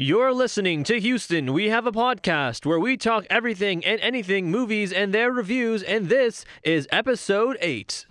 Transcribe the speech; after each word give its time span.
You're 0.00 0.32
listening 0.32 0.82
to 0.84 0.98
Houston. 0.98 1.52
We 1.52 1.68
have 1.68 1.86
a 1.86 1.92
podcast 1.92 2.66
where 2.66 2.80
we 2.80 2.96
talk 2.96 3.26
everything 3.30 3.84
and 3.84 4.00
anything 4.00 4.50
movies 4.50 4.92
and 4.92 5.14
their 5.14 5.30
reviews, 5.30 5.84
and 5.84 6.08
this 6.08 6.44
is 6.64 6.88
episode 6.90 7.56
8. 7.60 8.04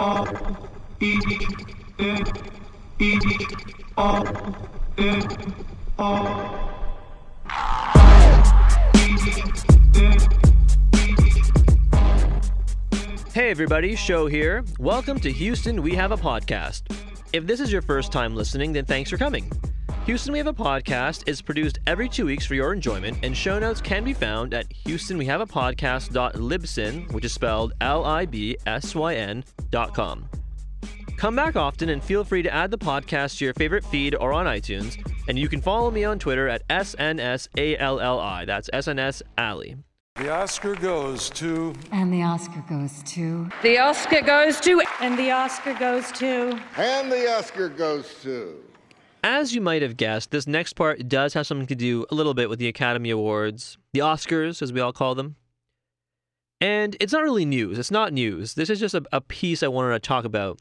Hey 13.33 13.49
everybody, 13.49 13.97
show 13.97 14.27
here. 14.27 14.63
Welcome 14.79 15.19
to 15.19 15.29
Houston. 15.33 15.81
We 15.81 15.95
have 15.95 16.13
a 16.13 16.17
podcast. 16.17 16.83
If 17.33 17.45
this 17.45 17.59
is 17.59 17.73
your 17.73 17.81
first 17.81 18.13
time 18.13 18.37
listening, 18.37 18.71
then 18.71 18.85
thanks 18.85 19.09
for 19.09 19.17
coming. 19.17 19.51
Houston 20.05 20.33
We 20.33 20.39
Have 20.39 20.47
a 20.47 20.53
Podcast 20.53 21.29
is 21.29 21.41
produced 21.41 21.79
every 21.87 22.09
two 22.09 22.25
weeks 22.25 22.45
for 22.45 22.55
your 22.55 22.73
enjoyment, 22.73 23.17
and 23.23 23.37
show 23.37 23.57
notes 23.57 23.79
can 23.79 24.03
be 24.03 24.11
found 24.11 24.53
at 24.53 24.67
houstonwehaveapodcast.libsyn, 24.85 27.09
which 27.13 27.23
is 27.23 27.31
spelled 27.31 27.71
L 27.79 28.03
I 28.03 28.25
B 28.25 28.57
S 28.65 28.93
Y 28.95 29.15
N 29.15 29.45
dot 29.71 29.93
com. 29.93 30.27
Come 31.15 31.37
back 31.37 31.55
often 31.55 31.87
and 31.87 32.03
feel 32.03 32.25
free 32.25 32.41
to 32.41 32.53
add 32.53 32.69
the 32.69 32.77
podcast 32.77 33.37
to 33.37 33.45
your 33.45 33.53
favorite 33.53 33.85
feed 33.85 34.13
or 34.15 34.33
on 34.33 34.45
iTunes, 34.45 34.97
and 35.29 35.39
you 35.39 35.47
can 35.47 35.61
follow 35.61 35.89
me 35.89 36.03
on 36.03 36.19
Twitter 36.19 36.49
at 36.49 36.67
SNSALLI. 36.67 38.45
That's 38.45 38.69
SNS 38.73 39.21
Alley. 39.37 39.77
The 40.15 40.31
Oscar 40.31 40.75
goes 40.75 41.29
to 41.31 41.73
And 41.93 42.13
the 42.13 42.21
Oscar 42.23 42.61
goes 42.69 43.01
to. 43.03 43.49
The 43.61 43.77
Oscar 43.79 44.21
goes 44.21 44.59
to. 44.59 44.83
And 44.99 45.17
the 45.17 45.31
Oscar 45.31 45.73
goes 45.73 46.11
to. 46.11 46.59
And 46.75 47.09
the 47.09 47.33
Oscar 47.33 47.69
goes 47.69 48.13
to. 48.23 48.57
As 49.25 49.55
you 49.55 49.61
might 49.61 49.81
have 49.81 49.95
guessed, 49.95 50.31
this 50.31 50.47
next 50.47 50.73
part 50.73 51.07
does 51.07 51.33
have 51.33 51.47
something 51.47 51.67
to 51.67 51.75
do 51.75 52.05
a 52.11 52.15
little 52.15 52.33
bit 52.33 52.49
with 52.49 52.59
the 52.59 52.67
Academy 52.67 53.09
Awards, 53.09 53.77
the 53.93 54.01
Oscars, 54.01 54.61
as 54.61 54.73
we 54.73 54.81
all 54.81 54.91
call 54.91 55.15
them. 55.15 55.37
And 56.59 56.97
it's 56.99 57.13
not 57.13 57.23
really 57.23 57.45
news. 57.45 57.79
It's 57.79 57.91
not 57.91 58.11
news. 58.11 58.55
This 58.55 58.69
is 58.69 58.81
just 58.81 58.95
a, 58.95 59.03
a 59.13 59.21
piece 59.21 59.63
I 59.63 59.69
wanted 59.69 59.93
to 59.93 59.99
talk 59.99 60.25
about. 60.25 60.59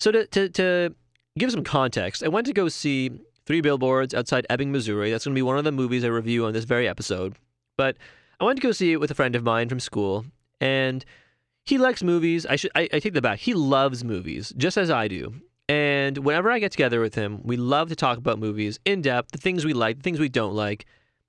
So, 0.00 0.10
to, 0.10 0.26
to, 0.26 0.48
to 0.48 0.94
give 1.38 1.52
some 1.52 1.62
context, 1.62 2.24
I 2.24 2.28
went 2.28 2.48
to 2.48 2.52
go 2.52 2.68
see 2.68 3.10
Three 3.46 3.60
Billboards 3.60 4.14
outside 4.14 4.46
Ebbing, 4.50 4.72
Missouri. 4.72 5.12
That's 5.12 5.24
going 5.24 5.34
to 5.34 5.38
be 5.38 5.42
one 5.42 5.58
of 5.58 5.64
the 5.64 5.72
movies 5.72 6.04
I 6.04 6.08
review 6.08 6.46
on 6.46 6.52
this 6.52 6.64
very 6.64 6.88
episode. 6.88 7.36
But 7.76 7.96
I 8.40 8.44
went 8.44 8.56
to 8.56 8.66
go 8.66 8.72
see 8.72 8.92
it 8.92 9.00
with 9.00 9.12
a 9.12 9.14
friend 9.14 9.36
of 9.36 9.44
mine 9.44 9.68
from 9.68 9.80
school, 9.80 10.24
and 10.60 11.04
he 11.64 11.78
likes 11.78 12.02
movies. 12.02 12.46
I 12.46 12.56
should 12.56 12.72
I, 12.74 12.88
I 12.92 12.98
take 12.98 13.14
that 13.14 13.22
back. 13.22 13.38
He 13.38 13.54
loves 13.54 14.02
movies, 14.02 14.52
just 14.56 14.76
as 14.76 14.90
I 14.90 15.06
do. 15.06 15.34
And 15.70 16.18
whenever 16.18 16.50
I 16.50 16.58
get 16.58 16.72
together 16.72 17.00
with 17.00 17.14
him, 17.14 17.42
we 17.44 17.56
love 17.56 17.90
to 17.90 17.94
talk 17.94 18.18
about 18.18 18.40
movies 18.40 18.80
in 18.84 19.02
depth, 19.02 19.30
the 19.30 19.38
things 19.38 19.64
we 19.64 19.72
like, 19.72 19.98
the 19.98 20.02
things 20.02 20.18
we 20.18 20.28
don't 20.28 20.52
like, 20.52 20.84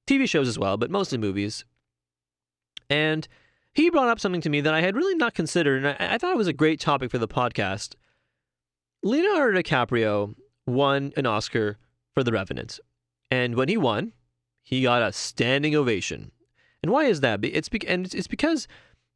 TV 0.07 0.27
shows 0.27 0.47
as 0.47 0.57
well, 0.57 0.77
but 0.77 0.89
mostly 0.89 1.19
movies. 1.19 1.63
And 2.89 3.27
he 3.71 3.91
brought 3.91 4.07
up 4.07 4.19
something 4.19 4.41
to 4.41 4.49
me 4.49 4.59
that 4.61 4.73
I 4.73 4.81
had 4.81 4.95
really 4.95 5.13
not 5.13 5.35
considered, 5.35 5.85
and 5.85 5.89
I, 5.89 6.15
I 6.15 6.17
thought 6.17 6.31
it 6.31 6.39
was 6.39 6.47
a 6.47 6.53
great 6.53 6.79
topic 6.79 7.11
for 7.11 7.19
the 7.19 7.27
podcast. 7.27 7.93
Leonardo 9.03 9.61
DiCaprio 9.61 10.33
won 10.65 11.13
an 11.15 11.27
Oscar 11.27 11.77
for 12.11 12.23
The 12.23 12.31
Revenant. 12.31 12.79
And 13.29 13.53
when 13.53 13.69
he 13.69 13.77
won, 13.77 14.11
he 14.63 14.81
got 14.81 15.03
a 15.03 15.13
standing 15.13 15.75
ovation. 15.75 16.31
And 16.81 16.91
why 16.91 17.05
is 17.05 17.19
that? 17.19 17.45
It's 17.45 17.69
be- 17.69 17.87
and 17.87 18.11
it's 18.11 18.25
because 18.25 18.67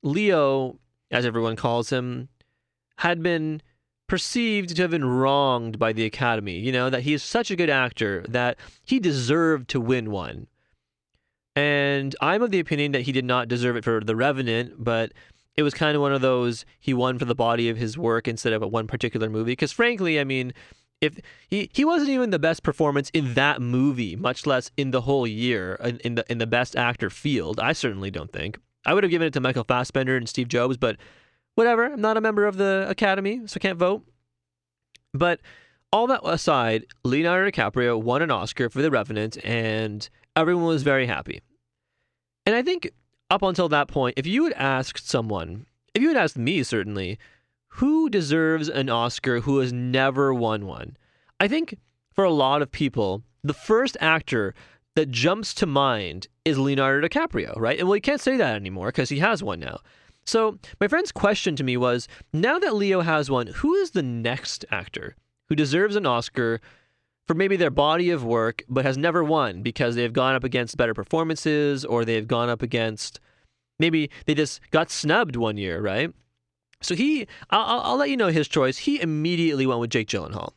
Leo, 0.04 0.78
as 1.10 1.26
everyone 1.26 1.56
calls 1.56 1.90
him, 1.90 2.30
had 2.98 3.24
been 3.24 3.64
perceived 4.08 4.76
to 4.76 4.82
have 4.82 4.92
been 4.92 5.06
wronged 5.06 5.80
by 5.80 5.94
the 5.94 6.06
Academy. 6.06 6.60
You 6.60 6.72
know, 6.72 6.90
that 6.90 7.04
he 7.04 7.14
is 7.14 7.24
such 7.24 7.52
a 7.52 7.56
good 7.56 7.70
actor 7.70 8.24
that 8.30 8.58
he 8.84 9.00
deserved 9.00 9.70
to 9.70 9.82
win 9.82 10.12
one. 10.12 10.48
And 11.56 12.16
I'm 12.20 12.42
of 12.42 12.52
the 12.52 12.60
opinion 12.60 12.92
that 12.92 13.04
he 13.04 13.12
did 13.12 13.26
not 13.26 13.48
deserve 13.48 13.78
it 13.78 13.84
for 13.84 14.02
The 14.02 14.16
Revenant, 14.16 14.84
but 14.84 15.14
it 15.56 15.64
was 15.64 15.74
kind 15.74 15.96
of 15.96 16.02
one 16.02 16.12
of 16.12 16.22
those 16.22 16.66
he 16.80 16.94
won 16.94 17.18
for 17.18 17.26
the 17.26 17.36
body 17.36 17.70
of 17.70 17.78
his 17.78 17.98
work 17.98 18.28
instead 18.28 18.54
of 18.54 18.62
a 18.62 18.68
one 18.68 18.88
particular 18.88 19.30
movie. 19.30 19.54
Because 19.54 19.72
frankly, 19.72 20.20
I 20.20 20.26
mean, 20.26 20.54
if 21.02 21.18
he, 21.48 21.70
he 21.74 21.86
wasn't 21.86 22.10
even 22.10 22.30
the 22.30 22.40
best 22.40 22.64
performance 22.64 23.10
in 23.14 23.34
that 23.36 23.62
movie, 23.62 24.16
much 24.16 24.46
less 24.46 24.72
in 24.76 24.92
the 24.92 25.02
whole 25.02 25.26
year 25.26 25.76
in, 25.84 25.98
in 26.00 26.16
the 26.16 26.26
in 26.30 26.38
the 26.40 26.48
best 26.48 26.76
actor 26.76 27.10
field. 27.10 27.60
I 27.60 27.74
certainly 27.74 28.12
don't 28.12 28.32
think. 28.32 28.60
I 28.86 28.94
would 28.94 29.04
have 29.04 29.12
given 29.12 29.28
it 29.28 29.34
to 29.34 29.40
Michael 29.40 29.64
Fassbender 29.64 30.16
and 30.16 30.30
Steve 30.30 30.48
Jobs, 30.48 30.78
but 30.78 30.98
whatever. 31.56 31.86
I'm 31.86 32.02
not 32.02 32.18
a 32.18 32.22
member 32.22 32.46
of 32.46 32.58
the 32.58 32.86
Academy, 32.90 33.42
so 33.46 33.58
I 33.58 33.60
can't 33.60 33.80
vote. 33.80 34.04
But 35.14 35.40
all 35.92 36.08
that 36.08 36.22
aside, 36.24 36.86
Leonardo 37.04 37.50
DiCaprio 37.50 38.02
won 38.02 38.22
an 38.22 38.32
Oscar 38.32 38.70
for 38.70 38.82
The 38.82 38.92
Revenant, 38.92 39.38
and 39.44 40.08
everyone 40.36 40.66
was 40.66 40.84
very 40.84 41.08
happy. 41.08 41.42
And 42.46 42.56
I 42.56 42.62
think 42.62 42.92
up 43.30 43.42
until 43.42 43.70
that 43.70 43.88
point, 43.88 44.16
if 44.18 44.28
you 44.28 44.44
had 44.44 44.54
asked 44.54 45.10
someone, 45.10 45.66
if 45.94 46.02
you 46.02 46.10
had 46.10 46.18
asked 46.18 46.38
me 46.38 46.64
certainly, 46.64 47.18
who 47.68 48.10
deserves 48.10 48.70
an 48.70 48.90
Oscar 48.90 49.42
who 49.42 49.60
has 49.60 49.74
never 49.74 50.34
won 50.34 50.66
one? 50.66 50.98
I 51.40 51.48
think 51.48 51.78
for 52.14 52.24
a 52.24 52.32
lot 52.32 52.62
of 52.62 52.72
people, 52.72 53.24
the 53.44 53.54
first 53.54 53.98
actor 54.00 54.54
that 54.96 55.12
jumps 55.12 55.54
to 55.56 55.66
mind 55.66 56.28
is 56.46 56.58
Leonardo 56.58 57.08
DiCaprio, 57.08 57.58
right? 57.58 57.78
And 57.78 57.88
well, 57.88 57.96
you 57.96 58.02
can't 58.02 58.22
say 58.22 58.38
that 58.38 58.56
anymore 58.56 58.88
because 58.88 59.10
he 59.10 59.20
has 59.20 59.44
one 59.44 59.60
now. 59.60 59.80
So 60.26 60.58
my 60.82 60.88
friend's 60.88 61.12
question 61.12 61.56
to 61.56 61.64
me 61.64 61.78
was 61.78 62.08
now 62.34 62.58
that 62.60 62.76
Leo 62.76 63.02
has 63.02 63.30
one, 63.30 63.48
who 63.48 63.76
is 63.76 63.92
the 63.92 64.04
next 64.04 64.66
actor 64.72 65.16
who 65.50 65.56
deserves 65.56 65.96
an 65.96 66.06
Oscar 66.06 66.60
for 67.28 67.34
maybe 67.34 67.56
their 67.56 67.72
body 67.72 68.10
of 68.10 68.24
work 68.24 68.64
but 68.70 68.86
has 68.86 68.98
never 68.98 69.24
won 69.24 69.62
because 69.62 69.96
they've 69.96 70.14
gone 70.14 70.36
up 70.36 70.44
against 70.44 70.78
better 70.78 70.94
performances 70.94 71.86
or 71.86 72.06
they've 72.06 72.28
gone 72.28 72.50
up 72.50 72.62
against 72.62 73.20
maybe 73.80 74.10
they 74.26 74.34
just 74.34 74.62
got 74.72 74.90
snubbed 74.90 75.36
one 75.36 75.58
year, 75.58 75.82
right? 75.82 76.12
So 76.82 76.96
he, 76.96 77.28
I'll, 77.50 77.82
I'll 77.82 77.98
let 77.98 78.10
you 78.10 78.18
know 78.18 78.28
his 78.28 78.48
choice. 78.48 78.78
He 78.78 79.02
immediately 79.02 79.66
went 79.66 79.80
with 79.80 79.90
Jake 79.90 80.08
Gyllenhaal. 80.08 80.52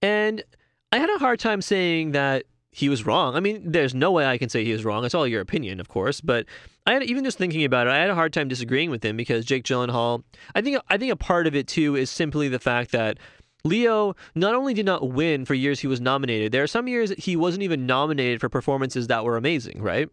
And 0.00 0.42
I 0.90 0.98
had 0.98 1.10
a 1.10 1.18
hard 1.18 1.38
time 1.38 1.62
saying 1.62 2.12
that 2.12 2.44
he 2.72 2.88
was 2.88 3.04
wrong. 3.06 3.36
I 3.36 3.40
mean, 3.40 3.70
there's 3.70 3.94
no 3.94 4.10
way 4.10 4.24
I 4.24 4.38
can 4.38 4.48
say 4.48 4.64
he 4.64 4.72
was 4.72 4.84
wrong. 4.84 5.04
It's 5.04 5.14
all 5.14 5.26
your 5.26 5.42
opinion, 5.42 5.78
of 5.78 5.88
course. 5.88 6.22
But 6.22 6.46
I 6.86 6.94
had 6.94 7.02
even 7.04 7.22
just 7.22 7.36
thinking 7.36 7.64
about 7.64 7.86
it, 7.86 7.90
I 7.90 7.98
had 7.98 8.08
a 8.08 8.14
hard 8.14 8.32
time 8.32 8.48
disagreeing 8.48 8.90
with 8.90 9.04
him 9.04 9.16
because 9.16 9.44
Jake 9.44 9.64
Gyllenhaal. 9.64 10.24
I 10.54 10.62
think 10.62 10.78
I 10.88 10.96
think 10.96 11.12
a 11.12 11.16
part 11.16 11.46
of 11.46 11.54
it 11.54 11.68
too 11.68 11.94
is 11.96 12.10
simply 12.10 12.48
the 12.48 12.58
fact 12.58 12.90
that 12.92 13.18
Leo 13.62 14.16
not 14.34 14.54
only 14.54 14.74
did 14.74 14.86
not 14.86 15.10
win 15.10 15.44
for 15.44 15.54
years 15.54 15.80
he 15.80 15.86
was 15.86 16.00
nominated. 16.00 16.50
There 16.50 16.62
are 16.62 16.68
some 16.68 16.88
years 16.88 17.12
he 17.18 17.36
wasn't 17.36 17.62
even 17.62 17.86
nominated 17.86 18.40
for 18.40 18.48
performances 18.48 19.06
that 19.06 19.24
were 19.24 19.36
amazing, 19.36 19.82
right? 19.82 20.08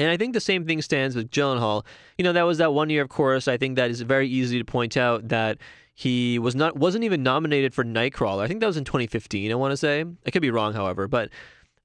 And 0.00 0.10
I 0.10 0.16
think 0.16 0.34
the 0.34 0.40
same 0.40 0.66
thing 0.66 0.82
stands 0.82 1.16
with 1.16 1.30
Gyllenhaal. 1.30 1.84
You 2.18 2.24
know, 2.24 2.32
that 2.32 2.42
was 2.42 2.58
that 2.58 2.74
one 2.74 2.90
year, 2.90 3.02
of 3.02 3.08
course. 3.08 3.48
I 3.48 3.56
think 3.56 3.76
that 3.76 3.90
is 3.90 4.00
very 4.00 4.28
easy 4.28 4.58
to 4.58 4.64
point 4.64 4.96
out 4.96 5.28
that 5.28 5.58
he 5.94 6.38
was 6.38 6.54
not 6.54 6.76
wasn't 6.76 7.04
even 7.04 7.22
nominated 7.22 7.72
for 7.72 7.84
Nightcrawler. 7.84 8.42
I 8.42 8.48
think 8.48 8.60
that 8.60 8.66
was 8.66 8.76
in 8.76 8.84
2015. 8.84 9.50
I 9.50 9.54
want 9.54 9.72
to 9.72 9.76
say 9.76 10.04
I 10.26 10.30
could 10.30 10.42
be 10.42 10.50
wrong, 10.50 10.72
however, 10.72 11.08
but 11.08 11.30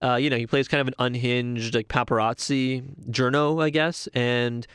uh, 0.04 0.16
you 0.16 0.30
know, 0.30 0.38
he 0.38 0.46
plays 0.46 0.68
kind 0.68 0.82
of 0.82 0.88
an 0.88 0.96
unhinged, 1.00 1.74
like 1.74 1.88
paparazzi 1.88 2.84
journo, 3.10 3.64
I 3.64 3.70
guess. 3.70 4.08
And 4.14 4.68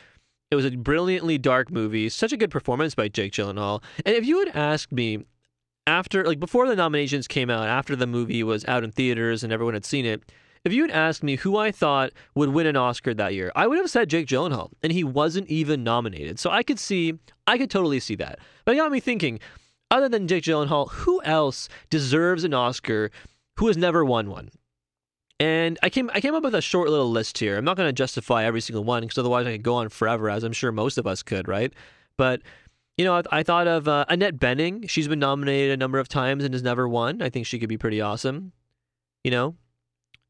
it 0.50 0.56
was 0.56 0.64
a 0.64 0.70
brilliantly 0.70 1.36
dark 1.36 1.70
movie. 1.70 2.08
Such 2.08 2.32
a 2.32 2.36
good 2.36 2.50
performance 2.50 2.94
by 2.94 3.08
Jake 3.08 3.32
Gyllenhaal. 3.32 3.82
And 4.06 4.16
if 4.16 4.24
you 4.24 4.38
had 4.38 4.56
asked 4.56 4.92
me 4.92 5.24
after, 5.86 6.24
like, 6.24 6.40
before 6.40 6.66
the 6.66 6.76
nominations 6.76 7.28
came 7.28 7.50
out, 7.50 7.68
after 7.68 7.94
the 7.94 8.06
movie 8.06 8.42
was 8.42 8.64
out 8.64 8.84
in 8.84 8.90
theaters 8.90 9.44
and 9.44 9.52
everyone 9.52 9.74
had 9.74 9.84
seen 9.84 10.06
it, 10.06 10.22
if 10.64 10.72
you 10.72 10.82
had 10.82 10.90
asked 10.90 11.22
me 11.22 11.36
who 11.36 11.56
I 11.56 11.70
thought 11.70 12.12
would 12.34 12.48
win 12.48 12.66
an 12.66 12.76
Oscar 12.76 13.14
that 13.14 13.34
year, 13.34 13.52
I 13.54 13.66
would 13.66 13.78
have 13.78 13.90
said 13.90 14.10
Jake 14.10 14.26
Gyllenhaal, 14.26 14.72
and 14.82 14.92
he 14.92 15.04
wasn't 15.04 15.48
even 15.48 15.84
nominated. 15.84 16.38
So 16.38 16.50
I 16.50 16.62
could 16.62 16.78
see, 16.78 17.14
I 17.46 17.58
could 17.58 17.70
totally 17.70 18.00
see 18.00 18.16
that. 18.16 18.38
But 18.64 18.74
it 18.74 18.78
got 18.78 18.90
me 18.90 19.00
thinking, 19.00 19.40
other 19.90 20.08
than 20.08 20.26
Jake 20.26 20.44
Gyllenhaal, 20.44 20.90
who 20.90 21.22
else 21.22 21.68
deserves 21.90 22.44
an 22.44 22.54
Oscar 22.54 23.10
who 23.56 23.66
has 23.68 23.76
never 23.76 24.04
won 24.04 24.30
one? 24.30 24.50
And 25.40 25.78
I 25.82 25.90
came 25.90 26.10
I 26.12 26.20
came 26.20 26.34
up 26.34 26.42
with 26.42 26.54
a 26.54 26.60
short 26.60 26.90
little 26.90 27.10
list 27.10 27.38
here. 27.38 27.56
I'm 27.56 27.64
not 27.64 27.76
going 27.76 27.88
to 27.88 27.92
justify 27.92 28.44
every 28.44 28.60
single 28.60 28.82
one 28.84 29.02
because 29.02 29.18
otherwise 29.18 29.46
I 29.46 29.52
could 29.52 29.62
go 29.62 29.74
on 29.74 29.88
forever, 29.88 30.28
as 30.28 30.42
I'm 30.42 30.52
sure 30.52 30.72
most 30.72 30.98
of 30.98 31.06
us 31.06 31.22
could, 31.22 31.46
right? 31.46 31.72
But 32.16 32.42
you 32.96 33.04
know, 33.04 33.14
I, 33.14 33.22
I 33.30 33.42
thought 33.44 33.68
of 33.68 33.86
uh, 33.86 34.04
Annette 34.08 34.38
Bening. 34.38 34.90
She's 34.90 35.06
been 35.06 35.20
nominated 35.20 35.70
a 35.70 35.76
number 35.76 36.00
of 36.00 36.08
times 36.08 36.42
and 36.44 36.52
has 36.52 36.64
never 36.64 36.88
won. 36.88 37.22
I 37.22 37.30
think 37.30 37.46
she 37.46 37.60
could 37.60 37.68
be 37.68 37.78
pretty 37.78 38.00
awesome. 38.00 38.52
You 39.22 39.30
know, 39.30 39.54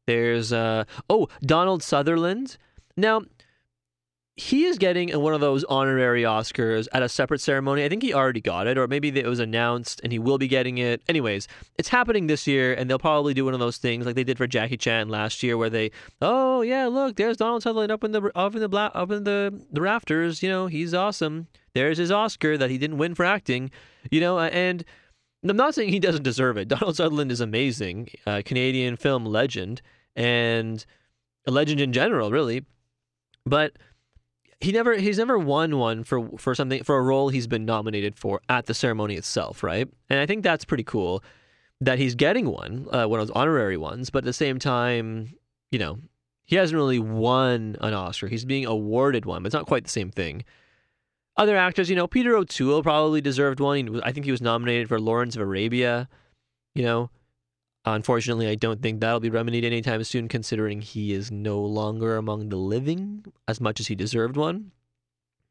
there's 0.05 0.53
uh, 0.53 0.83
oh 1.09 1.27
Donald 1.41 1.81
Sutherland. 1.81 2.57
Now 2.95 3.21
he 4.39 4.63
is 4.63 4.77
getting 4.77 5.09
one 5.19 5.33
of 5.33 5.41
those 5.41 5.65
honorary 5.65 6.23
Oscars 6.23 6.87
at 6.93 7.03
a 7.03 7.09
separate 7.09 7.41
ceremony. 7.41 7.83
I 7.83 7.89
think 7.89 8.01
he 8.01 8.13
already 8.13 8.39
got 8.39 8.67
it, 8.67 8.77
or 8.77 8.87
maybe 8.87 9.09
it 9.09 9.25
was 9.25 9.41
announced 9.41 9.99
and 10.01 10.13
he 10.13 10.19
will 10.19 10.37
be 10.37 10.47
getting 10.47 10.77
it. 10.77 11.01
Anyways, 11.09 11.49
it's 11.77 11.89
happening 11.89 12.27
this 12.27 12.47
year, 12.47 12.73
and 12.73 12.89
they'll 12.89 12.97
probably 12.97 13.33
do 13.33 13.43
one 13.43 13.53
of 13.53 13.59
those 13.59 13.75
things 13.75 14.05
like 14.05 14.15
they 14.15 14.23
did 14.23 14.37
for 14.37 14.47
Jackie 14.47 14.77
Chan 14.77 15.09
last 15.09 15.43
year, 15.43 15.57
where 15.57 15.69
they, 15.69 15.91
oh 16.21 16.61
yeah, 16.61 16.85
look, 16.85 17.17
there's 17.17 17.35
Donald 17.35 17.63
Sutherland 17.63 17.91
up 17.91 18.01
in 18.05 18.13
the 18.13 18.31
up 18.33 18.55
in 18.55 18.61
the 18.61 18.69
bla- 18.69 18.91
up 18.95 19.11
in 19.11 19.25
the 19.25 19.61
the 19.73 19.81
rafters. 19.81 20.41
You 20.41 20.47
know, 20.47 20.67
he's 20.67 20.93
awesome. 20.93 21.47
There's 21.73 21.97
his 21.97 22.09
Oscar 22.09 22.57
that 22.57 22.69
he 22.69 22.77
didn't 22.77 22.97
win 22.97 23.15
for 23.15 23.25
acting. 23.25 23.71
You 24.09 24.21
know, 24.21 24.39
and 24.39 24.85
I'm 25.43 25.57
not 25.57 25.75
saying 25.75 25.89
he 25.89 25.99
doesn't 25.99 26.23
deserve 26.23 26.55
it. 26.55 26.67
Donald 26.69 26.95
Sutherland 26.95 27.33
is 27.33 27.41
amazing, 27.41 28.07
uh, 28.25 28.41
Canadian 28.45 28.95
film 28.95 29.25
legend 29.25 29.81
and 30.15 30.85
a 31.45 31.51
legend 31.51 31.81
in 31.81 31.91
general, 31.91 32.31
really. 32.31 32.63
But 33.45 33.73
he 34.61 34.71
never 34.71 34.95
he's 34.95 35.17
never 35.17 35.37
won 35.37 35.77
one 35.77 36.03
for 36.03 36.29
for 36.37 36.53
something 36.53 36.83
for 36.83 36.97
a 36.97 37.01
role 37.01 37.29
he's 37.29 37.47
been 37.47 37.65
nominated 37.65 38.17
for 38.17 38.41
at 38.49 38.65
the 38.65 38.73
ceremony 38.73 39.15
itself, 39.15 39.63
right? 39.63 39.87
And 40.09 40.19
I 40.19 40.25
think 40.25 40.43
that's 40.43 40.65
pretty 40.65 40.83
cool 40.83 41.23
that 41.81 41.97
he's 41.97 42.15
getting 42.15 42.49
one, 42.49 42.87
uh, 42.91 43.05
one 43.05 43.19
of 43.19 43.27
those 43.27 43.35
honorary 43.35 43.77
ones. 43.77 44.09
But 44.09 44.19
at 44.19 44.25
the 44.25 44.33
same 44.33 44.59
time, 44.59 45.33
you 45.71 45.79
know, 45.79 45.99
he 46.45 46.57
hasn't 46.57 46.75
really 46.75 46.99
won 46.99 47.77
an 47.79 47.93
Oscar. 47.93 48.27
He's 48.27 48.43
being 48.43 48.65
awarded 48.65 49.25
one, 49.25 49.43
but 49.43 49.47
it's 49.47 49.53
not 49.53 49.65
quite 49.65 49.83
the 49.83 49.89
same 49.89 50.11
thing. 50.11 50.43
Other 51.37 51.55
actors, 51.55 51.89
you 51.89 51.95
know, 51.95 52.07
Peter 52.07 52.35
O'Toole 52.35 52.83
probably 52.83 53.21
deserved 53.21 53.61
one. 53.61 53.77
He 53.77 54.01
I 54.03 54.11
think 54.11 54.25
he 54.25 54.31
was 54.31 54.41
nominated 54.41 54.89
for 54.89 54.99
Lawrence 54.99 55.35
of 55.37 55.41
Arabia. 55.41 56.09
You 56.75 56.83
know, 56.83 57.09
unfortunately, 57.85 58.47
I 58.47 58.55
don't 58.55 58.81
think 58.81 58.99
that'll 58.99 59.19
be 59.19 59.29
remedied 59.29 59.63
anytime 59.63 60.03
soon, 60.03 60.27
considering 60.27 60.81
he 60.81 61.13
is 61.13 61.31
no 61.31 61.59
longer 61.59 62.17
among 62.17 62.49
the 62.49 62.57
living 62.57 63.25
as 63.47 63.61
much 63.61 63.79
as 63.79 63.87
he 63.87 63.95
deserved 63.95 64.35
one. 64.35 64.71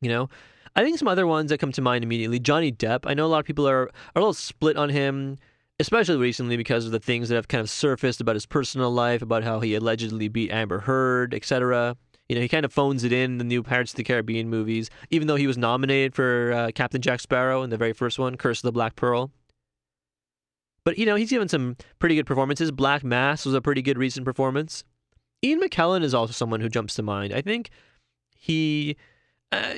You 0.01 0.09
know, 0.11 0.29
I 0.77 0.85
think 0.85 0.99
some 0.99 1.09
other 1.09 1.27
ones 1.27 1.51
that 1.51 1.59
come 1.59 1.73
to 1.73 1.83
mind 1.83 2.05
immediately. 2.05 2.39
Johnny 2.39 2.71
Depp. 2.71 3.01
I 3.05 3.15
know 3.15 3.27
a 3.27 3.29
lot 3.29 3.41
of 3.41 3.47
people 3.47 3.69
are, 3.69 3.83
are 3.83 3.91
a 4.15 4.21
little 4.21 4.33
split 4.33 4.77
on 4.77 4.91
him, 4.91 5.39
especially 5.81 6.17
recently 6.17 6.57
because 6.57 6.87
of 6.87 6.93
the 6.93 7.01
things 7.01 7.29
that 7.29 7.35
have 7.35 7.49
kind 7.49 7.61
of 7.61 7.71
surfaced 7.71 8.21
about 8.21 8.37
his 8.37 8.47
personal 8.47 8.91
life, 8.91 9.23
about 9.23 9.43
how 9.43 9.61
he 9.61 9.75
allegedly 9.75 10.29
beat 10.29 10.51
Amber 10.51 10.81
Heard, 10.81 11.35
etc. 11.35 11.97
You 12.29 12.37
know, 12.37 12.43
he 12.43 12.49
kind 12.49 12.65
of 12.65 12.73
phones 12.73 13.05
it 13.05 13.13
in 13.13 13.39
the 13.39 13.45
new 13.45 13.63
Pirates 13.63 13.93
of 13.93 13.97
the 13.97 14.05
Caribbean 14.05 14.51
movies, 14.51 14.91
even 15.11 15.27
though 15.27 15.37
he 15.37 15.47
was 15.47 15.57
nominated 15.57 16.15
for 16.15 16.53
uh, 16.53 16.71
Captain 16.75 17.01
Jack 17.01 17.21
Sparrow 17.21 17.63
in 17.63 17.71
the 17.71 17.79
very 17.79 17.93
first 17.95 18.19
one, 18.19 18.37
Curse 18.37 18.59
of 18.59 18.63
the 18.63 18.73
Black 18.73 18.97
Pearl. 18.97 19.31
But, 20.85 20.99
you 20.99 21.07
know, 21.07 21.17
he's 21.17 21.31
given 21.31 21.49
some 21.49 21.77
pretty 21.99 22.15
good 22.15 22.27
performances. 22.27 22.71
Black 22.71 23.05
Mass 23.05 23.45
was 23.45 23.55
a 23.55 23.61
pretty 23.61 23.83
good 23.83 23.99
recent 23.99 24.25
performance. 24.25 24.85
Ian 25.45 25.61
McKellen 25.61 26.03
is 26.03 26.15
also 26.15 26.33
someone 26.33 26.61
who 26.61 26.69
jumps 26.69 26.95
to 26.95 27.03
mind. 27.03 27.33
I 27.33 27.43
think 27.43 27.71
he. 28.37 28.97
Uh, 29.53 29.75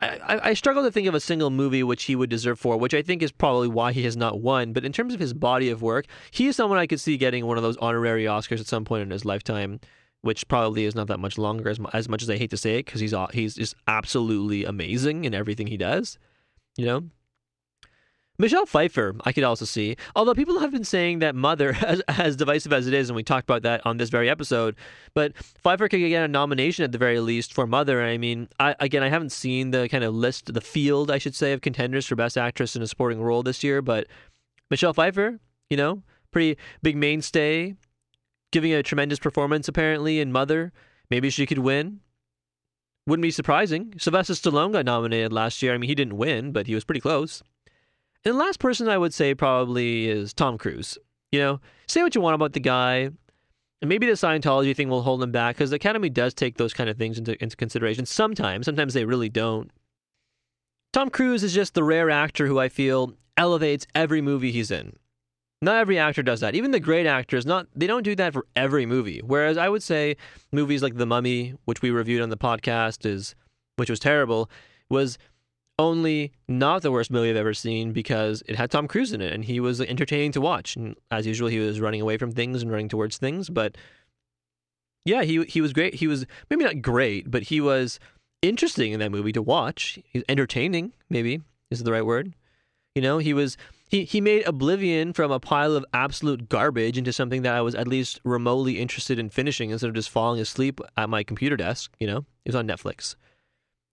I, 0.00 0.50
I, 0.50 0.54
struggle 0.54 0.82
to 0.82 0.90
think 0.90 1.06
of 1.06 1.14
a 1.14 1.20
single 1.20 1.50
movie 1.50 1.82
which 1.82 2.04
he 2.04 2.16
would 2.16 2.28
deserve 2.28 2.58
for, 2.58 2.76
which 2.76 2.92
I 2.92 3.00
think 3.00 3.22
is 3.22 3.32
probably 3.32 3.68
why 3.68 3.92
he 3.92 4.04
has 4.04 4.16
not 4.16 4.40
won. 4.40 4.72
But 4.72 4.84
in 4.84 4.92
terms 4.92 5.14
of 5.14 5.20
his 5.20 5.32
body 5.32 5.70
of 5.70 5.80
work, 5.80 6.06
he 6.30 6.46
is 6.46 6.56
someone 6.56 6.78
I 6.78 6.86
could 6.86 7.00
see 7.00 7.16
getting 7.16 7.46
one 7.46 7.56
of 7.56 7.62
those 7.62 7.78
honorary 7.78 8.24
Oscars 8.24 8.60
at 8.60 8.66
some 8.66 8.84
point 8.84 9.02
in 9.02 9.10
his 9.10 9.24
lifetime, 9.24 9.80
which 10.20 10.46
probably 10.46 10.84
is 10.84 10.94
not 10.94 11.06
that 11.06 11.20
much 11.20 11.38
longer, 11.38 11.70
as, 11.70 11.78
as 11.94 12.08
much 12.08 12.22
as 12.22 12.28
I 12.28 12.36
hate 12.36 12.50
to 12.50 12.56
say 12.56 12.78
it, 12.78 12.86
because 12.86 13.00
he's 13.00 13.14
he's 13.32 13.54
just 13.54 13.76
absolutely 13.86 14.64
amazing 14.64 15.24
in 15.24 15.32
everything 15.32 15.68
he 15.68 15.78
does. 15.78 16.18
You 16.76 16.86
know, 16.86 17.04
Michelle 18.36 18.66
Pfeiffer, 18.66 19.14
I 19.24 19.32
could 19.32 19.44
also 19.44 19.64
see. 19.64 19.96
Although 20.16 20.34
people 20.34 20.58
have 20.58 20.72
been 20.72 20.84
saying 20.84 21.20
that 21.20 21.36
Mother, 21.36 21.76
as, 21.86 22.00
as 22.08 22.36
divisive 22.36 22.72
as 22.72 22.86
it 22.88 22.94
is, 22.94 23.08
and 23.08 23.16
we 23.16 23.22
talked 23.22 23.48
about 23.48 23.62
that 23.62 23.80
on 23.86 23.96
this 23.96 24.10
very 24.10 24.28
episode, 24.28 24.74
but 25.14 25.36
Pfeiffer 25.36 25.88
could 25.88 25.98
get 25.98 26.24
a 26.24 26.28
nomination 26.28 26.84
at 26.84 26.90
the 26.90 26.98
very 26.98 27.20
least 27.20 27.54
for 27.54 27.66
Mother. 27.66 28.02
I 28.02 28.18
mean, 28.18 28.48
I, 28.58 28.74
again, 28.80 29.04
I 29.04 29.08
haven't 29.08 29.30
seen 29.30 29.70
the 29.70 29.88
kind 29.88 30.02
of 30.02 30.14
list, 30.14 30.52
the 30.52 30.60
field, 30.60 31.10
I 31.10 31.18
should 31.18 31.36
say, 31.36 31.52
of 31.52 31.60
contenders 31.60 32.06
for 32.06 32.16
Best 32.16 32.36
Actress 32.36 32.74
in 32.74 32.82
a 32.82 32.88
Supporting 32.88 33.22
Role 33.22 33.44
this 33.44 33.62
year, 33.62 33.80
but 33.80 34.08
Michelle 34.70 34.92
Pfeiffer, 34.92 35.38
you 35.70 35.76
know, 35.76 36.02
pretty 36.32 36.58
big 36.82 36.96
mainstay, 36.96 37.76
giving 38.50 38.72
a 38.72 38.82
tremendous 38.82 39.20
performance 39.20 39.68
apparently 39.68 40.18
in 40.18 40.32
Mother. 40.32 40.72
Maybe 41.08 41.30
she 41.30 41.46
could 41.46 41.58
win. 41.58 42.00
Wouldn't 43.06 43.22
be 43.22 43.30
surprising. 43.30 43.94
Sylvester 43.98 44.32
Stallone 44.32 44.72
got 44.72 44.86
nominated 44.86 45.32
last 45.32 45.62
year. 45.62 45.74
I 45.74 45.78
mean, 45.78 45.88
he 45.88 45.94
didn't 45.94 46.16
win, 46.16 46.52
but 46.52 46.66
he 46.66 46.74
was 46.74 46.84
pretty 46.84 47.00
close. 47.00 47.42
And 48.24 48.34
the 48.34 48.38
last 48.38 48.58
person 48.58 48.88
I 48.88 48.98
would 48.98 49.12
say 49.12 49.34
probably 49.34 50.08
is 50.08 50.32
Tom 50.32 50.56
Cruise. 50.56 50.96
You 51.32 51.40
know, 51.40 51.60
say 51.86 52.02
what 52.02 52.14
you 52.14 52.20
want 52.20 52.34
about 52.34 52.52
the 52.52 52.60
guy. 52.60 53.10
And 53.82 53.88
maybe 53.88 54.06
the 54.06 54.12
Scientology 54.12 54.74
thing 54.74 54.88
will 54.88 55.02
hold 55.02 55.22
him 55.22 55.32
back 55.32 55.56
because 55.56 55.70
the 55.70 55.76
Academy 55.76 56.08
does 56.08 56.32
take 56.32 56.56
those 56.56 56.72
kind 56.72 56.88
of 56.88 56.96
things 56.96 57.18
into, 57.18 57.40
into 57.42 57.56
consideration. 57.56 58.06
Sometimes, 58.06 58.64
sometimes 58.64 58.94
they 58.94 59.04
really 59.04 59.28
don't. 59.28 59.70
Tom 60.94 61.10
Cruise 61.10 61.42
is 61.42 61.52
just 61.52 61.74
the 61.74 61.84
rare 61.84 62.08
actor 62.08 62.46
who 62.46 62.58
I 62.58 62.68
feel 62.68 63.12
elevates 63.36 63.86
every 63.94 64.22
movie 64.22 64.52
he's 64.52 64.70
in. 64.70 64.96
Not 65.60 65.76
every 65.76 65.98
actor 65.98 66.22
does 66.22 66.40
that. 66.40 66.54
Even 66.54 66.70
the 66.70 66.80
great 66.80 67.06
actors, 67.06 67.44
not 67.44 67.66
they 67.74 67.86
don't 67.86 68.04
do 68.04 68.14
that 68.14 68.32
for 68.32 68.46
every 68.54 68.86
movie. 68.86 69.20
Whereas 69.24 69.58
I 69.58 69.68
would 69.68 69.82
say 69.82 70.16
movies 70.52 70.82
like 70.82 70.96
The 70.96 71.06
Mummy, 71.06 71.54
which 71.64 71.82
we 71.82 71.90
reviewed 71.90 72.22
on 72.22 72.30
the 72.30 72.36
podcast, 72.36 73.04
is 73.04 73.34
which 73.76 73.90
was 73.90 73.98
terrible, 73.98 74.50
was 74.88 75.18
only 75.78 76.32
not 76.48 76.82
the 76.82 76.92
worst 76.92 77.10
movie 77.10 77.30
I've 77.30 77.36
ever 77.36 77.54
seen 77.54 77.92
because 77.92 78.42
it 78.46 78.56
had 78.56 78.70
Tom 78.70 78.86
Cruise 78.86 79.12
in 79.12 79.20
it 79.20 79.32
and 79.32 79.44
he 79.44 79.60
was 79.60 79.80
entertaining 79.80 80.32
to 80.32 80.40
watch. 80.40 80.76
And 80.76 80.96
as 81.10 81.26
usual, 81.26 81.48
he 81.48 81.58
was 81.58 81.80
running 81.80 82.00
away 82.00 82.16
from 82.16 82.32
things 82.32 82.62
and 82.62 82.70
running 82.70 82.88
towards 82.88 83.16
things. 83.18 83.48
But 83.50 83.76
yeah, 85.04 85.22
he 85.22 85.44
he 85.44 85.60
was 85.60 85.72
great. 85.72 85.94
He 85.94 86.06
was 86.06 86.26
maybe 86.48 86.64
not 86.64 86.80
great, 86.80 87.30
but 87.30 87.44
he 87.44 87.60
was 87.60 87.98
interesting 88.42 88.92
in 88.92 89.00
that 89.00 89.12
movie 89.12 89.32
to 89.32 89.42
watch. 89.42 89.98
He's 90.04 90.22
entertaining, 90.28 90.92
maybe 91.10 91.42
is 91.70 91.82
the 91.82 91.92
right 91.92 92.06
word. 92.06 92.34
You 92.94 93.02
know, 93.02 93.18
he 93.18 93.34
was 93.34 93.56
he 93.88 94.04
he 94.04 94.20
made 94.20 94.46
Oblivion 94.46 95.12
from 95.12 95.30
a 95.30 95.40
pile 95.40 95.74
of 95.74 95.84
absolute 95.92 96.48
garbage 96.48 96.96
into 96.96 97.12
something 97.12 97.42
that 97.42 97.54
I 97.54 97.60
was 97.60 97.74
at 97.74 97.88
least 97.88 98.20
remotely 98.24 98.78
interested 98.78 99.18
in 99.18 99.28
finishing 99.28 99.70
instead 99.70 99.88
of 99.88 99.94
just 99.94 100.10
falling 100.10 100.40
asleep 100.40 100.80
at 100.96 101.10
my 101.10 101.22
computer 101.22 101.56
desk. 101.56 101.92
You 101.98 102.06
know, 102.06 102.18
it 102.44 102.50
was 102.50 102.54
on 102.54 102.68
Netflix. 102.68 103.16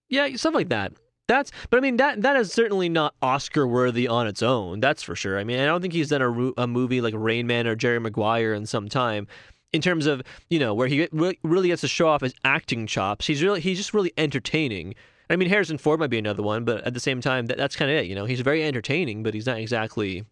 Yeah, 0.10 0.34
stuff 0.36 0.54
like 0.54 0.70
that. 0.70 0.94
That's, 1.32 1.50
but 1.70 1.78
I 1.78 1.80
mean 1.80 1.96
that 1.96 2.24
that 2.24 2.36
is 2.36 2.52
certainly 2.52 2.90
not 2.90 3.16
Oscar 3.22 3.66
worthy 3.66 4.06
on 4.06 4.28
its 4.28 4.44
own. 4.44 4.82
That's 4.82 5.02
for 5.02 5.16
sure. 5.16 5.40
I 5.40 5.46
mean, 5.46 5.62
I 5.62 5.66
don't 5.66 5.80
think 5.80 5.94
he's 5.94 6.10
done 6.10 6.22
a, 6.22 6.62
a 6.62 6.68
movie 6.68 7.00
like 7.00 7.14
Rain 7.16 7.48
Man 7.48 7.68
or 7.68 7.76
Jerry 7.78 8.02
Maguire 8.02 8.54
in 8.54 8.66
some 8.66 8.90
time. 8.90 9.28
In 9.72 9.80
terms 9.82 10.08
of 10.08 10.22
you 10.50 10.60
know 10.60 10.74
where 10.74 10.90
he 10.90 11.08
really 11.42 11.70
gets 11.70 11.80
to 11.82 11.88
show 11.88 12.10
off 12.10 12.20
his 12.20 12.34
acting 12.44 12.86
chops, 12.86 13.28
he's 13.28 13.42
really 13.42 13.62
he's 13.62 13.78
just 13.78 13.94
really 13.94 14.12
entertaining. 14.18 14.94
I 15.30 15.38
mean, 15.38 15.48
Harrison 15.48 15.78
Ford 15.78 16.02
might 16.02 16.10
be 16.10 16.18
another 16.18 16.44
one, 16.44 16.66
but 16.66 16.84
at 16.84 16.94
the 16.94 17.00
same 17.00 17.22
time, 17.22 17.46
that, 17.46 17.56
that's 17.56 17.78
kind 17.78 17.90
of 17.90 17.96
it. 17.96 18.08
You 18.08 18.16
know, 18.16 18.26
he's 18.26 18.42
very 18.42 18.66
entertaining, 18.66 19.24
but 19.24 19.34
he's 19.34 19.46
not 19.46 19.58
exactly 19.58 20.26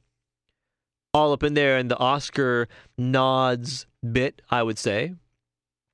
all 1.13 1.31
up 1.31 1.43
in 1.43 1.53
there 1.53 1.77
in 1.77 1.87
the 1.87 1.97
Oscar 1.97 2.67
nods 2.97 3.85
bit. 4.11 4.41
I 4.51 4.63
would 4.63 4.77
say. 4.77 5.13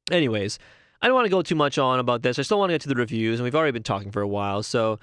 Anyways, 0.10 0.58
I 1.06 1.08
don't 1.08 1.14
want 1.14 1.28
to 1.28 1.30
go 1.30 1.44
too 1.44 1.54
much 1.54 1.78
on 1.78 2.00
about 2.00 2.24
this. 2.24 2.40
I 2.40 2.42
still 2.42 2.58
want 2.58 2.72
to 2.72 2.74
get 2.74 2.82
to 2.82 2.90
the 2.90 2.96
reviews, 2.96 3.40
and 3.40 3.44
we've 3.44 3.54
already 3.54 3.72
been 3.72 3.84
talking 3.84 4.12
for 4.12 4.24
a 4.24 4.28
while, 4.28 4.64
so 4.64 4.98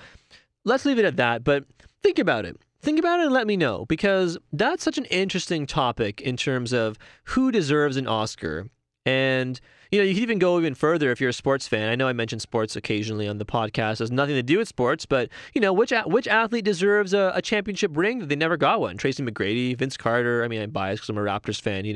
let's 0.64 0.84
leave 0.84 0.98
it 0.98 1.04
at 1.04 1.14
that. 1.18 1.44
But 1.44 1.64
think 2.02 2.18
about 2.18 2.44
it. 2.44 2.56
Think 2.80 2.98
about 2.98 3.20
it 3.20 3.26
and 3.26 3.32
let 3.32 3.46
me 3.46 3.56
know 3.56 3.86
because 3.86 4.36
that's 4.52 4.82
such 4.82 4.98
an 4.98 5.04
interesting 5.04 5.64
topic 5.64 6.20
in 6.20 6.36
terms 6.36 6.72
of 6.72 6.98
who 7.26 7.52
deserves 7.52 7.96
an 7.96 8.08
Oscar. 8.08 8.66
And 9.06 9.60
you 9.92 10.00
know, 10.00 10.04
you 10.04 10.14
can 10.14 10.24
even 10.24 10.40
go 10.40 10.58
even 10.58 10.74
further 10.74 11.12
if 11.12 11.20
you're 11.20 11.30
a 11.30 11.32
sports 11.32 11.68
fan. 11.68 11.88
I 11.88 11.94
know 11.94 12.08
I 12.08 12.12
mentioned 12.12 12.42
sports 12.42 12.74
occasionally 12.74 13.28
on 13.28 13.38
the 13.38 13.44
podcast. 13.44 13.92
It 13.92 13.98
has 14.00 14.10
nothing 14.10 14.34
to 14.34 14.42
do 14.42 14.58
with 14.58 14.66
sports, 14.66 15.06
but 15.06 15.28
you 15.54 15.60
know, 15.60 15.72
which 15.72 15.92
which 16.06 16.26
athlete 16.26 16.64
deserves 16.64 17.14
a, 17.14 17.30
a 17.32 17.42
championship 17.42 17.96
ring 17.96 18.18
that 18.18 18.28
they 18.28 18.34
never 18.34 18.56
got 18.56 18.80
one? 18.80 18.96
Tracy 18.96 19.22
McGrady, 19.22 19.78
Vince 19.78 19.96
Carter. 19.96 20.42
I 20.42 20.48
mean, 20.48 20.62
I'm 20.62 20.70
biased 20.70 21.02
because 21.02 21.10
I'm 21.10 21.18
a 21.18 21.20
Raptors 21.20 21.60
fan. 21.60 21.84
You 21.84 21.94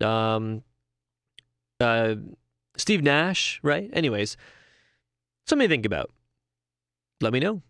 know, 0.00 0.08
um, 0.08 0.64
uh, 1.78 2.16
Steve 2.76 3.02
Nash, 3.02 3.60
right? 3.62 3.90
Anyways, 3.92 4.36
something 5.46 5.68
to 5.68 5.72
think 5.72 5.86
about. 5.86 6.10
Let 7.20 7.32
me 7.32 7.40
know. 7.40 7.62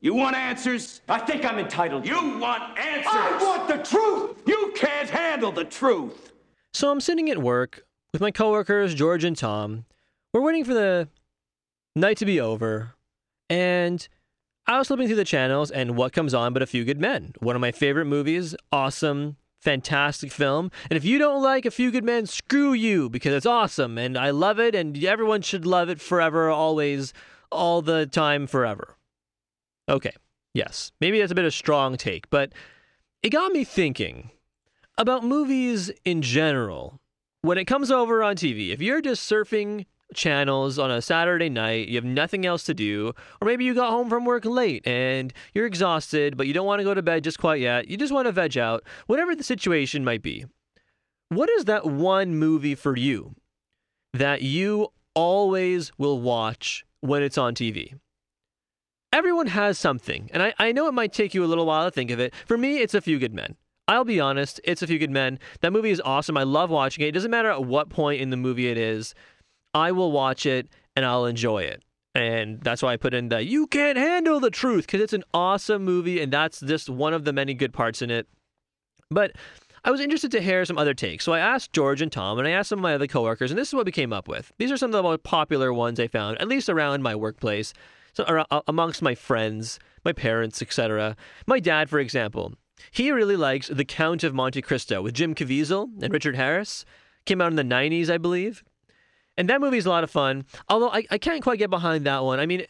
You 0.00 0.14
want 0.14 0.36
answers? 0.36 1.02
I 1.08 1.18
think 1.18 1.44
I'm 1.44 1.58
entitled. 1.58 2.06
You 2.06 2.38
want 2.38 2.78
answers? 2.78 3.12
I 3.12 3.38
want 3.42 3.68
the 3.68 3.78
truth! 3.78 4.42
You 4.46 4.72
can't 4.74 5.10
handle 5.10 5.52
the 5.52 5.64
truth! 5.64 6.32
So 6.72 6.90
I'm 6.90 7.00
sitting 7.00 7.28
at 7.30 7.38
work 7.38 7.84
with 8.12 8.22
my 8.22 8.30
coworkers, 8.30 8.94
George 8.94 9.24
and 9.24 9.36
Tom. 9.36 9.84
We're 10.32 10.40
waiting 10.40 10.64
for 10.64 10.74
the 10.74 11.08
night 11.94 12.16
to 12.18 12.24
be 12.24 12.40
over, 12.40 12.94
and 13.50 14.06
I 14.66 14.78
was 14.78 14.86
flipping 14.86 15.06
through 15.06 15.16
the 15.16 15.24
channels, 15.24 15.70
and 15.70 15.96
what 15.96 16.12
comes 16.12 16.32
on 16.32 16.52
but 16.52 16.62
A 16.62 16.66
Few 16.66 16.84
Good 16.84 17.00
Men? 17.00 17.34
One 17.40 17.56
of 17.56 17.60
my 17.60 17.72
favorite 17.72 18.06
movies, 18.06 18.54
awesome, 18.72 19.36
fantastic 19.60 20.32
film. 20.32 20.70
And 20.88 20.96
if 20.96 21.04
you 21.04 21.18
don't 21.18 21.42
like 21.42 21.66
A 21.66 21.70
Few 21.70 21.90
Good 21.90 22.04
Men, 22.04 22.26
screw 22.26 22.72
you 22.72 23.08
because 23.08 23.34
it's 23.34 23.46
awesome 23.46 23.98
and 23.98 24.16
I 24.16 24.30
love 24.30 24.58
it 24.58 24.74
and 24.74 25.02
everyone 25.04 25.42
should 25.42 25.66
love 25.66 25.88
it 25.88 26.00
forever, 26.00 26.48
always, 26.48 27.12
all 27.52 27.82
the 27.82 28.06
time, 28.06 28.46
forever. 28.46 28.96
Okay, 29.88 30.12
yes, 30.54 30.92
maybe 31.00 31.18
that's 31.18 31.32
a 31.32 31.34
bit 31.34 31.44
of 31.44 31.48
a 31.48 31.52
strong 31.52 31.96
take, 31.96 32.30
but 32.30 32.52
it 33.22 33.30
got 33.30 33.52
me 33.52 33.64
thinking 33.64 34.30
about 34.96 35.24
movies 35.24 35.90
in 36.04 36.22
general. 36.22 37.00
When 37.42 37.58
it 37.58 37.64
comes 37.64 37.90
over 37.90 38.22
on 38.22 38.36
TV, 38.36 38.70
if 38.70 38.82
you're 38.82 39.00
just 39.00 39.30
surfing 39.30 39.86
channels 40.14 40.78
on 40.78 40.90
a 40.90 41.02
Saturday 41.02 41.48
night, 41.48 41.88
you 41.88 41.96
have 41.96 42.04
nothing 42.04 42.46
else 42.46 42.64
to 42.64 42.74
do, 42.74 43.12
or 43.40 43.46
maybe 43.46 43.64
you 43.64 43.74
got 43.74 43.90
home 43.90 44.08
from 44.08 44.24
work 44.24 44.44
late 44.44 44.86
and 44.86 45.32
you're 45.54 45.66
exhausted, 45.66 46.36
but 46.36 46.46
you 46.46 46.52
don't 46.52 46.66
want 46.66 46.80
to 46.80 46.84
go 46.84 46.94
to 46.94 47.02
bed 47.02 47.24
just 47.24 47.38
quite 47.38 47.60
yet. 47.60 47.88
You 47.88 47.96
just 47.96 48.12
want 48.12 48.26
to 48.26 48.32
veg 48.32 48.56
out, 48.58 48.84
whatever 49.06 49.34
the 49.34 49.44
situation 49.44 50.04
might 50.04 50.22
be. 50.22 50.44
What 51.28 51.48
is 51.48 51.66
that 51.66 51.86
one 51.86 52.34
movie 52.34 52.74
for 52.74 52.96
you 52.96 53.34
that 54.12 54.42
you 54.42 54.88
always 55.14 55.92
will 55.96 56.20
watch 56.20 56.84
when 57.00 57.22
it's 57.22 57.38
on 57.38 57.54
TV? 57.54 57.94
Everyone 59.12 59.48
has 59.48 59.76
something, 59.78 60.30
and 60.32 60.42
I, 60.42 60.54
I 60.58 60.72
know 60.72 60.86
it 60.86 60.94
might 60.94 61.12
take 61.12 61.34
you 61.34 61.44
a 61.44 61.46
little 61.46 61.66
while 61.66 61.84
to 61.84 61.90
think 61.90 62.10
of 62.10 62.20
it. 62.20 62.32
For 62.46 62.56
me, 62.56 62.78
it's 62.78 62.94
A 62.94 63.00
Few 63.00 63.18
Good 63.18 63.34
Men. 63.34 63.56
I'll 63.88 64.04
be 64.04 64.20
honest, 64.20 64.60
it's 64.62 64.82
A 64.82 64.86
Few 64.86 65.00
Good 65.00 65.10
Men. 65.10 65.40
That 65.62 65.72
movie 65.72 65.90
is 65.90 66.00
awesome. 66.04 66.36
I 66.36 66.44
love 66.44 66.70
watching 66.70 67.04
it. 67.04 67.08
It 67.08 67.12
doesn't 67.12 67.30
matter 67.30 67.50
at 67.50 67.64
what 67.64 67.88
point 67.88 68.20
in 68.20 68.30
the 68.30 68.36
movie 68.36 68.68
it 68.68 68.78
is, 68.78 69.14
I 69.74 69.92
will 69.92 70.12
watch 70.12 70.46
it 70.46 70.68
and 70.96 71.04
I'll 71.04 71.26
enjoy 71.26 71.62
it. 71.62 71.82
And 72.14 72.60
that's 72.60 72.82
why 72.82 72.92
I 72.92 72.96
put 72.96 73.14
in 73.14 73.28
the 73.28 73.44
You 73.44 73.66
Can't 73.66 73.96
Handle 73.96 74.40
the 74.40 74.50
Truth 74.50 74.86
because 74.86 75.00
it's 75.00 75.12
an 75.12 75.24
awesome 75.32 75.84
movie 75.84 76.20
and 76.20 76.32
that's 76.32 76.60
just 76.60 76.90
one 76.90 77.14
of 77.14 77.24
the 77.24 77.32
many 77.32 77.54
good 77.54 77.72
parts 77.72 78.02
in 78.02 78.10
it. 78.10 78.26
But 79.10 79.32
I 79.84 79.90
was 79.90 80.00
interested 80.00 80.30
to 80.32 80.42
hear 80.42 80.64
some 80.64 80.76
other 80.76 80.92
takes. 80.92 81.24
So 81.24 81.32
I 81.32 81.38
asked 81.38 81.72
George 81.72 82.02
and 82.02 82.12
Tom 82.12 82.38
and 82.38 82.46
I 82.46 82.50
asked 82.50 82.68
some 82.68 82.80
of 82.80 82.82
my 82.82 82.94
other 82.94 83.06
coworkers, 83.06 83.50
and 83.50 83.58
this 83.58 83.68
is 83.68 83.74
what 83.74 83.86
we 83.86 83.92
came 83.92 84.12
up 84.12 84.28
with. 84.28 84.52
These 84.58 84.70
are 84.70 84.76
some 84.76 84.90
of 84.90 84.92
the 84.92 85.02
most 85.02 85.22
popular 85.22 85.72
ones 85.72 85.98
I 85.98 86.08
found, 86.08 86.40
at 86.40 86.48
least 86.48 86.68
around 86.68 87.02
my 87.02 87.14
workplace, 87.14 87.72
so 88.12 88.44
amongst 88.66 89.02
my 89.02 89.14
friends, 89.14 89.78
my 90.04 90.12
parents, 90.12 90.60
etc. 90.60 91.16
My 91.46 91.60
dad, 91.60 91.88
for 91.88 92.00
example, 92.00 92.54
he 92.90 93.10
really 93.10 93.36
likes 93.36 93.68
The 93.68 93.84
Count 93.84 94.24
of 94.24 94.34
Monte 94.34 94.62
Cristo 94.62 95.00
with 95.00 95.14
Jim 95.14 95.34
Caviezel 95.34 95.90
and 96.02 96.12
Richard 96.12 96.36
Harris. 96.36 96.84
Came 97.24 97.40
out 97.40 97.52
in 97.52 97.56
the 97.56 97.62
90s, 97.62 98.10
I 98.10 98.18
believe. 98.18 98.64
And 99.40 99.48
that 99.48 99.62
movie's 99.62 99.86
a 99.86 99.88
lot 99.88 100.04
of 100.04 100.10
fun. 100.10 100.44
Although 100.68 100.90
I, 100.90 101.06
I 101.10 101.16
can't 101.16 101.42
quite 101.42 101.58
get 101.58 101.70
behind 101.70 102.04
that 102.04 102.24
one. 102.24 102.38
I 102.38 102.44
mean, 102.44 102.66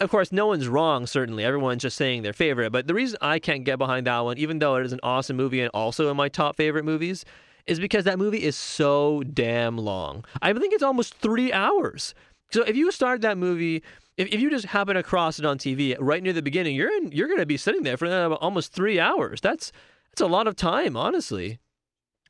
of 0.00 0.10
course, 0.10 0.32
no 0.32 0.48
one's 0.48 0.66
wrong, 0.66 1.06
certainly. 1.06 1.44
Everyone's 1.44 1.80
just 1.80 1.96
saying 1.96 2.22
their 2.22 2.32
favorite. 2.32 2.72
But 2.72 2.88
the 2.88 2.94
reason 2.94 3.18
I 3.20 3.38
can't 3.38 3.62
get 3.62 3.78
behind 3.78 4.04
that 4.08 4.18
one, 4.24 4.36
even 4.36 4.58
though 4.58 4.74
it 4.74 4.84
is 4.84 4.92
an 4.92 4.98
awesome 5.04 5.36
movie 5.36 5.60
and 5.60 5.70
also 5.72 6.10
in 6.10 6.16
my 6.16 6.28
top 6.28 6.56
favorite 6.56 6.84
movies, 6.84 7.24
is 7.68 7.78
because 7.78 8.02
that 8.02 8.18
movie 8.18 8.42
is 8.42 8.56
so 8.56 9.22
damn 9.32 9.78
long. 9.78 10.24
I 10.42 10.52
think 10.52 10.74
it's 10.74 10.82
almost 10.82 11.14
three 11.14 11.52
hours. 11.52 12.16
So 12.50 12.64
if 12.64 12.74
you 12.74 12.90
start 12.90 13.20
that 13.20 13.38
movie, 13.38 13.84
if, 14.16 14.26
if 14.32 14.40
you 14.40 14.50
just 14.50 14.66
happen 14.66 14.96
across 14.96 15.38
it 15.38 15.44
on 15.44 15.56
TV 15.56 15.96
right 16.00 16.20
near 16.20 16.32
the 16.32 16.42
beginning, 16.42 16.74
you're 16.74 16.90
in, 16.96 17.12
you're 17.12 17.28
going 17.28 17.38
to 17.38 17.46
be 17.46 17.56
sitting 17.56 17.84
there 17.84 17.96
for 17.96 18.06
uh, 18.06 18.30
almost 18.30 18.72
three 18.72 18.98
hours. 18.98 19.40
That's 19.40 19.70
that's 20.10 20.22
a 20.22 20.26
lot 20.26 20.48
of 20.48 20.56
time, 20.56 20.96
honestly. 20.96 21.60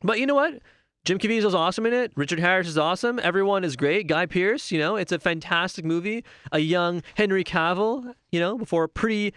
But 0.02 0.20
you 0.20 0.26
know 0.26 0.34
what? 0.34 0.60
Jim 1.04 1.18
Caviezel's 1.18 1.54
awesome 1.54 1.86
in 1.86 1.94
it. 1.94 2.12
Richard 2.16 2.38
Harris 2.38 2.68
is 2.68 2.76
awesome. 2.76 3.18
Everyone 3.22 3.64
is 3.64 3.76
great. 3.76 4.06
Guy 4.06 4.26
Pearce, 4.26 4.70
you 4.70 4.78
know, 4.78 4.96
it's 4.96 5.12
a 5.12 5.18
fantastic 5.18 5.84
movie. 5.84 6.24
A 6.52 6.58
young 6.58 7.02
Henry 7.14 7.44
Cavill, 7.44 8.12
you 8.30 8.40
know, 8.40 8.58
before 8.58 8.88
pre, 8.88 9.32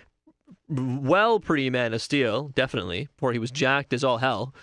well 0.68 1.40
pre 1.40 1.70
Man 1.70 1.94
of 1.94 2.02
Steel, 2.02 2.50
definitely. 2.50 3.08
Before 3.16 3.32
he 3.32 3.40
was 3.40 3.52
jacked 3.52 3.94
as 3.94 4.04
all 4.04 4.18
hell, 4.18 4.54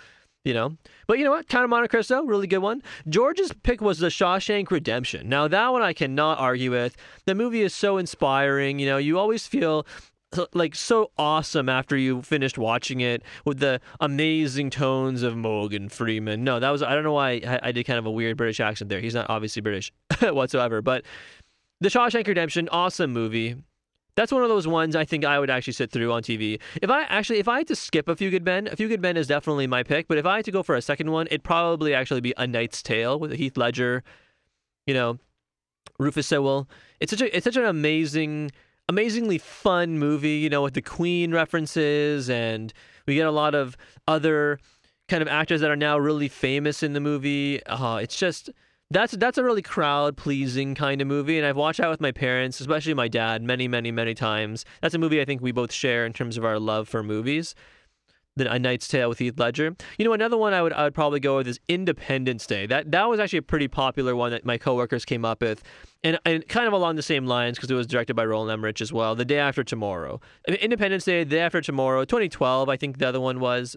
you 0.44 0.52
know. 0.52 0.76
But 1.06 1.18
you 1.18 1.24
know 1.24 1.30
what? 1.30 1.48
Count 1.48 1.64
of 1.64 1.70
Monte 1.70 1.88
Cristo, 1.88 2.22
really 2.24 2.46
good 2.46 2.58
one. 2.58 2.82
George's 3.08 3.52
pick 3.62 3.80
was 3.80 3.98
The 3.98 4.08
Shawshank 4.08 4.70
Redemption. 4.70 5.28
Now 5.28 5.48
that 5.48 5.72
one 5.72 5.82
I 5.82 5.94
cannot 5.94 6.38
argue 6.38 6.70
with. 6.70 6.94
The 7.24 7.34
movie 7.34 7.62
is 7.62 7.74
so 7.74 7.96
inspiring. 7.96 8.78
You 8.78 8.86
know, 8.86 8.98
you 8.98 9.18
always 9.18 9.46
feel 9.46 9.86
like 10.52 10.74
so 10.74 11.10
awesome 11.16 11.68
after 11.68 11.96
you 11.96 12.22
finished 12.22 12.58
watching 12.58 13.00
it 13.00 13.22
with 13.44 13.58
the 13.60 13.80
amazing 14.00 14.70
tones 14.70 15.22
of 15.22 15.36
Morgan 15.36 15.88
Freeman. 15.88 16.44
No, 16.44 16.60
that 16.60 16.70
was 16.70 16.82
I 16.82 16.94
don't 16.94 17.04
know 17.04 17.14
why 17.14 17.40
I, 17.46 17.60
I 17.64 17.72
did 17.72 17.84
kind 17.84 17.98
of 17.98 18.06
a 18.06 18.10
weird 18.10 18.36
British 18.36 18.60
accent 18.60 18.88
there. 18.90 19.00
He's 19.00 19.14
not 19.14 19.28
obviously 19.30 19.62
British 19.62 19.92
whatsoever, 20.22 20.82
but 20.82 21.04
The 21.80 21.88
Shawshank 21.88 22.26
Redemption, 22.26 22.68
awesome 22.70 23.12
movie. 23.12 23.56
That's 24.16 24.32
one 24.32 24.42
of 24.42 24.48
those 24.48 24.66
ones 24.66 24.96
I 24.96 25.04
think 25.04 25.24
I 25.24 25.38
would 25.38 25.48
actually 25.48 25.74
sit 25.74 25.92
through 25.92 26.12
on 26.12 26.22
TV. 26.22 26.60
If 26.82 26.90
I 26.90 27.04
actually, 27.04 27.38
if 27.38 27.46
I 27.46 27.58
had 27.58 27.68
to 27.68 27.76
skip 27.76 28.08
A 28.08 28.16
Few 28.16 28.30
Good 28.30 28.44
Men, 28.44 28.66
A 28.66 28.74
Few 28.74 28.88
Good 28.88 29.00
Men 29.00 29.16
is 29.16 29.28
definitely 29.28 29.68
my 29.68 29.84
pick. 29.84 30.08
But 30.08 30.18
if 30.18 30.26
I 30.26 30.36
had 30.36 30.44
to 30.46 30.50
go 30.50 30.64
for 30.64 30.74
a 30.74 30.82
second 30.82 31.12
one, 31.12 31.28
it'd 31.28 31.44
probably 31.44 31.94
actually 31.94 32.20
be 32.20 32.34
A 32.36 32.44
Knight's 32.44 32.82
Tale 32.82 33.16
with 33.18 33.32
Heath 33.32 33.56
Ledger, 33.56 34.02
you 34.88 34.94
know, 34.94 35.18
Rufus 36.00 36.26
Sewell. 36.26 36.68
It's 36.98 37.10
such 37.10 37.20
a, 37.20 37.36
it's 37.36 37.44
such 37.44 37.56
an 37.56 37.64
amazing 37.64 38.50
amazingly 38.88 39.38
fun 39.38 39.98
movie, 39.98 40.36
you 40.38 40.48
know, 40.48 40.62
with 40.62 40.74
the 40.74 40.82
Queen 40.82 41.32
references, 41.32 42.30
and 42.30 42.72
we 43.06 43.14
get 43.14 43.26
a 43.26 43.30
lot 43.30 43.54
of 43.54 43.76
other 44.06 44.58
kind 45.08 45.22
of 45.22 45.28
actors 45.28 45.60
that 45.60 45.70
are 45.70 45.76
now 45.76 45.98
really 45.98 46.28
famous 46.28 46.82
in 46.82 46.92
the 46.92 47.00
movie. 47.00 47.64
Uh, 47.66 47.96
it's 47.96 48.16
just 48.16 48.50
that's 48.90 49.12
that's 49.12 49.36
a 49.38 49.44
really 49.44 49.62
crowd 49.62 50.16
pleasing 50.16 50.74
kind 50.74 51.00
of 51.00 51.06
movie, 51.06 51.36
and 51.38 51.46
I've 51.46 51.56
watched 51.56 51.80
that 51.80 51.90
with 51.90 52.00
my 52.00 52.12
parents, 52.12 52.60
especially 52.60 52.94
my 52.94 53.08
dad, 53.08 53.42
many, 53.42 53.68
many, 53.68 53.92
many 53.92 54.14
times. 54.14 54.64
That's 54.80 54.94
a 54.94 54.98
movie 54.98 55.20
I 55.20 55.24
think 55.24 55.42
we 55.42 55.52
both 55.52 55.72
share 55.72 56.06
in 56.06 56.12
terms 56.12 56.36
of 56.36 56.44
our 56.44 56.58
love 56.58 56.88
for 56.88 57.02
movies. 57.02 57.54
A 58.46 58.58
Knight's 58.58 58.88
Tale 58.88 59.08
with 59.08 59.18
Heath 59.18 59.38
Ledger. 59.38 59.74
You 59.98 60.04
know, 60.04 60.12
another 60.12 60.36
one 60.36 60.54
I 60.54 60.62
would 60.62 60.72
I 60.72 60.84
would 60.84 60.94
probably 60.94 61.20
go 61.20 61.38
with 61.38 61.48
is 61.48 61.58
Independence 61.68 62.46
Day. 62.46 62.66
That 62.66 62.90
that 62.92 63.08
was 63.08 63.20
actually 63.20 63.40
a 63.40 63.42
pretty 63.42 63.68
popular 63.68 64.14
one 64.14 64.30
that 64.30 64.44
my 64.44 64.58
coworkers 64.58 65.04
came 65.04 65.24
up 65.24 65.42
with 65.42 65.62
and, 66.04 66.18
and 66.24 66.46
kind 66.48 66.66
of 66.66 66.72
along 66.72 66.96
the 66.96 67.02
same 67.02 67.26
lines 67.26 67.56
because 67.56 67.70
it 67.70 67.74
was 67.74 67.86
directed 67.86 68.14
by 68.14 68.24
Roland 68.24 68.52
Emmerich 68.52 68.80
as 68.80 68.92
well. 68.92 69.14
The 69.14 69.24
Day 69.24 69.38
After 69.38 69.64
Tomorrow, 69.64 70.20
Independence 70.46 71.04
Day, 71.04 71.24
The 71.24 71.30
Day 71.30 71.40
After 71.40 71.60
Tomorrow, 71.60 72.04
2012, 72.04 72.68
I 72.68 72.76
think 72.76 72.98
the 72.98 73.08
other 73.08 73.20
one 73.20 73.40
was. 73.40 73.76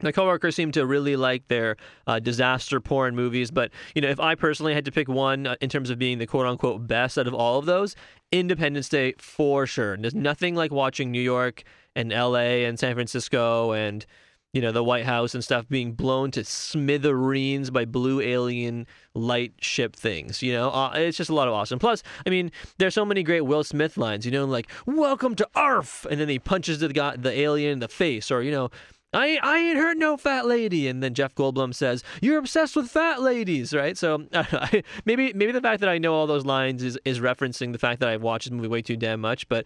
My 0.00 0.12
coworkers 0.12 0.54
seem 0.54 0.70
to 0.72 0.86
really 0.86 1.16
like 1.16 1.48
their 1.48 1.76
uh, 2.06 2.20
disaster 2.20 2.80
porn 2.80 3.16
movies, 3.16 3.50
but 3.50 3.72
you 3.96 4.00
know, 4.00 4.08
if 4.08 4.20
I 4.20 4.36
personally 4.36 4.72
had 4.72 4.84
to 4.84 4.92
pick 4.92 5.08
one 5.08 5.44
uh, 5.48 5.56
in 5.60 5.68
terms 5.68 5.90
of 5.90 5.98
being 5.98 6.18
the 6.18 6.26
quote 6.26 6.46
unquote 6.46 6.86
best 6.86 7.18
out 7.18 7.26
of 7.26 7.34
all 7.34 7.58
of 7.58 7.66
those, 7.66 7.96
Independence 8.30 8.88
Day 8.88 9.14
for 9.18 9.66
sure. 9.66 9.94
And 9.94 10.04
there's 10.04 10.14
nothing 10.14 10.54
like 10.54 10.70
watching 10.70 11.10
New 11.10 11.20
York 11.20 11.64
and 11.98 12.12
L.A. 12.12 12.64
and 12.64 12.78
San 12.78 12.94
Francisco 12.94 13.72
and 13.72 14.06
you 14.54 14.62
know, 14.62 14.72
the 14.72 14.82
White 14.82 15.04
House 15.04 15.34
and 15.34 15.44
stuff 15.44 15.68
being 15.68 15.92
blown 15.92 16.30
to 16.30 16.42
smithereens 16.42 17.70
by 17.70 17.84
blue 17.84 18.20
alien 18.20 18.86
light 19.12 19.52
ship 19.60 19.94
things. 19.94 20.42
You 20.42 20.54
know, 20.54 20.70
uh, 20.70 20.92
it's 20.94 21.18
just 21.18 21.28
a 21.28 21.34
lot 21.34 21.48
of 21.48 21.54
awesome. 21.54 21.78
Plus, 21.78 22.02
I 22.26 22.30
mean, 22.30 22.50
there's 22.78 22.94
so 22.94 23.04
many 23.04 23.22
great 23.22 23.42
Will 23.42 23.62
Smith 23.62 23.98
lines. 23.98 24.24
You 24.24 24.32
know, 24.32 24.46
like 24.46 24.70
"Welcome 24.86 25.34
to 25.36 25.48
Arf," 25.54 26.06
and 26.10 26.18
then 26.18 26.30
he 26.30 26.38
punches 26.38 26.78
the 26.78 26.88
guy, 26.88 27.16
the 27.16 27.38
alien 27.38 27.72
in 27.72 27.78
the 27.80 27.88
face, 27.88 28.30
or 28.30 28.42
you 28.42 28.50
know. 28.50 28.70
I, 29.14 29.38
I 29.42 29.58
ain't 29.58 29.78
hurt 29.78 29.96
no 29.96 30.18
fat 30.18 30.44
lady, 30.44 30.86
and 30.86 31.02
then 31.02 31.14
Jeff 31.14 31.34
Goldblum 31.34 31.74
says 31.74 32.04
you're 32.20 32.36
obsessed 32.38 32.76
with 32.76 32.90
fat 32.90 33.22
ladies, 33.22 33.72
right? 33.72 33.96
So 33.96 34.26
I, 34.34 34.82
maybe 35.06 35.32
maybe 35.32 35.50
the 35.50 35.62
fact 35.62 35.80
that 35.80 35.88
I 35.88 35.96
know 35.96 36.12
all 36.12 36.26
those 36.26 36.44
lines 36.44 36.82
is, 36.82 36.98
is 37.06 37.18
referencing 37.18 37.72
the 37.72 37.78
fact 37.78 38.00
that 38.00 38.10
I've 38.10 38.20
watched 38.20 38.50
the 38.50 38.54
movie 38.54 38.68
way 38.68 38.82
too 38.82 38.98
damn 38.98 39.20
much. 39.22 39.48
But 39.48 39.64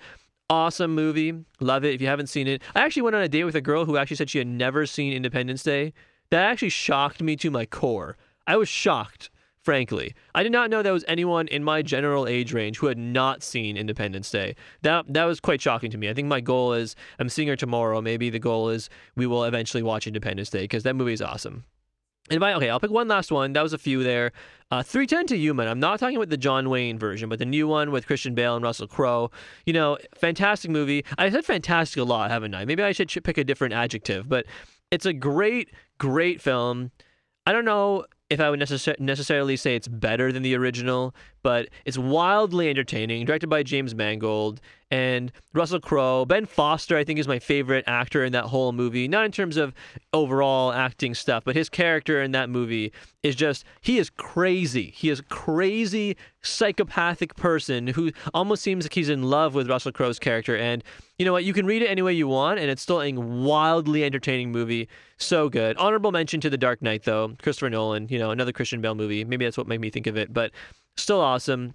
awesome 0.52 0.94
movie. 0.94 1.32
Love 1.60 1.82
it. 1.82 1.94
If 1.94 2.02
you 2.02 2.08
haven't 2.08 2.26
seen 2.26 2.46
it, 2.46 2.60
I 2.74 2.80
actually 2.80 3.02
went 3.02 3.16
on 3.16 3.22
a 3.22 3.28
date 3.28 3.44
with 3.44 3.54
a 3.54 3.62
girl 3.62 3.86
who 3.86 3.96
actually 3.96 4.16
said 4.16 4.28
she 4.28 4.36
had 4.36 4.46
never 4.46 4.84
seen 4.84 5.14
Independence 5.14 5.62
Day. 5.62 5.94
That 6.28 6.44
actually 6.44 6.68
shocked 6.68 7.22
me 7.22 7.36
to 7.36 7.50
my 7.50 7.64
core. 7.64 8.18
I 8.46 8.58
was 8.58 8.68
shocked, 8.68 9.30
frankly. 9.62 10.14
I 10.34 10.42
did 10.42 10.52
not 10.52 10.68
know 10.68 10.82
there 10.82 10.92
was 10.92 11.06
anyone 11.08 11.48
in 11.48 11.64
my 11.64 11.80
general 11.80 12.26
age 12.26 12.52
range 12.52 12.78
who 12.78 12.86
had 12.88 12.98
not 12.98 13.42
seen 13.42 13.78
Independence 13.78 14.30
Day. 14.30 14.54
That 14.82 15.06
that 15.08 15.24
was 15.24 15.40
quite 15.40 15.62
shocking 15.62 15.90
to 15.90 15.96
me. 15.96 16.10
I 16.10 16.14
think 16.14 16.28
my 16.28 16.40
goal 16.42 16.74
is 16.74 16.96
I'm 17.18 17.30
seeing 17.30 17.48
her 17.48 17.56
tomorrow. 17.56 18.02
Maybe 18.02 18.28
the 18.28 18.38
goal 18.38 18.68
is 18.68 18.90
we 19.16 19.26
will 19.26 19.44
eventually 19.44 19.82
watch 19.82 20.06
Independence 20.06 20.50
Day 20.50 20.64
because 20.64 20.82
that 20.82 20.96
movie 20.96 21.14
is 21.14 21.22
awesome. 21.22 21.64
And 22.30 22.44
I, 22.44 22.54
okay, 22.54 22.70
I'll 22.70 22.80
pick 22.80 22.90
one 22.90 23.08
last 23.08 23.32
one. 23.32 23.52
That 23.54 23.62
was 23.62 23.72
a 23.72 23.78
few 23.78 24.02
there. 24.02 24.32
Uh, 24.72 24.82
310 24.82 25.26
to 25.26 25.36
Yuma. 25.36 25.66
I'm 25.66 25.80
not 25.80 26.00
talking 26.00 26.16
about 26.16 26.30
the 26.30 26.38
John 26.38 26.70
Wayne 26.70 26.98
version, 26.98 27.28
but 27.28 27.38
the 27.38 27.44
new 27.44 27.68
one 27.68 27.90
with 27.90 28.06
Christian 28.06 28.34
Bale 28.34 28.56
and 28.56 28.64
Russell 28.64 28.86
Crowe. 28.86 29.30
You 29.66 29.74
know, 29.74 29.98
fantastic 30.14 30.70
movie. 30.70 31.04
I 31.18 31.28
said 31.28 31.44
fantastic 31.44 32.00
a 32.00 32.04
lot, 32.04 32.30
haven't 32.30 32.54
I? 32.54 32.64
Maybe 32.64 32.82
I 32.82 32.92
should 32.92 33.10
pick 33.22 33.36
a 33.36 33.44
different 33.44 33.74
adjective, 33.74 34.30
but 34.30 34.46
it's 34.90 35.04
a 35.04 35.12
great, 35.12 35.68
great 35.98 36.40
film. 36.40 36.90
I 37.46 37.52
don't 37.52 37.66
know 37.66 38.06
if 38.30 38.40
I 38.40 38.48
would 38.48 38.60
necess- 38.60 38.98
necessarily 38.98 39.56
say 39.56 39.76
it's 39.76 39.88
better 39.88 40.32
than 40.32 40.42
the 40.42 40.54
original, 40.54 41.14
but 41.42 41.68
it's 41.84 41.98
wildly 41.98 42.68
entertaining. 42.70 43.26
Directed 43.26 43.48
by 43.48 43.62
James 43.62 43.94
Mangold 43.94 44.60
and 44.90 45.32
Russell 45.54 45.80
Crowe. 45.80 46.26
Ben 46.26 46.44
Foster, 46.44 46.98
I 46.98 47.04
think, 47.04 47.18
is 47.18 47.26
my 47.26 47.38
favorite 47.38 47.84
actor 47.86 48.24
in 48.24 48.32
that 48.32 48.44
whole 48.44 48.72
movie. 48.72 49.08
Not 49.08 49.24
in 49.24 49.32
terms 49.32 49.56
of 49.56 49.72
overall 50.12 50.70
acting 50.70 51.14
stuff, 51.14 51.44
but 51.44 51.56
his 51.56 51.70
character 51.70 52.22
in 52.22 52.32
that 52.32 52.50
movie 52.50 52.92
is 53.22 53.34
just, 53.34 53.64
he 53.80 53.98
is 53.98 54.10
crazy. 54.10 54.92
He 54.94 55.08
is 55.08 55.20
a 55.20 55.24
crazy, 55.24 56.16
psychopathic 56.42 57.36
person 57.36 57.86
who 57.86 58.10
almost 58.34 58.62
seems 58.62 58.84
like 58.84 58.92
he's 58.92 59.08
in 59.08 59.22
love 59.22 59.54
with 59.54 59.70
Russell 59.70 59.92
Crowe's 59.92 60.18
character. 60.18 60.58
And 60.58 60.84
you 61.18 61.24
know 61.24 61.32
what? 61.32 61.44
You 61.44 61.54
can 61.54 61.64
read 61.64 61.80
it 61.80 61.86
any 61.86 62.02
way 62.02 62.12
you 62.12 62.28
want, 62.28 62.58
and 62.58 62.70
it's 62.70 62.82
still 62.82 63.00
a 63.00 63.12
wildly 63.14 64.04
entertaining 64.04 64.52
movie. 64.52 64.88
So 65.16 65.48
good. 65.48 65.76
Honorable 65.78 66.12
mention 66.12 66.40
to 66.42 66.50
The 66.50 66.58
Dark 66.58 66.82
Knight, 66.82 67.04
though. 67.04 67.34
Christopher 67.42 67.70
Nolan, 67.70 68.08
you 68.08 68.18
know, 68.18 68.30
another 68.30 68.52
Christian 68.52 68.82
Bale 68.82 68.94
movie. 68.94 69.24
Maybe 69.24 69.46
that's 69.46 69.56
what 69.56 69.68
made 69.68 69.80
me 69.80 69.88
think 69.88 70.06
of 70.06 70.18
it, 70.18 70.34
but 70.34 70.50
still 70.96 71.20
awesome. 71.20 71.74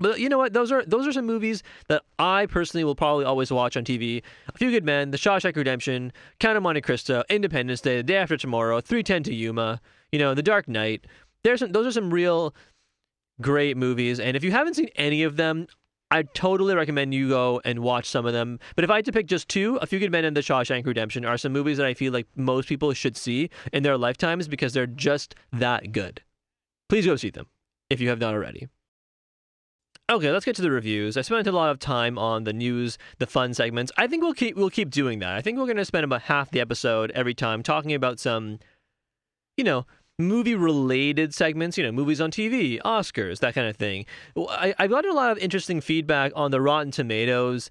But 0.00 0.20
you 0.20 0.28
know 0.28 0.38
what? 0.38 0.52
Those 0.52 0.70
are 0.70 0.84
those 0.84 1.06
are 1.06 1.12
some 1.12 1.26
movies 1.26 1.62
that 1.88 2.02
I 2.18 2.46
personally 2.46 2.84
will 2.84 2.94
probably 2.94 3.24
always 3.24 3.50
watch 3.50 3.76
on 3.76 3.84
TV. 3.84 4.22
A 4.54 4.58
Few 4.58 4.70
Good 4.70 4.84
Men, 4.84 5.10
The 5.10 5.18
Shawshank 5.18 5.56
Redemption, 5.56 6.12
Count 6.38 6.56
of 6.56 6.62
Monte 6.62 6.80
Cristo, 6.82 7.24
Independence 7.28 7.80
Day, 7.80 7.96
The 7.96 8.02
Day 8.04 8.16
After 8.16 8.36
Tomorrow, 8.36 8.80
310 8.80 9.24
to 9.24 9.34
Yuma, 9.34 9.80
you 10.12 10.18
know, 10.18 10.34
The 10.34 10.42
Dark 10.42 10.68
Knight. 10.68 11.06
There's 11.42 11.60
some, 11.60 11.72
those 11.72 11.86
are 11.86 11.92
some 11.92 12.12
real 12.12 12.54
great 13.40 13.76
movies, 13.76 14.20
and 14.20 14.36
if 14.36 14.44
you 14.44 14.52
haven't 14.52 14.74
seen 14.74 14.88
any 14.96 15.24
of 15.24 15.36
them, 15.36 15.66
I 16.10 16.22
totally 16.22 16.74
recommend 16.74 17.12
you 17.12 17.28
go 17.28 17.60
and 17.64 17.80
watch 17.80 18.08
some 18.08 18.24
of 18.24 18.32
them. 18.32 18.58
But 18.76 18.84
if 18.84 18.90
I 18.90 18.96
had 18.96 19.04
to 19.06 19.12
pick 19.12 19.26
just 19.26 19.48
two, 19.48 19.76
A 19.82 19.86
Few 19.86 19.98
Good 19.98 20.12
Men 20.12 20.24
and 20.24 20.36
The 20.36 20.40
Shawshank 20.40 20.86
Redemption 20.86 21.24
are 21.24 21.36
some 21.36 21.52
movies 21.52 21.76
that 21.76 21.86
I 21.86 21.94
feel 21.94 22.12
like 22.12 22.26
most 22.36 22.68
people 22.68 22.92
should 22.92 23.16
see 23.16 23.50
in 23.72 23.82
their 23.82 23.98
lifetimes 23.98 24.46
because 24.46 24.72
they're 24.72 24.86
just 24.86 25.34
that 25.52 25.90
good. 25.92 26.22
Please 26.88 27.04
go 27.04 27.16
see 27.16 27.30
them 27.30 27.46
if 27.90 28.00
you 28.00 28.08
have 28.08 28.20
not 28.20 28.34
already. 28.34 28.68
Okay, 30.10 30.32
let's 30.32 30.46
get 30.46 30.56
to 30.56 30.62
the 30.62 30.70
reviews. 30.70 31.18
I 31.18 31.20
spent 31.20 31.46
a 31.46 31.52
lot 31.52 31.70
of 31.70 31.78
time 31.78 32.18
on 32.18 32.44
the 32.44 32.54
news, 32.54 32.96
the 33.18 33.26
fun 33.26 33.52
segments. 33.52 33.92
I 33.98 34.06
think 34.06 34.22
we'll 34.22 34.32
keep 34.32 34.56
we'll 34.56 34.70
keep 34.70 34.90
doing 34.90 35.18
that. 35.18 35.36
I 35.36 35.42
think 35.42 35.58
we're 35.58 35.66
going 35.66 35.76
to 35.76 35.84
spend 35.84 36.04
about 36.04 36.22
half 36.22 36.50
the 36.50 36.60
episode 36.60 37.10
every 37.10 37.34
time 37.34 37.62
talking 37.62 37.92
about 37.92 38.18
some, 38.18 38.58
you 39.58 39.64
know, 39.64 39.84
movie 40.18 40.54
related 40.54 41.34
segments. 41.34 41.76
You 41.76 41.84
know, 41.84 41.92
movies 41.92 42.22
on 42.22 42.30
TV, 42.30 42.80
Oscars, 42.86 43.40
that 43.40 43.54
kind 43.54 43.68
of 43.68 43.76
thing. 43.76 44.06
I, 44.34 44.74
I've 44.78 44.88
gotten 44.88 45.10
a 45.10 45.14
lot 45.14 45.30
of 45.30 45.36
interesting 45.38 45.82
feedback 45.82 46.32
on 46.34 46.52
the 46.52 46.60
Rotten 46.62 46.90
Tomatoes 46.90 47.68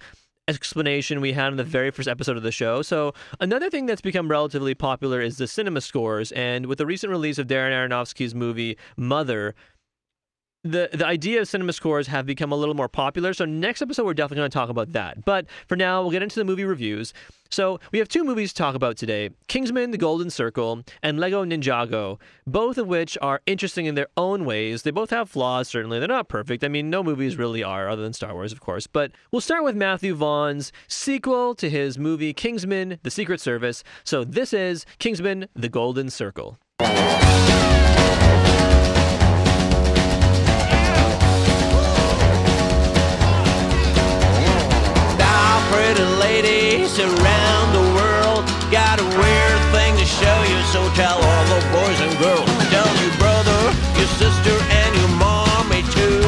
explanation 0.47 1.19
we 1.19 1.33
had 1.33 1.49
in 1.49 1.57
the 1.57 1.63
very 1.63 1.89
first 1.89 2.07
episode 2.07 2.37
of 2.37 2.43
the 2.43 2.51
show. 2.51 2.83
So 2.83 3.13
another 3.39 3.69
thing 3.71 3.87
that's 3.87 3.99
become 3.99 4.29
relatively 4.29 4.75
popular 4.75 5.21
is 5.21 5.37
the 5.37 5.47
cinema 5.47 5.81
scores, 5.81 6.31
and 6.33 6.67
with 6.67 6.77
the 6.77 6.85
recent 6.85 7.09
release 7.09 7.39
of 7.39 7.47
Darren 7.47 7.71
Aronofsky's 7.71 8.35
movie 8.35 8.77
Mother 8.95 9.55
the 10.71 10.89
the 10.93 11.05
idea 11.05 11.41
of 11.41 11.47
cinema 11.47 11.73
scores 11.73 12.07
have 12.07 12.25
become 12.25 12.51
a 12.51 12.55
little 12.55 12.75
more 12.75 12.89
popular. 12.89 13.33
So 13.33 13.45
next 13.45 13.81
episode 13.81 14.05
we're 14.05 14.13
definitely 14.13 14.41
going 14.41 14.51
to 14.51 14.53
talk 14.53 14.69
about 14.69 14.93
that. 14.93 15.25
But 15.25 15.45
for 15.67 15.75
now, 15.75 16.01
we'll 16.01 16.11
get 16.11 16.23
into 16.23 16.39
the 16.39 16.45
movie 16.45 16.65
reviews. 16.65 17.13
So 17.49 17.79
we 17.91 17.99
have 17.99 18.09
two 18.09 18.23
movies 18.23 18.51
to 18.51 18.57
talk 18.57 18.75
about 18.75 18.97
today: 18.97 19.29
Kingsman: 19.47 19.91
The 19.91 19.97
Golden 19.97 20.29
Circle 20.29 20.83
and 21.01 21.19
Lego 21.19 21.45
Ninjago, 21.45 22.19
both 22.45 22.77
of 22.77 22.87
which 22.87 23.17
are 23.21 23.41
interesting 23.45 23.85
in 23.85 23.95
their 23.95 24.07
own 24.17 24.45
ways. 24.45 24.83
They 24.83 24.91
both 24.91 25.11
have 25.11 25.29
flaws. 25.29 25.67
Certainly, 25.67 25.99
they're 25.99 26.07
not 26.07 26.27
perfect. 26.27 26.63
I 26.63 26.67
mean, 26.67 26.89
no 26.89 27.03
movies 27.03 27.37
really 27.37 27.63
are, 27.63 27.89
other 27.89 28.03
than 28.03 28.13
Star 28.13 28.33
Wars, 28.33 28.51
of 28.51 28.59
course. 28.59 28.87
But 28.87 29.11
we'll 29.31 29.41
start 29.41 29.63
with 29.63 29.75
Matthew 29.75 30.13
Vaughn's 30.13 30.71
sequel 30.87 31.55
to 31.55 31.69
his 31.69 31.97
movie 31.97 32.33
Kingsman: 32.33 32.99
The 33.03 33.11
Secret 33.11 33.39
Service. 33.39 33.83
So 34.03 34.23
this 34.23 34.53
is 34.53 34.85
Kingsman: 34.99 35.47
The 35.55 35.69
Golden 35.69 36.09
Circle. 36.09 36.57
Pretty 45.71 46.03
ladies 46.19 46.99
around 46.99 47.67
the 47.73 47.85
world 47.97 48.43
got 48.71 48.99
a 48.99 49.03
weird 49.03 49.61
thing 49.71 49.95
to 49.97 50.05
show 50.05 50.37
you, 50.51 50.59
so 50.73 50.79
tell 50.95 51.17
all 51.17 51.45
the 51.53 51.61
boys 51.71 51.99
and 52.01 52.13
girls. 52.19 52.49
Tell 52.69 52.89
your 53.03 53.15
brother, 53.17 53.59
your 53.97 54.09
sister, 54.19 54.55
and 54.69 54.91
your 54.95 55.11
mommy 55.19 55.81
too, 55.95 56.21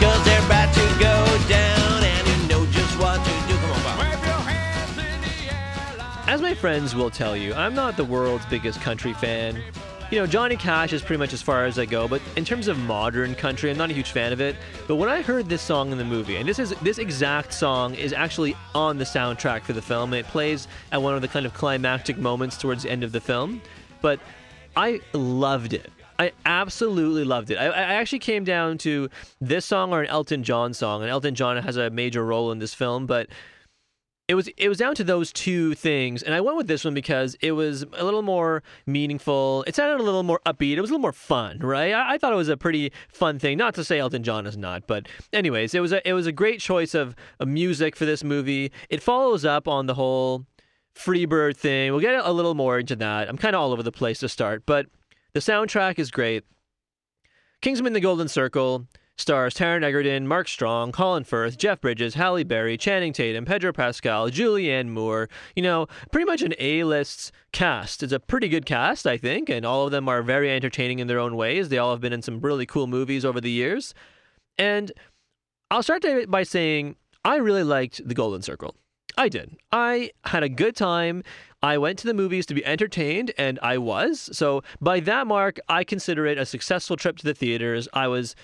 cause 0.00 0.20
they're 0.24 0.44
about 0.44 0.72
to 0.74 0.84
go 1.00 1.16
down, 1.48 2.04
and 2.04 2.22
you 2.28 2.48
know 2.48 2.66
just 2.66 2.98
what 2.98 3.22
to 3.24 3.30
do. 3.48 3.54
Come 3.56 3.70
on, 3.72 3.82
Bob. 3.82 3.98
Wave 4.00 4.24
your 4.24 4.42
hands 4.44 4.98
in 4.98 5.20
the 5.24 5.52
air 5.52 5.96
like- 5.98 6.28
As 6.28 6.40
my 6.42 6.54
friends 6.54 6.94
will 6.94 7.10
tell 7.10 7.36
you, 7.36 7.54
I'm 7.54 7.74
not 7.74 7.96
the 7.96 8.04
world's 8.04 8.46
biggest 8.46 8.80
country 8.80 9.12
fan. 9.14 9.62
You 10.08 10.20
know, 10.20 10.26
Johnny 10.26 10.54
Cash 10.54 10.92
is 10.92 11.02
pretty 11.02 11.18
much 11.18 11.32
as 11.32 11.42
far 11.42 11.64
as 11.64 11.80
I 11.80 11.84
go, 11.84 12.06
but 12.06 12.22
in 12.36 12.44
terms 12.44 12.68
of 12.68 12.78
modern 12.78 13.34
country, 13.34 13.72
I'm 13.72 13.76
not 13.76 13.90
a 13.90 13.92
huge 13.92 14.12
fan 14.12 14.32
of 14.32 14.40
it. 14.40 14.54
But 14.86 14.96
when 14.96 15.08
I 15.08 15.20
heard 15.20 15.48
this 15.48 15.62
song 15.62 15.90
in 15.90 15.98
the 15.98 16.04
movie, 16.04 16.36
and 16.36 16.48
this 16.48 16.60
is 16.60 16.70
this 16.80 16.98
exact 16.98 17.52
song 17.52 17.92
is 17.96 18.12
actually 18.12 18.54
on 18.72 18.98
the 18.98 19.04
soundtrack 19.04 19.62
for 19.62 19.72
the 19.72 19.82
film, 19.82 20.14
it 20.14 20.24
plays 20.26 20.68
at 20.92 21.02
one 21.02 21.16
of 21.16 21.22
the 21.22 21.28
kind 21.28 21.44
of 21.44 21.54
climactic 21.54 22.18
moments 22.18 22.56
towards 22.56 22.84
the 22.84 22.90
end 22.90 23.02
of 23.02 23.10
the 23.10 23.20
film. 23.20 23.60
But 24.00 24.20
I 24.76 25.00
loved 25.12 25.72
it. 25.72 25.90
I 26.20 26.30
absolutely 26.44 27.24
loved 27.24 27.50
it. 27.50 27.56
I, 27.56 27.66
I 27.66 27.94
actually 27.94 28.20
came 28.20 28.44
down 28.44 28.78
to 28.78 29.10
this 29.40 29.64
song 29.64 29.92
or 29.92 30.02
an 30.02 30.06
Elton 30.06 30.44
John 30.44 30.72
song, 30.72 31.02
and 31.02 31.10
Elton 31.10 31.34
John 31.34 31.56
has 31.56 31.76
a 31.76 31.90
major 31.90 32.24
role 32.24 32.52
in 32.52 32.60
this 32.60 32.74
film, 32.74 33.06
but 33.06 33.26
it 34.28 34.34
was 34.34 34.48
it 34.56 34.68
was 34.68 34.78
down 34.78 34.94
to 34.96 35.04
those 35.04 35.32
two 35.32 35.74
things, 35.74 36.22
and 36.22 36.34
I 36.34 36.40
went 36.40 36.56
with 36.56 36.66
this 36.66 36.84
one 36.84 36.94
because 36.94 37.36
it 37.40 37.52
was 37.52 37.84
a 37.92 38.04
little 38.04 38.22
more 38.22 38.64
meaningful. 38.84 39.62
It 39.68 39.76
sounded 39.76 40.00
a 40.00 40.02
little 40.02 40.24
more 40.24 40.40
upbeat. 40.44 40.76
It 40.76 40.80
was 40.80 40.90
a 40.90 40.94
little 40.94 41.02
more 41.02 41.12
fun, 41.12 41.60
right? 41.60 41.92
I, 41.92 42.14
I 42.14 42.18
thought 42.18 42.32
it 42.32 42.36
was 42.36 42.48
a 42.48 42.56
pretty 42.56 42.92
fun 43.08 43.38
thing. 43.38 43.56
Not 43.56 43.74
to 43.76 43.84
say 43.84 44.00
Elton 44.00 44.24
John 44.24 44.46
is 44.46 44.56
not, 44.56 44.88
but 44.88 45.06
anyways, 45.32 45.74
it 45.74 45.80
was 45.80 45.92
a 45.92 46.06
it 46.08 46.12
was 46.12 46.26
a 46.26 46.32
great 46.32 46.58
choice 46.58 46.92
of, 46.92 47.14
of 47.38 47.46
music 47.46 47.94
for 47.94 48.04
this 48.04 48.24
movie. 48.24 48.72
It 48.90 49.00
follows 49.00 49.44
up 49.44 49.68
on 49.68 49.86
the 49.86 49.94
whole 49.94 50.44
Freebird 50.96 51.56
thing. 51.56 51.92
We'll 51.92 52.00
get 52.00 52.24
a 52.24 52.32
little 52.32 52.54
more 52.54 52.80
into 52.80 52.96
that. 52.96 53.28
I'm 53.28 53.38
kind 53.38 53.54
of 53.54 53.62
all 53.62 53.72
over 53.72 53.82
the 53.84 53.92
place 53.92 54.18
to 54.20 54.28
start, 54.28 54.64
but 54.66 54.86
the 55.34 55.40
soundtrack 55.40 56.00
is 56.00 56.10
great. 56.10 56.42
Kingsman: 57.62 57.92
The 57.92 58.00
Golden 58.00 58.26
Circle 58.26 58.88
stars 59.16 59.54
Taron 59.54 59.82
Egerton, 59.82 60.26
Mark 60.28 60.48
Strong, 60.48 60.92
Colin 60.92 61.24
Firth, 61.24 61.56
Jeff 61.56 61.80
Bridges, 61.80 62.14
Halle 62.14 62.44
Berry, 62.44 62.76
Channing 62.76 63.12
Tatum, 63.12 63.44
Pedro 63.44 63.72
Pascal, 63.72 64.30
Julianne 64.30 64.88
Moore. 64.88 65.28
You 65.54 65.62
know, 65.62 65.86
pretty 66.12 66.26
much 66.26 66.42
an 66.42 66.54
A-list 66.58 67.32
cast. 67.52 68.02
It's 68.02 68.12
a 68.12 68.20
pretty 68.20 68.48
good 68.48 68.66
cast, 68.66 69.06
I 69.06 69.16
think, 69.16 69.48
and 69.48 69.64
all 69.64 69.86
of 69.86 69.92
them 69.92 70.08
are 70.08 70.22
very 70.22 70.50
entertaining 70.50 70.98
in 70.98 71.06
their 71.06 71.18
own 71.18 71.36
ways. 71.36 71.68
They 71.68 71.78
all 71.78 71.92
have 71.92 72.00
been 72.00 72.12
in 72.12 72.22
some 72.22 72.40
really 72.40 72.66
cool 72.66 72.86
movies 72.86 73.24
over 73.24 73.40
the 73.40 73.50
years. 73.50 73.94
And 74.58 74.92
I'll 75.70 75.82
start 75.82 76.04
by 76.28 76.42
saying 76.42 76.96
I 77.24 77.36
really 77.36 77.64
liked 77.64 78.06
The 78.06 78.14
Golden 78.14 78.42
Circle. 78.42 78.76
I 79.18 79.28
did. 79.30 79.56
I 79.72 80.10
had 80.24 80.42
a 80.42 80.48
good 80.48 80.76
time. 80.76 81.22
I 81.62 81.78
went 81.78 81.98
to 82.00 82.06
the 82.06 82.14
movies 82.14 82.44
to 82.46 82.54
be 82.54 82.64
entertained, 82.64 83.32
and 83.38 83.58
I 83.62 83.78
was. 83.78 84.28
So 84.32 84.62
by 84.80 85.00
that 85.00 85.26
mark, 85.26 85.58
I 85.68 85.84
consider 85.84 86.26
it 86.26 86.36
a 86.36 86.44
successful 86.44 86.96
trip 86.96 87.16
to 87.16 87.24
the 87.24 87.32
theaters. 87.32 87.88
I 87.94 88.08
was 88.08 88.36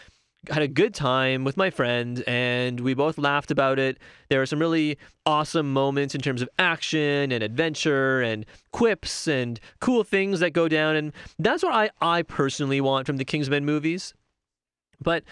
had 0.51 0.63
a 0.63 0.69
good 0.69 0.93
time 0.93 1.45
with 1.45 1.57
my 1.57 1.71
friend 1.71 2.25
and 2.27 2.81
we 2.81 2.95
both 2.95 3.17
laughed 3.17 3.51
about 3.51 3.79
it. 3.79 3.99
There 4.29 4.41
were 4.41 4.47
some 4.47 4.59
really 4.59 4.99
awesome 5.25 5.73
moments 5.73 6.15
in 6.15 6.21
terms 6.21 6.43
of 6.43 6.49
action 6.59 7.31
and 7.31 7.45
adventure 7.45 8.21
and 8.21 8.45
quips 8.73 9.29
and 9.29 9.61
cool 9.81 10.03
things 10.03 10.41
that 10.41 10.51
go 10.51 10.67
down 10.67 10.97
and 10.97 11.13
that's 11.39 11.63
what 11.63 11.75
I 11.75 11.91
I 12.01 12.23
personally 12.23 12.81
want 12.81 13.07
from 13.07 13.19
the 13.19 13.25
Kingsman 13.25 13.65
movies. 13.65 14.15
But 15.01 15.23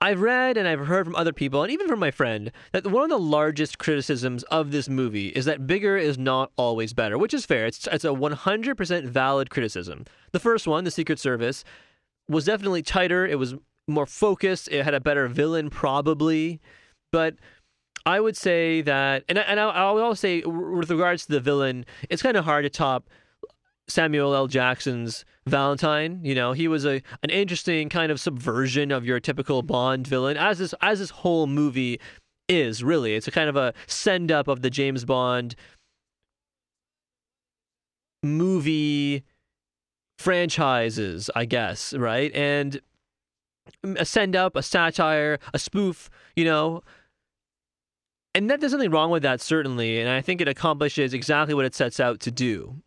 I've 0.00 0.20
read 0.20 0.56
and 0.56 0.68
I've 0.68 0.86
heard 0.86 1.06
from 1.06 1.16
other 1.16 1.32
people, 1.32 1.62
and 1.62 1.72
even 1.72 1.88
from 1.88 1.98
my 1.98 2.10
friend, 2.10 2.52
that 2.72 2.86
one 2.86 3.04
of 3.04 3.08
the 3.10 3.18
largest 3.18 3.78
criticisms 3.78 4.42
of 4.44 4.70
this 4.70 4.86
movie 4.86 5.28
is 5.28 5.46
that 5.46 5.66
bigger 5.66 5.96
is 5.96 6.18
not 6.18 6.50
always 6.56 6.92
better, 6.92 7.16
which 7.16 7.32
is 7.32 7.46
fair. 7.46 7.64
It's, 7.64 7.86
it's 7.90 8.04
a 8.04 8.08
100% 8.08 9.04
valid 9.04 9.48
criticism. 9.48 10.04
The 10.32 10.40
first 10.40 10.66
one, 10.66 10.84
The 10.84 10.90
Secret 10.90 11.18
Service, 11.18 11.64
was 12.28 12.44
definitely 12.44 12.82
tighter. 12.82 13.26
It 13.26 13.38
was 13.38 13.54
more 13.86 14.06
focused. 14.06 14.68
It 14.68 14.84
had 14.84 14.94
a 14.94 15.00
better 15.00 15.28
villain, 15.28 15.70
probably. 15.70 16.60
But 17.12 17.36
I 18.06 18.20
would 18.20 18.36
say 18.36 18.82
that, 18.82 19.24
and, 19.28 19.38
I, 19.38 19.42
and 19.42 19.60
I, 19.60 19.90
will 19.92 20.02
also 20.02 20.14
say, 20.20 20.42
with 20.42 20.90
regards 20.90 21.26
to 21.26 21.32
the 21.32 21.40
villain, 21.40 21.86
it's 22.10 22.22
kind 22.22 22.36
of 22.36 22.44
hard 22.44 22.64
to 22.64 22.70
top 22.70 23.08
Samuel 23.88 24.34
L. 24.34 24.46
Jackson's 24.46 25.24
Valentine. 25.46 26.20
You 26.22 26.34
know, 26.34 26.52
he 26.52 26.68
was 26.68 26.84
a 26.84 27.02
an 27.22 27.30
interesting 27.30 27.88
kind 27.88 28.10
of 28.10 28.20
subversion 28.20 28.90
of 28.90 29.04
your 29.04 29.20
typical 29.20 29.62
Bond 29.62 30.06
villain, 30.06 30.36
as 30.36 30.58
this 30.58 30.74
as 30.80 30.98
this 30.98 31.10
whole 31.10 31.46
movie 31.46 32.00
is 32.48 32.82
really. 32.82 33.14
It's 33.14 33.28
a 33.28 33.30
kind 33.30 33.48
of 33.48 33.56
a 33.56 33.74
send 33.86 34.32
up 34.32 34.48
of 34.48 34.62
the 34.62 34.70
James 34.70 35.04
Bond 35.04 35.54
movie 38.22 39.22
franchises, 40.18 41.30
I 41.34 41.44
guess, 41.44 41.92
right? 41.94 42.34
And 42.34 42.80
a 43.82 44.04
send 44.04 44.36
up, 44.36 44.56
a 44.56 44.62
satire, 44.62 45.38
a 45.52 45.58
spoof, 45.58 46.10
you 46.36 46.44
know. 46.44 46.82
And 48.34 48.50
that 48.50 48.60
there's 48.60 48.72
nothing 48.72 48.90
wrong 48.90 49.10
with 49.10 49.22
that, 49.22 49.40
certainly. 49.40 50.00
And 50.00 50.08
I 50.08 50.20
think 50.20 50.40
it 50.40 50.48
accomplishes 50.48 51.14
exactly 51.14 51.54
what 51.54 51.64
it 51.64 51.74
sets 51.74 52.00
out 52.00 52.20
to 52.20 52.30
do 52.30 52.82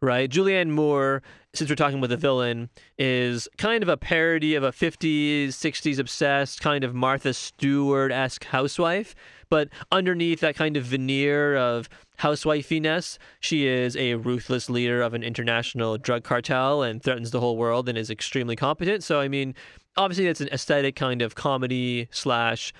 right? 0.00 0.30
Julianne 0.30 0.70
Moore, 0.70 1.22
since 1.52 1.68
we're 1.68 1.76
talking 1.76 1.98
about 1.98 2.10
the 2.10 2.16
villain, 2.16 2.70
is 2.98 3.48
kind 3.58 3.82
of 3.82 3.88
a 3.88 3.96
parody 3.96 4.54
of 4.54 4.62
a 4.62 4.72
50s, 4.72 5.48
60s 5.48 5.98
obsessed 5.98 6.60
kind 6.60 6.84
of 6.84 6.94
Martha 6.94 7.34
Stewart 7.34 8.12
esque 8.12 8.44
housewife. 8.44 9.14
But 9.48 9.68
underneath 9.90 10.40
that 10.40 10.54
kind 10.54 10.76
of 10.76 10.84
veneer 10.84 11.56
of 11.56 11.88
housewifiness, 12.20 13.18
she 13.40 13.66
is 13.66 13.96
a 13.96 14.14
ruthless 14.14 14.70
leader 14.70 15.02
of 15.02 15.12
an 15.12 15.22
international 15.22 15.98
drug 15.98 16.22
cartel 16.22 16.82
and 16.82 17.02
threatens 17.02 17.30
the 17.30 17.40
whole 17.40 17.56
world 17.56 17.88
and 17.88 17.98
is 17.98 18.10
extremely 18.10 18.56
competent. 18.56 19.02
So, 19.02 19.20
I 19.20 19.28
mean, 19.28 19.54
obviously, 19.96 20.26
it's 20.26 20.40
an 20.40 20.48
aesthetic 20.52 20.96
kind 20.96 21.22
of 21.22 21.34
comedy 21.34 22.08
slash 22.10 22.72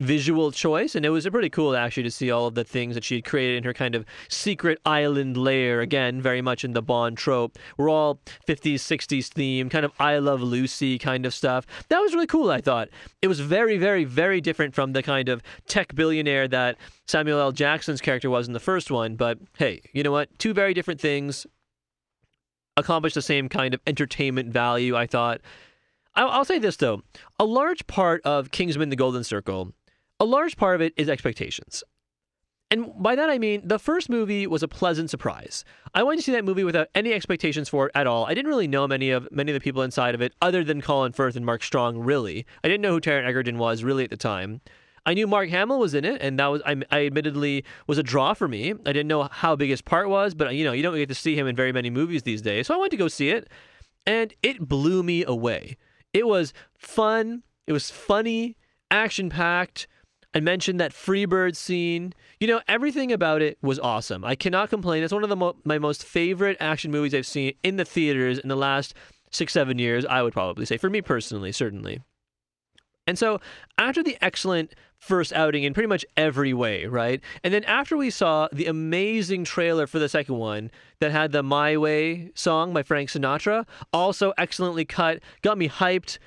visual 0.00 0.50
choice 0.50 0.94
and 0.94 1.04
it 1.04 1.10
was 1.10 1.28
pretty 1.28 1.50
cool 1.50 1.76
actually 1.76 2.02
to 2.02 2.10
see 2.10 2.30
all 2.30 2.46
of 2.46 2.54
the 2.54 2.64
things 2.64 2.94
that 2.94 3.04
she 3.04 3.16
had 3.16 3.24
created 3.24 3.58
in 3.58 3.64
her 3.64 3.74
kind 3.74 3.94
of 3.94 4.04
secret 4.28 4.80
island 4.86 5.36
lair 5.36 5.82
again 5.82 6.22
very 6.22 6.40
much 6.40 6.64
in 6.64 6.72
the 6.72 6.80
bond 6.80 7.18
trope. 7.18 7.58
We're 7.76 7.90
all 7.90 8.18
50s 8.48 8.76
60s 8.76 9.28
theme 9.28 9.68
kind 9.68 9.84
of 9.84 9.92
i 10.00 10.16
love 10.16 10.40
lucy 10.40 10.98
kind 10.98 11.26
of 11.26 11.34
stuff. 11.34 11.66
That 11.90 12.00
was 12.00 12.14
really 12.14 12.26
cool 12.26 12.50
i 12.50 12.62
thought. 12.62 12.88
It 13.20 13.28
was 13.28 13.40
very 13.40 13.76
very 13.76 14.04
very 14.04 14.40
different 14.40 14.74
from 14.74 14.94
the 14.94 15.02
kind 15.02 15.28
of 15.28 15.42
tech 15.66 15.94
billionaire 15.94 16.48
that 16.48 16.78
samuel 17.06 17.38
l. 17.38 17.52
Jackson's 17.52 18.00
character 18.00 18.30
was 18.30 18.46
in 18.48 18.54
the 18.54 18.60
first 18.60 18.90
one 18.90 19.16
but 19.16 19.38
hey 19.58 19.82
you 19.92 20.02
know 20.02 20.12
what? 20.12 20.30
Two 20.38 20.54
very 20.54 20.72
different 20.72 21.00
things. 21.00 21.46
Accomplish 22.78 23.12
the 23.12 23.20
same 23.20 23.50
kind 23.50 23.74
of 23.74 23.80
entertainment 23.86 24.50
value 24.50 24.96
i 24.96 25.06
thought 25.06 25.42
I'll, 26.28 26.44
say 26.44 26.58
this 26.58 26.76
though 26.76 27.02
a 27.38 27.44
large 27.44 27.86
part 27.86 28.22
of 28.24 28.50
kingsman 28.50 28.90
the 28.90 28.96
golden 28.96 29.24
circle 29.24 29.72
a 30.18 30.24
large 30.24 30.56
part 30.56 30.74
of 30.74 30.82
it 30.82 30.92
is 30.98 31.08
expectations. 31.08 31.82
And 32.70 32.92
by 33.02 33.16
that 33.16 33.30
I 33.30 33.38
mean 33.38 33.62
the 33.64 33.78
first 33.78 34.08
movie 34.08 34.46
was 34.46 34.62
a 34.62 34.68
pleasant 34.68 35.10
surprise. 35.10 35.64
I 35.94 36.02
went 36.02 36.20
to 36.20 36.24
see 36.24 36.32
that 36.32 36.44
movie 36.44 36.62
without 36.62 36.88
any 36.94 37.12
expectations 37.12 37.68
for 37.68 37.86
it 37.86 37.92
at 37.94 38.06
all. 38.06 38.26
I 38.26 38.34
didn't 38.34 38.50
really 38.50 38.68
know 38.68 38.86
many 38.86 39.10
of 39.10 39.28
many 39.32 39.50
of 39.50 39.54
the 39.54 39.64
people 39.64 39.82
inside 39.82 40.14
of 40.14 40.20
it, 40.20 40.34
other 40.40 40.62
than 40.62 40.80
Colin 40.80 41.12
Firth 41.12 41.36
and 41.36 41.44
Mark 41.44 41.64
Strong. 41.64 41.98
Really, 41.98 42.46
I 42.62 42.68
didn't 42.68 42.82
know 42.82 42.92
who 42.92 43.00
Taron 43.00 43.26
Egerton 43.26 43.58
was 43.58 43.82
really 43.82 44.04
at 44.04 44.10
the 44.10 44.16
time. 44.16 44.60
I 45.06 45.14
knew 45.14 45.26
Mark 45.26 45.48
Hamill 45.48 45.78
was 45.78 45.94
in 45.94 46.04
it, 46.04 46.20
and 46.20 46.38
that 46.38 46.46
was 46.46 46.62
I, 46.64 46.76
I 46.90 47.06
admittedly 47.06 47.64
was 47.86 47.98
a 47.98 48.02
draw 48.02 48.34
for 48.34 48.46
me. 48.46 48.72
I 48.72 48.92
didn't 48.92 49.08
know 49.08 49.24
how 49.24 49.56
big 49.56 49.70
his 49.70 49.80
part 49.82 50.08
was, 50.08 50.34
but 50.34 50.54
you 50.54 50.64
know 50.64 50.72
you 50.72 50.82
don't 50.82 50.94
get 50.94 51.08
to 51.08 51.14
see 51.14 51.34
him 51.34 51.46
in 51.46 51.56
very 51.56 51.72
many 51.72 51.90
movies 51.90 52.22
these 52.22 52.42
days, 52.42 52.66
so 52.66 52.74
I 52.74 52.76
went 52.76 52.90
to 52.90 52.96
go 52.96 53.08
see 53.08 53.30
it, 53.30 53.48
and 54.06 54.34
it 54.42 54.68
blew 54.68 55.02
me 55.02 55.24
away. 55.24 55.76
It 56.12 56.26
was 56.26 56.52
fun. 56.76 57.42
It 57.66 57.72
was 57.72 57.90
funny, 57.90 58.56
action 58.90 59.30
packed. 59.30 59.86
I 60.34 60.40
mentioned 60.40 60.78
that 60.80 60.92
Freebird 60.92 61.56
scene. 61.56 62.12
You 62.38 62.46
know, 62.46 62.60
everything 62.68 63.12
about 63.12 63.42
it 63.42 63.58
was 63.62 63.78
awesome. 63.80 64.24
I 64.24 64.34
cannot 64.34 64.70
complain. 64.70 65.02
It's 65.02 65.12
one 65.12 65.24
of 65.24 65.28
the 65.28 65.36
mo- 65.36 65.56
my 65.64 65.78
most 65.78 66.04
favorite 66.04 66.56
action 66.60 66.90
movies 66.90 67.14
I've 67.14 67.26
seen 67.26 67.54
in 67.62 67.76
the 67.76 67.84
theaters 67.84 68.38
in 68.38 68.48
the 68.48 68.56
last 68.56 68.94
six, 69.30 69.52
seven 69.52 69.78
years, 69.78 70.04
I 70.06 70.22
would 70.22 70.32
probably 70.32 70.66
say. 70.66 70.76
For 70.76 70.90
me 70.90 71.02
personally, 71.02 71.52
certainly. 71.52 72.00
And 73.06 73.18
so, 73.18 73.40
after 73.76 74.02
the 74.02 74.16
excellent 74.20 74.74
first 74.98 75.32
outing 75.32 75.64
in 75.64 75.74
pretty 75.74 75.88
much 75.88 76.04
every 76.16 76.52
way, 76.52 76.86
right? 76.86 77.20
And 77.42 77.52
then 77.52 77.64
after 77.64 77.96
we 77.96 78.10
saw 78.10 78.48
the 78.52 78.66
amazing 78.66 79.44
trailer 79.44 79.86
for 79.86 79.98
the 79.98 80.08
second 80.08 80.36
one 80.36 80.70
that 81.00 81.10
had 81.10 81.32
the 81.32 81.42
My 81.42 81.76
Way 81.76 82.30
song 82.34 82.72
by 82.72 82.82
Frank 82.82 83.08
Sinatra, 83.08 83.66
also 83.92 84.32
excellently 84.38 84.84
cut, 84.84 85.20
got 85.42 85.58
me 85.58 85.68
hyped 85.68 86.18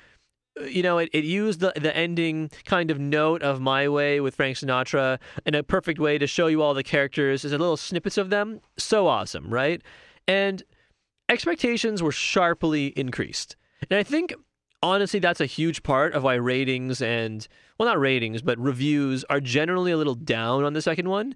uh, 0.60 0.64
you 0.64 0.82
know, 0.82 0.98
it, 0.98 1.10
it 1.12 1.24
used 1.24 1.60
the, 1.60 1.72
the 1.76 1.94
ending 1.96 2.50
kind 2.64 2.90
of 2.90 2.98
note 2.98 3.42
of 3.42 3.60
My 3.60 3.88
Way 3.88 4.20
with 4.20 4.36
Frank 4.36 4.56
Sinatra 4.56 5.18
in 5.46 5.54
a 5.54 5.62
perfect 5.62 5.98
way 5.98 6.18
to 6.18 6.26
show 6.26 6.46
you 6.46 6.62
all 6.62 6.74
the 6.74 6.82
characters. 6.82 7.42
There's 7.42 7.52
a 7.52 7.58
little 7.58 7.76
snippets 7.76 8.18
of 8.18 8.30
them. 8.30 8.60
So 8.78 9.06
awesome, 9.06 9.52
right? 9.52 9.82
And 10.28 10.62
expectations 11.28 12.02
were 12.02 12.12
sharply 12.12 12.88
increased. 12.88 13.56
And 13.90 13.98
I 13.98 14.02
think, 14.02 14.32
honestly, 14.82 15.20
that's 15.20 15.40
a 15.40 15.46
huge 15.46 15.82
part 15.82 16.14
of 16.14 16.22
why 16.22 16.34
ratings 16.34 17.02
and, 17.02 17.46
well, 17.78 17.88
not 17.88 17.98
ratings, 18.00 18.42
but 18.42 18.58
reviews 18.58 19.24
are 19.24 19.40
generally 19.40 19.92
a 19.92 19.96
little 19.96 20.14
down 20.14 20.64
on 20.64 20.72
the 20.72 20.82
second 20.82 21.08
one. 21.08 21.34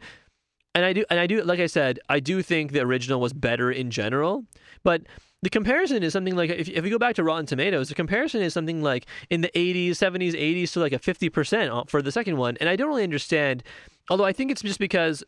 And 0.78 0.84
I 0.84 0.92
do, 0.92 1.04
and 1.10 1.18
I 1.18 1.26
do, 1.26 1.42
like 1.42 1.58
I 1.58 1.66
said, 1.66 1.98
I 2.08 2.20
do 2.20 2.40
think 2.40 2.70
the 2.70 2.78
original 2.82 3.20
was 3.20 3.32
better 3.32 3.68
in 3.68 3.90
general. 3.90 4.44
But 4.84 5.02
the 5.42 5.50
comparison 5.50 6.04
is 6.04 6.12
something 6.12 6.36
like 6.36 6.50
if, 6.50 6.68
if 6.68 6.84
you 6.84 6.90
go 6.92 7.00
back 7.00 7.16
to 7.16 7.24
Rotten 7.24 7.46
Tomatoes, 7.46 7.88
the 7.88 7.96
comparison 7.96 8.42
is 8.42 8.54
something 8.54 8.80
like 8.80 9.04
in 9.28 9.40
the 9.40 9.50
80s, 9.56 9.90
70s, 9.90 10.34
80s 10.34 10.72
to 10.74 10.78
like 10.78 10.92
a 10.92 11.00
50% 11.00 11.90
for 11.90 12.00
the 12.00 12.12
second 12.12 12.36
one. 12.36 12.56
And 12.60 12.68
I 12.68 12.76
don't 12.76 12.86
really 12.86 13.02
understand, 13.02 13.64
although 14.08 14.24
I 14.24 14.32
think 14.32 14.52
it's 14.52 14.62
just 14.62 14.78
because 14.78 15.24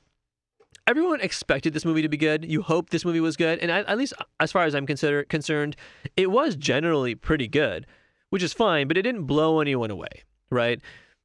everyone 0.86 1.20
expected 1.20 1.72
this 1.72 1.84
movie 1.84 2.02
to 2.02 2.08
be 2.08 2.16
good. 2.16 2.44
You 2.44 2.62
hoped 2.62 2.92
this 2.92 3.04
movie 3.04 3.18
was 3.18 3.36
good. 3.36 3.58
And 3.58 3.72
I, 3.72 3.80
at 3.80 3.98
least 3.98 4.12
as 4.38 4.52
far 4.52 4.66
as 4.66 4.76
I'm 4.76 4.86
consider, 4.86 5.24
concerned, 5.24 5.74
it 6.16 6.30
was 6.30 6.54
generally 6.54 7.16
pretty 7.16 7.48
good, 7.48 7.88
which 8.28 8.44
is 8.44 8.52
fine, 8.52 8.86
but 8.86 8.96
it 8.96 9.02
didn't 9.02 9.24
blow 9.24 9.58
anyone 9.58 9.90
away, 9.90 10.22
right? 10.48 10.80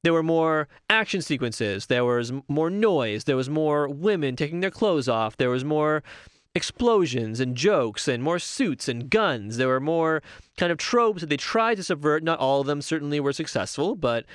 There 0.06 0.14
were 0.14 0.22
more 0.22 0.68
action 0.88 1.24
sequences. 1.24 1.88
There 1.88 2.06
was 2.06 2.32
more 2.48 2.70
noise. 2.70 3.24
There 3.24 3.36
was 3.36 3.50
more 3.50 3.88
women 3.88 4.36
taking 4.36 4.60
their 4.60 4.70
clothes 4.70 5.10
off. 5.10 5.36
There 5.36 5.50
was 5.50 5.66
more 5.66 6.04
explosions 6.54 7.40
and 7.40 7.56
jokes 7.58 8.08
and 8.08 8.22
more 8.22 8.38
suits 8.38 8.88
and 8.88 9.10
guns. 9.10 9.58
There 9.58 9.68
were 9.68 9.80
more 9.80 10.22
kind 10.58 10.72
of 10.72 10.78
tropes 10.78 11.22
that 11.22 11.32
they 11.32 11.38
tried 11.38 11.78
to 11.78 11.84
subvert. 11.84 12.24
Not 12.24 12.38
all 12.38 12.62
of 12.62 12.68
them 12.68 12.84
certainly 12.84 13.20
were 13.20 13.34
successful, 13.34 13.96
but 13.96 14.26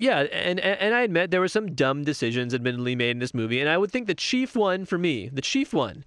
yeah, 0.00 0.22
and 0.32 0.58
and 0.58 0.92
I 0.92 1.02
admit 1.02 1.30
there 1.30 1.38
were 1.38 1.46
some 1.46 1.76
dumb 1.76 2.02
decisions 2.02 2.52
admittedly 2.52 2.96
made 2.96 3.10
in 3.10 3.20
this 3.20 3.32
movie, 3.32 3.60
and 3.60 3.68
I 3.68 3.78
would 3.78 3.92
think 3.92 4.08
the 4.08 4.14
chief 4.14 4.56
one 4.56 4.84
for 4.86 4.98
me, 4.98 5.28
the 5.32 5.40
chief 5.40 5.72
one, 5.72 6.04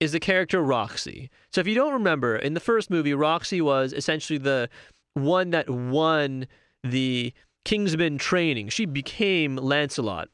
is 0.00 0.12
the 0.12 0.18
character 0.18 0.62
Roxy. 0.62 1.28
So 1.52 1.60
if 1.60 1.66
you 1.66 1.74
don't 1.74 1.92
remember, 1.92 2.36
in 2.36 2.54
the 2.54 2.60
first 2.60 2.88
movie, 2.88 3.12
Roxy 3.12 3.60
was 3.60 3.92
essentially 3.92 4.38
the 4.38 4.70
one 5.12 5.50
that 5.50 5.68
won 5.68 6.46
the 6.82 7.34
Kingsman 7.64 8.18
training. 8.18 8.68
She 8.68 8.86
became 8.86 9.56
Lancelot 9.56 10.28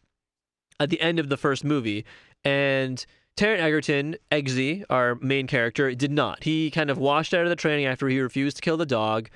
at 0.78 0.90
the 0.90 1.00
end 1.00 1.18
of 1.18 1.28
the 1.28 1.36
first 1.36 1.64
movie, 1.64 2.04
and 2.44 3.04
Taron 3.36 3.58
Egerton, 3.58 4.16
Eggsy, 4.30 4.84
our 4.90 5.14
main 5.16 5.46
character, 5.46 5.94
did 5.94 6.10
not. 6.10 6.44
He 6.44 6.70
kind 6.70 6.90
of 6.90 6.98
washed 6.98 7.32
out 7.32 7.44
of 7.44 7.48
the 7.48 7.56
training 7.56 7.86
after 7.86 8.08
he 8.08 8.20
refused 8.20 8.56
to 8.56 8.62
kill 8.62 8.76
the 8.76 8.86
dog. 8.86 9.30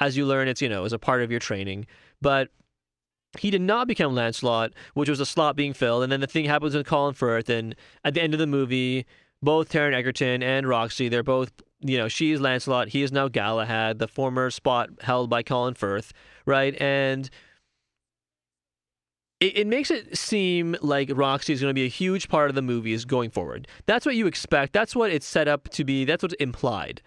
As 0.00 0.16
you 0.16 0.26
learn, 0.26 0.48
it's, 0.48 0.60
you 0.60 0.68
know, 0.68 0.84
as 0.84 0.92
a 0.92 0.98
part 0.98 1.22
of 1.22 1.30
your 1.30 1.40
training. 1.40 1.86
But 2.20 2.48
he 3.38 3.50
did 3.50 3.60
not 3.60 3.86
become 3.86 4.14
Lancelot, 4.14 4.72
which 4.94 5.08
was 5.08 5.20
a 5.20 5.26
slot 5.26 5.54
being 5.56 5.72
filled. 5.72 6.02
And 6.02 6.10
then 6.10 6.20
the 6.20 6.26
thing 6.26 6.46
happens 6.46 6.74
with 6.74 6.86
Colin 6.86 7.14
Firth. 7.14 7.48
And 7.48 7.76
at 8.04 8.14
the 8.14 8.22
end 8.22 8.34
of 8.34 8.40
the 8.40 8.46
movie, 8.46 9.06
both 9.42 9.70
Taron 9.70 9.94
Egerton 9.94 10.42
and 10.42 10.68
Roxy, 10.68 11.08
they're 11.08 11.22
both, 11.22 11.52
you 11.84 11.98
know, 11.98 12.08
she 12.08 12.32
is 12.32 12.40
Lancelot. 12.40 12.88
He 12.88 13.02
is 13.02 13.12
now 13.12 13.28
Galahad, 13.28 13.98
the 13.98 14.08
former 14.08 14.50
spot 14.50 14.88
held 15.02 15.28
by 15.28 15.42
Colin 15.42 15.74
Firth, 15.74 16.12
right? 16.46 16.74
And 16.80 17.28
it, 19.38 19.58
it 19.58 19.66
makes 19.66 19.90
it 19.90 20.16
seem 20.16 20.76
like 20.80 21.10
Roxy 21.14 21.52
is 21.52 21.60
going 21.60 21.70
to 21.70 21.74
be 21.74 21.84
a 21.84 21.88
huge 21.88 22.28
part 22.28 22.48
of 22.48 22.54
the 22.54 22.62
movies 22.62 23.04
going 23.04 23.30
forward. 23.30 23.68
That's 23.86 24.06
what 24.06 24.16
you 24.16 24.26
expect. 24.26 24.72
That's 24.72 24.96
what 24.96 25.10
it's 25.10 25.26
set 25.26 25.46
up 25.46 25.68
to 25.70 25.84
be. 25.84 26.06
That's 26.06 26.22
what's 26.22 26.34
implied. 26.34 27.02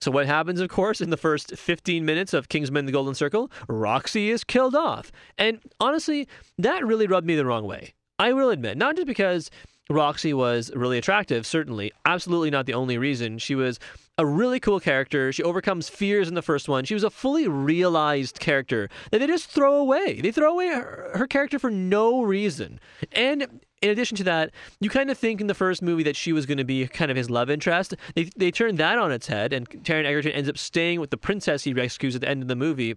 So 0.00 0.10
what 0.10 0.26
happens, 0.26 0.60
of 0.60 0.68
course, 0.68 1.00
in 1.00 1.10
the 1.10 1.16
first 1.16 1.56
15 1.56 2.04
minutes 2.04 2.32
of 2.32 2.48
Kingsman: 2.48 2.86
The 2.86 2.92
Golden 2.92 3.14
Circle? 3.14 3.50
Roxy 3.68 4.30
is 4.30 4.44
killed 4.44 4.74
off, 4.74 5.12
and 5.38 5.60
honestly, 5.80 6.28
that 6.58 6.84
really 6.84 7.06
rubbed 7.06 7.26
me 7.26 7.36
the 7.36 7.46
wrong 7.46 7.64
way. 7.64 7.94
I 8.18 8.32
will 8.32 8.50
admit, 8.50 8.76
not 8.78 8.96
just 8.96 9.06
because 9.06 9.50
Roxy 9.90 10.32
was 10.32 10.70
really 10.74 10.98
attractive, 10.98 11.46
certainly, 11.46 11.92
absolutely 12.04 12.50
not 12.50 12.66
the 12.66 12.74
only 12.74 12.98
reason. 12.98 13.38
She 13.38 13.54
was 13.54 13.78
a 14.18 14.26
really 14.26 14.60
cool 14.60 14.80
character. 14.80 15.32
She 15.32 15.42
overcomes 15.42 15.88
fears 15.88 16.28
in 16.28 16.34
the 16.34 16.42
first 16.42 16.68
one. 16.68 16.84
She 16.84 16.94
was 16.94 17.04
a 17.04 17.10
fully 17.10 17.48
realized 17.48 18.38
character 18.38 18.88
that 19.10 19.18
they 19.18 19.26
just 19.26 19.50
throw 19.50 19.76
away. 19.76 20.20
They 20.20 20.30
throw 20.30 20.52
away 20.52 20.68
her, 20.68 21.10
her 21.14 21.26
character 21.26 21.58
for 21.58 21.70
no 21.70 22.22
reason. 22.22 22.78
And 23.12 23.60
in 23.80 23.90
addition 23.90 24.16
to 24.18 24.24
that, 24.24 24.52
you 24.80 24.88
kind 24.88 25.10
of 25.10 25.18
think 25.18 25.40
in 25.40 25.48
the 25.48 25.54
first 25.54 25.82
movie 25.82 26.04
that 26.04 26.16
she 26.16 26.32
was 26.32 26.46
going 26.46 26.58
to 26.58 26.64
be 26.64 26.86
kind 26.86 27.10
of 27.10 27.16
his 27.16 27.28
love 27.28 27.50
interest. 27.50 27.94
They 28.14 28.30
they 28.36 28.50
turn 28.50 28.76
that 28.76 28.98
on 28.98 29.10
its 29.10 29.26
head, 29.26 29.52
and 29.52 29.68
Taron 29.68 30.04
Egerton 30.04 30.32
ends 30.32 30.48
up 30.48 30.56
staying 30.56 31.00
with 31.00 31.10
the 31.10 31.16
princess 31.16 31.64
he 31.64 31.74
rescues 31.74 32.14
at 32.14 32.20
the 32.20 32.28
end 32.28 32.42
of 32.42 32.48
the 32.48 32.56
movie. 32.56 32.94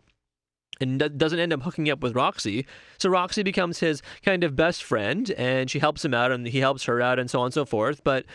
And 0.81 0.99
doesn't 1.17 1.39
end 1.39 1.53
up 1.53 1.61
hooking 1.61 1.89
up 1.89 2.01
with 2.01 2.15
Roxy. 2.15 2.65
So 2.97 3.09
Roxy 3.09 3.43
becomes 3.43 3.79
his 3.79 4.01
kind 4.23 4.43
of 4.43 4.57
best 4.57 4.83
friend, 4.83 5.31
and 5.31 5.71
she 5.71 5.79
helps 5.79 6.03
him 6.03 6.13
out, 6.13 6.31
and 6.31 6.45
he 6.45 6.59
helps 6.59 6.83
her 6.83 7.01
out, 7.01 7.17
and 7.17 7.29
so 7.29 7.39
on 7.39 7.45
and 7.45 7.53
so 7.53 7.63
forth. 7.63 8.03
But 8.03 8.25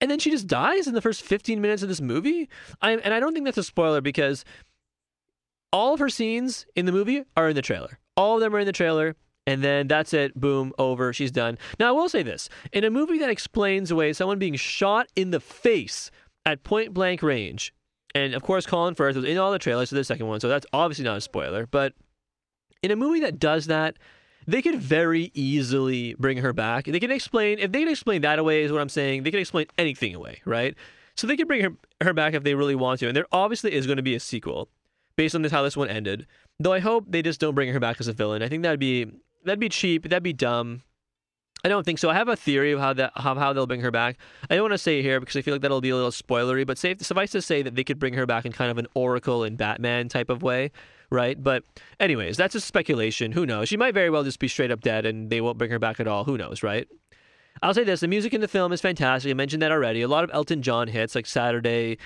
and 0.00 0.10
then 0.10 0.18
she 0.18 0.30
just 0.30 0.46
dies 0.46 0.86
in 0.86 0.94
the 0.94 1.02
first 1.02 1.22
15 1.22 1.60
minutes 1.60 1.82
of 1.82 1.88
this 1.88 2.00
movie. 2.00 2.48
I, 2.80 2.92
and 2.92 3.12
I 3.12 3.20
don't 3.20 3.34
think 3.34 3.44
that's 3.44 3.58
a 3.58 3.62
spoiler 3.62 4.00
because 4.00 4.44
all 5.72 5.94
of 5.94 6.00
her 6.00 6.08
scenes 6.08 6.66
in 6.74 6.86
the 6.86 6.92
movie 6.92 7.24
are 7.36 7.50
in 7.50 7.56
the 7.56 7.62
trailer. 7.62 7.98
All 8.16 8.36
of 8.36 8.40
them 8.40 8.54
are 8.54 8.60
in 8.60 8.66
the 8.66 8.72
trailer. 8.72 9.16
And 9.46 9.64
then 9.64 9.88
that's 9.88 10.14
it. 10.14 10.38
Boom, 10.38 10.72
over. 10.78 11.12
She's 11.12 11.32
done. 11.32 11.58
Now, 11.78 11.88
I 11.88 11.92
will 11.92 12.08
say 12.08 12.22
this 12.22 12.48
in 12.72 12.84
a 12.84 12.90
movie 12.90 13.18
that 13.18 13.30
explains 13.30 13.90
away 13.90 14.12
someone 14.12 14.38
being 14.38 14.54
shot 14.54 15.08
in 15.16 15.30
the 15.30 15.40
face 15.40 16.10
at 16.46 16.62
point 16.62 16.94
blank 16.94 17.22
range, 17.22 17.72
and 18.14 18.34
of 18.34 18.42
course, 18.42 18.66
Colin 18.66 18.94
Firth 18.94 19.16
was 19.16 19.24
in 19.24 19.38
all 19.38 19.52
the 19.52 19.58
trailers 19.58 19.88
for 19.88 19.94
the 19.94 20.04
second 20.04 20.26
one, 20.26 20.40
so 20.40 20.48
that's 20.48 20.66
obviously 20.72 21.04
not 21.04 21.16
a 21.16 21.20
spoiler. 21.20 21.66
But 21.66 21.94
in 22.82 22.90
a 22.90 22.96
movie 22.96 23.20
that 23.20 23.38
does 23.38 23.66
that, 23.66 23.96
they 24.46 24.62
could 24.62 24.80
very 24.80 25.30
easily 25.34 26.14
bring 26.18 26.38
her 26.38 26.52
back. 26.52 26.86
They 26.86 27.00
can 27.00 27.10
explain 27.10 27.58
if 27.58 27.72
they 27.72 27.80
can 27.80 27.88
explain 27.88 28.22
that 28.22 28.38
away 28.38 28.62
is 28.62 28.72
what 28.72 28.80
I'm 28.80 28.88
saying. 28.88 29.22
They 29.22 29.30
can 29.30 29.40
explain 29.40 29.66
anything 29.78 30.14
away, 30.14 30.40
right? 30.44 30.74
So 31.16 31.26
they 31.26 31.36
could 31.36 31.48
bring 31.48 31.62
her 31.62 31.76
her 32.00 32.14
back 32.14 32.34
if 32.34 32.42
they 32.42 32.54
really 32.54 32.74
want 32.74 33.00
to. 33.00 33.08
And 33.08 33.16
there 33.16 33.26
obviously 33.32 33.72
is 33.72 33.86
going 33.86 33.98
to 33.98 34.02
be 34.02 34.14
a 34.14 34.20
sequel 34.20 34.68
based 35.16 35.34
on 35.34 35.42
this 35.42 35.52
how 35.52 35.62
this 35.62 35.76
one 35.76 35.88
ended. 35.88 36.26
Though 36.58 36.72
I 36.72 36.80
hope 36.80 37.04
they 37.08 37.22
just 37.22 37.40
don't 37.40 37.54
bring 37.54 37.72
her 37.72 37.80
back 37.80 38.00
as 38.00 38.08
a 38.08 38.12
villain. 38.12 38.42
I 38.42 38.48
think 38.48 38.62
that'd 38.62 38.80
be 38.80 39.06
that'd 39.44 39.60
be 39.60 39.68
cheap. 39.68 40.04
That'd 40.08 40.22
be 40.22 40.32
dumb. 40.32 40.82
I 41.64 41.68
don't 41.68 41.84
think 41.84 41.98
so. 41.98 42.08
I 42.08 42.14
have 42.14 42.28
a 42.28 42.36
theory 42.36 42.72
of 42.72 42.80
how 42.80 42.92
that 42.94 43.12
how, 43.16 43.34
how 43.34 43.52
they'll 43.52 43.66
bring 43.66 43.82
her 43.82 43.90
back. 43.90 44.16
I 44.48 44.54
don't 44.54 44.62
want 44.62 44.72
to 44.72 44.78
say 44.78 45.00
it 45.00 45.02
here 45.02 45.20
because 45.20 45.36
I 45.36 45.42
feel 45.42 45.54
like 45.54 45.62
that'll 45.62 45.80
be 45.80 45.90
a 45.90 45.96
little 45.96 46.10
spoilery. 46.10 46.66
But 46.66 46.78
suffice 46.78 47.30
to 47.32 47.42
say 47.42 47.62
that 47.62 47.74
they 47.74 47.84
could 47.84 47.98
bring 47.98 48.14
her 48.14 48.26
back 48.26 48.46
in 48.46 48.52
kind 48.52 48.70
of 48.70 48.78
an 48.78 48.86
Oracle 48.94 49.44
and 49.44 49.58
Batman 49.58 50.08
type 50.08 50.30
of 50.30 50.42
way, 50.42 50.70
right? 51.10 51.42
But 51.42 51.64
anyways, 51.98 52.36
that's 52.36 52.54
a 52.54 52.60
speculation. 52.60 53.32
Who 53.32 53.44
knows? 53.44 53.68
She 53.68 53.76
might 53.76 53.94
very 53.94 54.10
well 54.10 54.24
just 54.24 54.38
be 54.38 54.48
straight 54.48 54.70
up 54.70 54.80
dead 54.80 55.04
and 55.04 55.28
they 55.28 55.40
won't 55.40 55.58
bring 55.58 55.70
her 55.70 55.78
back 55.78 56.00
at 56.00 56.06
all. 56.06 56.24
Who 56.24 56.38
knows, 56.38 56.62
right? 56.62 56.88
I'll 57.62 57.74
say 57.74 57.84
this: 57.84 58.00
the 58.00 58.08
music 58.08 58.32
in 58.32 58.40
the 58.40 58.48
film 58.48 58.72
is 58.72 58.80
fantastic. 58.80 59.30
I 59.30 59.34
mentioned 59.34 59.62
that 59.62 59.72
already. 59.72 60.02
A 60.02 60.08
lot 60.08 60.24
of 60.24 60.30
Elton 60.32 60.62
John 60.62 60.88
hits 60.88 61.14
like 61.14 61.26
Saturday, 61.26 61.98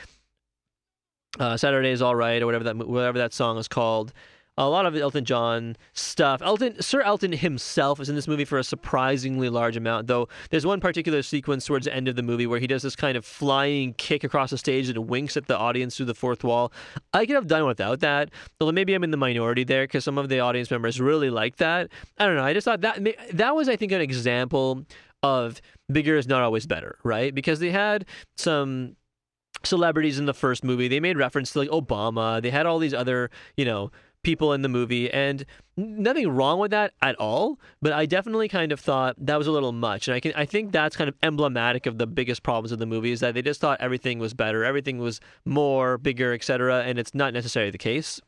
uh, 1.39 1.57
Saturday 1.57 1.91
is 1.91 2.03
all 2.03 2.17
right, 2.17 2.43
or 2.43 2.47
whatever 2.47 2.65
that 2.65 2.77
whatever 2.77 3.19
that 3.19 3.33
song 3.33 3.59
is 3.59 3.69
called. 3.69 4.13
A 4.57 4.69
lot 4.69 4.87
of 4.87 4.97
Elton 4.97 5.25
John 5.25 5.77
stuff. 5.93 6.41
Elton, 6.41 6.81
Sir 6.81 7.03
Elton 7.03 7.33
himself 7.33 7.99
is 8.01 8.09
in 8.09 8.15
this 8.15 8.29
movie 8.29 8.45
for 8.45 8.59
a 8.59 8.65
surprisingly 8.65 9.49
large 9.49 9.77
amount, 9.77 10.07
though. 10.07 10.29
There's 10.51 10.65
one 10.65 10.81
particular 10.81 11.23
sequence 11.23 11.67
towards 11.67 11.87
the 11.87 11.95
end 11.95 12.07
of 12.07 12.17
the 12.17 12.23
movie 12.23 12.47
where 12.47 12.61
he 12.61 12.67
does 12.67 12.83
this 12.83 12.95
kind 12.95 13.17
of 13.17 13.25
flying 13.25 13.95
kick 13.95 14.23
across 14.23 14.51
the 14.51 14.59
stage 14.59 14.89
and 14.89 15.09
winks 15.09 15.37
at 15.37 15.47
the 15.47 15.59
audience 15.59 15.97
through 15.97 16.07
the 16.07 16.15
fourth 16.15 16.45
wall. 16.45 16.73
I 17.13 17.27
could 17.27 17.35
have 17.35 17.49
done 17.49 17.67
without 17.67 18.01
that, 18.01 18.31
although 18.61 18.73
maybe 18.73 18.95
I'm 18.95 19.05
in 19.05 19.11
the 19.11 19.17
minority 19.17 19.65
there 19.65 19.85
because 19.85 20.05
some 20.05 20.19
of 20.19 20.29
the 20.29 20.41
audience 20.41 20.71
members 20.71 21.01
really 21.01 21.31
like 21.31 21.57
that. 21.57 21.91
I 22.19 22.27
don't 22.27 22.37
know. 22.37 22.45
I 22.45 22.53
just 22.53 22.65
thought 22.65 22.83
that 22.83 23.01
that 23.33 23.57
was, 23.57 23.69
I 23.69 23.77
think, 23.77 23.93
an 23.93 24.01
example 24.01 24.85
of 25.23 25.61
bigger 25.91 26.17
is 26.17 26.29
not 26.29 26.43
always 26.43 26.67
better, 26.67 26.99
right? 27.03 27.35
Because 27.35 27.59
they 27.59 27.71
had 27.71 28.05
some 28.37 28.97
celebrities 29.65 30.19
in 30.19 30.27
the 30.27 30.35
first 30.35 30.63
movie. 30.63 30.89
They 30.89 31.01
made 31.01 31.17
reference 31.17 31.53
to 31.53 31.61
like 31.61 31.71
Obama. 31.71 32.43
They 32.43 32.51
had 32.51 32.67
all 32.67 32.79
these 32.79 32.95
other, 32.95 33.31
you 33.57 33.65
know, 33.65 33.91
people 34.25 34.53
in 34.53 34.63
the 34.63 34.69
movie 34.69 35.11
and 35.13 35.45
nothing 35.77 36.29
wrong 36.29 36.59
with 36.59 36.71
that 36.71 36.93
at 37.03 37.15
all 37.17 37.59
but 37.81 37.93
i 37.93 38.07
definitely 38.07 38.49
kind 38.49 38.73
of 38.73 38.81
thought 38.81 39.15
that 39.19 39.37
was 39.37 39.47
a 39.47 39.53
little 39.53 39.73
much 39.73 40.09
and 40.09 40.15
i 40.15 40.21
can 40.21 40.33
i 40.35 40.45
think 40.45 40.73
that's 40.73 40.97
kind 40.97 41.09
of 41.09 41.15
emblematic 41.23 41.87
of 41.87 41.99
the 41.99 42.07
biggest 42.07 42.43
problems 42.43 42.73
of 42.73 42.79
the 42.79 42.87
movie 42.87 43.13
is 43.13 43.21
that 43.21 43.35
they 43.35 43.43
just 43.43 43.61
thought 43.61 43.81
everything 43.81 44.19
was 44.19 44.35
better 44.35 44.65
everything 44.65 44.99
was 44.99 45.21
more 45.45 45.99
bigger 45.99 46.33
etc 46.33 46.83
and 46.83 46.99
it's 46.99 47.15
not 47.15 47.33
necessarily 47.33 47.71
the 47.71 47.79
case 47.79 48.21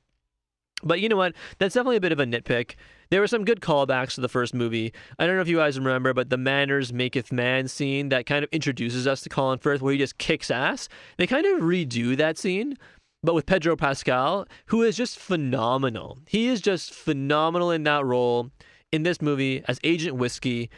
but 0.83 1.01
you 1.01 1.09
know 1.09 1.17
what 1.17 1.33
that's 1.59 1.75
definitely 1.75 1.97
a 1.97 2.01
bit 2.01 2.13
of 2.13 2.21
a 2.21 2.25
nitpick 2.25 2.75
there 3.11 3.21
were 3.21 3.27
some 3.27 3.45
good 3.45 3.61
callbacks 3.61 4.15
to 4.15 4.21
the 4.21 4.29
first 4.29 4.55
movie. 4.55 4.93
I 5.19 5.27
don't 5.27 5.37
know 5.37 5.43
if 5.43 5.49
you 5.49 5.59
guys 5.59 5.79
remember, 5.79 6.13
but 6.13 6.31
the 6.31 6.37
manners 6.37 6.93
maketh 6.93 7.31
man 7.31 7.69
scene 7.69 8.09
that 8.09 8.27
kind 8.27 8.43
of 8.43 8.51
introduces 8.51 9.07
us 9.07 9.21
to 9.23 9.29
Colin 9.29 9.59
Firth, 9.59 9.81
where 9.81 9.93
he 9.93 9.99
just 9.99 10.19
kicks 10.19 10.51
ass. 10.51 10.89
They 11.17 11.27
kind 11.27 11.47
of 11.47 11.61
redo 11.61 12.17
that 12.17 12.39
scene, 12.39 12.77
but 13.23 13.35
with 13.35 13.47
Pedro 13.47 13.77
Pascal, 13.77 14.47
who 14.67 14.83
is 14.83 14.97
just 14.97 15.19
phenomenal. 15.19 16.19
He 16.27 16.49
is 16.49 16.61
just 16.61 16.93
phenomenal 16.93 17.71
in 17.71 17.83
that 17.85 18.05
role 18.05 18.51
in 18.93 19.03
this 19.03 19.21
movie 19.21 19.63
as 19.69 19.79
Agent 19.85 20.17
Whiskey. 20.17 20.71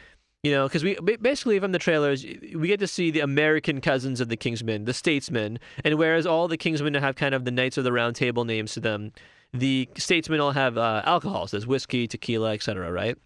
You 0.43 0.51
know, 0.51 0.67
because 0.67 0.85
we 0.85 0.95
basically 1.17 1.59
from 1.59 1.73
the 1.73 1.79
trailers 1.79 2.23
we 2.23 2.69
get 2.69 2.79
to 2.79 2.87
see 2.87 3.11
the 3.11 3.19
American 3.19 3.81
cousins 3.81 4.21
of 4.21 4.29
the 4.29 4.37
Kingsmen, 4.37 4.85
the 4.85 4.93
statesmen, 4.93 5.59
and 5.83 5.95
whereas 5.95 6.25
all 6.25 6.47
the 6.47 6.57
Kingsmen 6.57 6.97
have 6.97 7.15
kind 7.17 7.35
of 7.35 7.43
the 7.43 7.51
Knights 7.51 7.77
of 7.77 7.83
the 7.83 7.91
Round 7.91 8.15
Table 8.15 8.45
names 8.45 8.73
to 8.75 8.79
them, 8.79 9.11
the 9.53 9.89
statesmen 9.97 10.39
all 10.39 10.51
have 10.51 10.77
uh, 10.77 11.01
alcohols, 11.03 11.51
there's 11.51 11.67
whiskey, 11.67 12.07
tequila, 12.07 12.53
etc. 12.53 12.89
Right? 12.89 13.17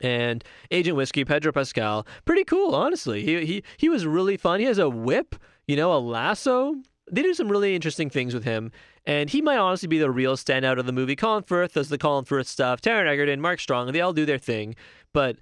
And 0.00 0.42
Agent 0.70 0.96
Whiskey, 0.96 1.26
Pedro 1.26 1.52
Pascal, 1.52 2.06
pretty 2.24 2.44
cool, 2.44 2.74
honestly. 2.74 3.22
He 3.22 3.44
he 3.44 3.62
he 3.76 3.88
was 3.90 4.06
really 4.06 4.38
fun. 4.38 4.60
He 4.60 4.66
has 4.66 4.78
a 4.78 4.88
whip, 4.88 5.36
you 5.66 5.76
know, 5.76 5.92
a 5.92 6.00
lasso. 6.00 6.74
They 7.10 7.22
do 7.22 7.34
some 7.34 7.48
really 7.48 7.74
interesting 7.74 8.10
things 8.10 8.34
with 8.34 8.44
him, 8.44 8.72
and 9.06 9.30
he 9.30 9.42
might 9.42 9.58
honestly 9.58 9.88
be 9.88 9.98
the 9.98 10.10
real 10.10 10.36
standout 10.36 10.78
of 10.78 10.86
the 10.86 10.92
movie. 10.92 11.16
Colin 11.16 11.42
Firth 11.42 11.74
does 11.74 11.88
the 11.88 11.98
Colin 11.98 12.24
Firth 12.24 12.46
stuff. 12.46 12.80
Taron 12.80 13.08
Egerton, 13.08 13.40
Mark 13.40 13.60
Strong, 13.60 13.92
they 13.92 14.00
all 14.00 14.12
do 14.12 14.26
their 14.26 14.38
thing, 14.38 14.74
but 15.12 15.36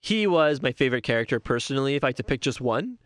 he 0.00 0.26
was 0.26 0.62
my 0.62 0.72
favorite 0.72 1.02
character 1.02 1.40
personally. 1.40 1.94
If 1.94 2.04
I 2.04 2.08
had 2.08 2.16
to 2.16 2.24
pick 2.24 2.40
just 2.40 2.60
one, 2.60 2.98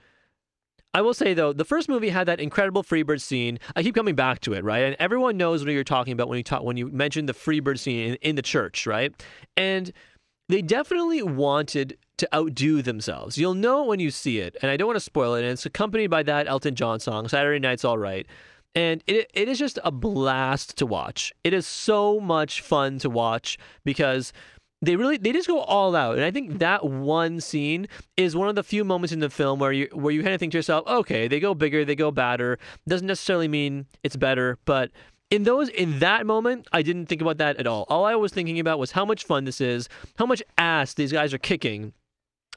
I 0.92 1.03
will 1.03 1.14
say 1.14 1.35
though, 1.35 1.53
the 1.53 1.64
first 1.64 1.88
movie 1.88 2.09
had 2.09 2.27
that 2.27 2.40
incredible 2.40 2.83
Freebird 2.83 3.20
scene. 3.20 3.59
I 3.77 3.83
keep 3.83 3.94
coming 3.94 4.16
back 4.16 4.40
to 4.40 4.55
it, 4.55 4.64
right? 4.64 4.85
And 4.85 4.96
everyone 4.99 5.37
knows 5.37 5.64
what 5.64 5.73
you're 5.73 5.85
talking 5.85 6.12
about 6.12 6.29
when 6.29 6.37
you 6.37 6.42
talk 6.42 6.62
when 6.62 6.77
you 6.77 6.88
mention 6.88 7.27
the 7.27 7.33
Freebird 7.33 7.79
scene 7.79 8.11
in, 8.11 8.14
in 8.16 8.37
the 8.37 8.42
church, 8.42 8.87
right? 8.87 9.14
And 9.57 9.92
they 10.51 10.63
definitely 10.63 11.23
wanted 11.23 11.97
to 12.19 12.29
outdo 12.35 12.83
themselves. 12.83 13.39
You'll 13.39 13.55
know 13.55 13.85
when 13.85 14.01
you 14.01 14.11
see 14.11 14.41
it, 14.41 14.57
and 14.61 14.71
I 14.71 14.77
don't 14.77 14.89
want 14.89 14.97
to 14.97 15.01
spoil 15.01 15.35
it. 15.35 15.43
And 15.43 15.53
it's 15.53 15.65
accompanied 15.65 16.09
by 16.09 16.23
that 16.25 16.47
Elton 16.47 16.75
John 16.75 17.01
song, 17.01 17.29
"Saturday 17.29 17.59
Night's 17.59 17.85
All 17.85 17.99
Right." 17.99 18.27
And 18.75 19.03
it, 19.07 19.31
it 19.35 19.49
is 19.49 19.59
just 19.59 19.79
a 19.83 19.91
blast 19.91 20.77
to 20.79 20.87
watch. 20.87 21.33
It 21.43 21.53
is 21.53 21.67
so 21.67 22.21
much 22.21 22.61
fun 22.61 22.99
to 23.01 23.11
watch 23.11 23.59
because 23.85 24.33
they 24.83 24.97
really 24.97 25.17
they 25.17 25.33
just 25.33 25.49
go 25.49 25.61
all 25.61 25.95
out 25.95 26.15
and 26.15 26.25
i 26.25 26.31
think 26.31 26.59
that 26.59 26.85
one 26.87 27.41
scene 27.41 27.87
is 28.17 28.35
one 28.35 28.49
of 28.49 28.55
the 28.55 28.63
few 28.63 28.85
moments 28.85 29.13
in 29.13 29.21
the 29.21 29.29
film 29.29 29.59
where 29.59 29.73
you 29.73 29.89
where 29.93 30.13
you 30.13 30.23
kind 30.23 30.35
of 30.35 30.41
think 30.41 30.53
to 30.53 30.59
yourself 30.59 30.87
okay 30.87 31.29
they 31.29 31.39
go 31.39 31.55
bigger 31.55 31.85
they 31.85 31.95
go 31.95 32.11
badder 32.11 32.59
doesn't 32.89 33.07
necessarily 33.07 33.49
mean 33.49 33.87
it's 34.03 34.17
better 34.17 34.59
but 34.65 34.91
in 35.31 35.45
those 35.45 35.69
in 35.69 35.99
that 36.01 36.27
moment 36.27 36.66
i 36.73 36.83
didn't 36.83 37.07
think 37.07 37.21
about 37.21 37.38
that 37.38 37.57
at 37.57 37.66
all 37.66 37.85
all 37.88 38.05
i 38.05 38.14
was 38.14 38.33
thinking 38.33 38.59
about 38.59 38.79
was 38.79 38.93
how 38.93 39.05
much 39.05 39.25
fun 39.25 39.45
this 39.45 39.61
is 39.61 39.88
how 40.19 40.27
much 40.27 40.43
ass 40.59 40.95
these 40.95 41.12
guys 41.12 41.33
are 41.33 41.38
kicking 41.38 41.93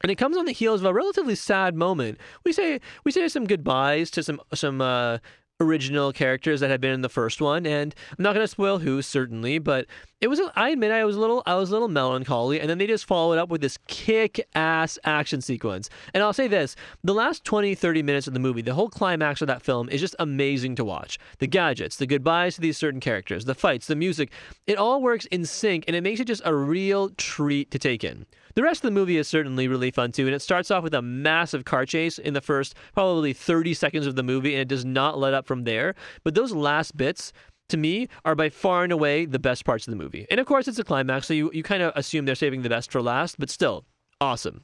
and 0.04 0.12
it 0.12 0.16
comes 0.16 0.36
on 0.36 0.46
the 0.46 0.52
heels 0.52 0.82
of 0.82 0.86
a 0.86 0.94
relatively 0.94 1.34
sad 1.34 1.76
moment. 1.76 2.18
We 2.44 2.52
say 2.52 2.82
we 3.06 3.12
say 3.12 3.28
some 3.30 3.46
goodbyes 3.46 4.12
to 4.12 4.22
some 4.22 4.42
some 4.54 4.82
uh, 4.82 5.20
original 5.60 6.12
characters 6.12 6.60
that 6.60 6.70
had 6.70 6.82
been 6.82 6.94
in 6.94 7.02
the 7.02 7.10
first 7.10 7.42
one, 7.42 7.66
and 7.66 7.96
I'm 8.12 8.24
not 8.24 8.34
going 8.34 8.44
to 8.44 8.48
spoil 8.48 8.80
who 8.80 9.02
certainly, 9.02 9.60
but 9.60 9.86
it 10.22 10.28
was. 10.28 10.42
I 10.56 10.70
admit 10.70 10.92
I 10.92 11.04
was 11.06 11.16
a 11.16 11.20
little 11.20 11.44
I 11.46 11.56
was 11.56 11.70
a 11.70 11.74
little 11.74 11.88
melancholy, 11.88 12.60
and 12.60 12.70
then 12.70 12.78
they 12.78 12.88
just 12.88 13.06
followed 13.06 13.38
up 13.38 13.50
with 13.50 13.62
this 13.62 13.78
kick-ass 13.88 14.98
action 15.04 15.42
sequence. 15.42 15.89
And 16.13 16.24
I'll 16.24 16.34
say 16.34 16.48
this: 16.48 16.76
the 17.04 17.13
last 17.13 17.44
20, 17.44 17.76
30 17.76 18.04
minutes 18.04 18.28
of 18.28 18.34
the 18.34 18.39
movie, 18.39 18.62
the 18.62 18.74
whole 18.74 18.89
climax 18.89 19.42
of 19.42 19.48
that 19.48 19.62
film 19.62 19.89
is 19.89 20.02
just 20.02 20.16
amazing 20.20 20.76
to 20.76 20.86
watch. 20.86 21.20
The 21.39 21.48
gadgets, 21.48 21.98
the 21.98 22.08
goodbyes 22.08 22.56
to 22.56 22.62
these 22.62 22.78
certain 22.78 23.00
characters, 23.00 23.46
the 23.46 23.56
fights, 23.56 23.88
the 23.88 23.96
music, 23.96 24.32
it 24.68 24.78
all 24.78 25.02
works 25.02 25.26
in 25.26 25.46
sync, 25.46 25.86
and 25.88 25.96
it 25.96 26.02
makes 26.02 26.20
it 26.20 26.28
just 26.28 26.42
a 26.46 26.56
real 26.56 27.10
treat 27.10 27.72
to 27.72 27.80
take 27.80 28.04
in. 28.04 28.26
The 28.56 28.62
rest 28.62 28.84
of 28.84 28.88
the 28.88 28.92
movie 28.92 29.18
is 29.18 29.28
certainly 29.28 29.68
really 29.68 29.89
fun 29.89 30.12
too, 30.12 30.28
and 30.28 30.36
it 30.36 30.42
starts 30.42 30.70
off 30.70 30.84
with 30.84 30.94
a 30.94 31.02
massive 31.02 31.66
car 31.66 31.88
chase 31.88 32.20
in 32.20 32.36
the 32.36 32.42
first 32.42 32.76
probably 32.94 33.34
30 33.34 33.74
seconds 33.74 34.06
of 34.06 34.16
the 34.16 34.22
movie, 34.22 34.54
and 34.54 34.62
it 34.62 34.68
does 34.68 34.86
not 34.86 35.18
let 35.18 35.34
up 35.34 35.43
from 35.46 35.64
there. 35.64 35.96
But 36.24 36.36
those 36.36 36.52
last 36.52 36.98
bits, 36.98 37.34
to 37.70 37.78
me, 37.78 38.08
are 38.26 38.36
by 38.36 38.50
far 38.50 38.84
and 38.84 38.92
away 38.92 39.26
the 39.26 39.40
best 39.40 39.66
parts 39.66 39.88
of 39.88 39.92
the 39.92 39.98
movie. 39.98 40.26
And 40.30 40.40
of 40.40 40.46
course, 40.46 40.68
it's 40.68 40.80
a 40.80 40.84
climax, 40.84 41.28
so 41.28 41.34
you, 41.34 41.52
you 41.54 41.64
kind 41.64 41.84
of 41.84 41.94
assume 41.96 42.26
they're 42.26 42.36
saving 42.36 42.62
the 42.62 42.70
best 42.70 42.92
for 42.92 43.02
last, 43.02 43.40
but 43.40 43.50
still, 43.50 43.86
awesome. 44.20 44.64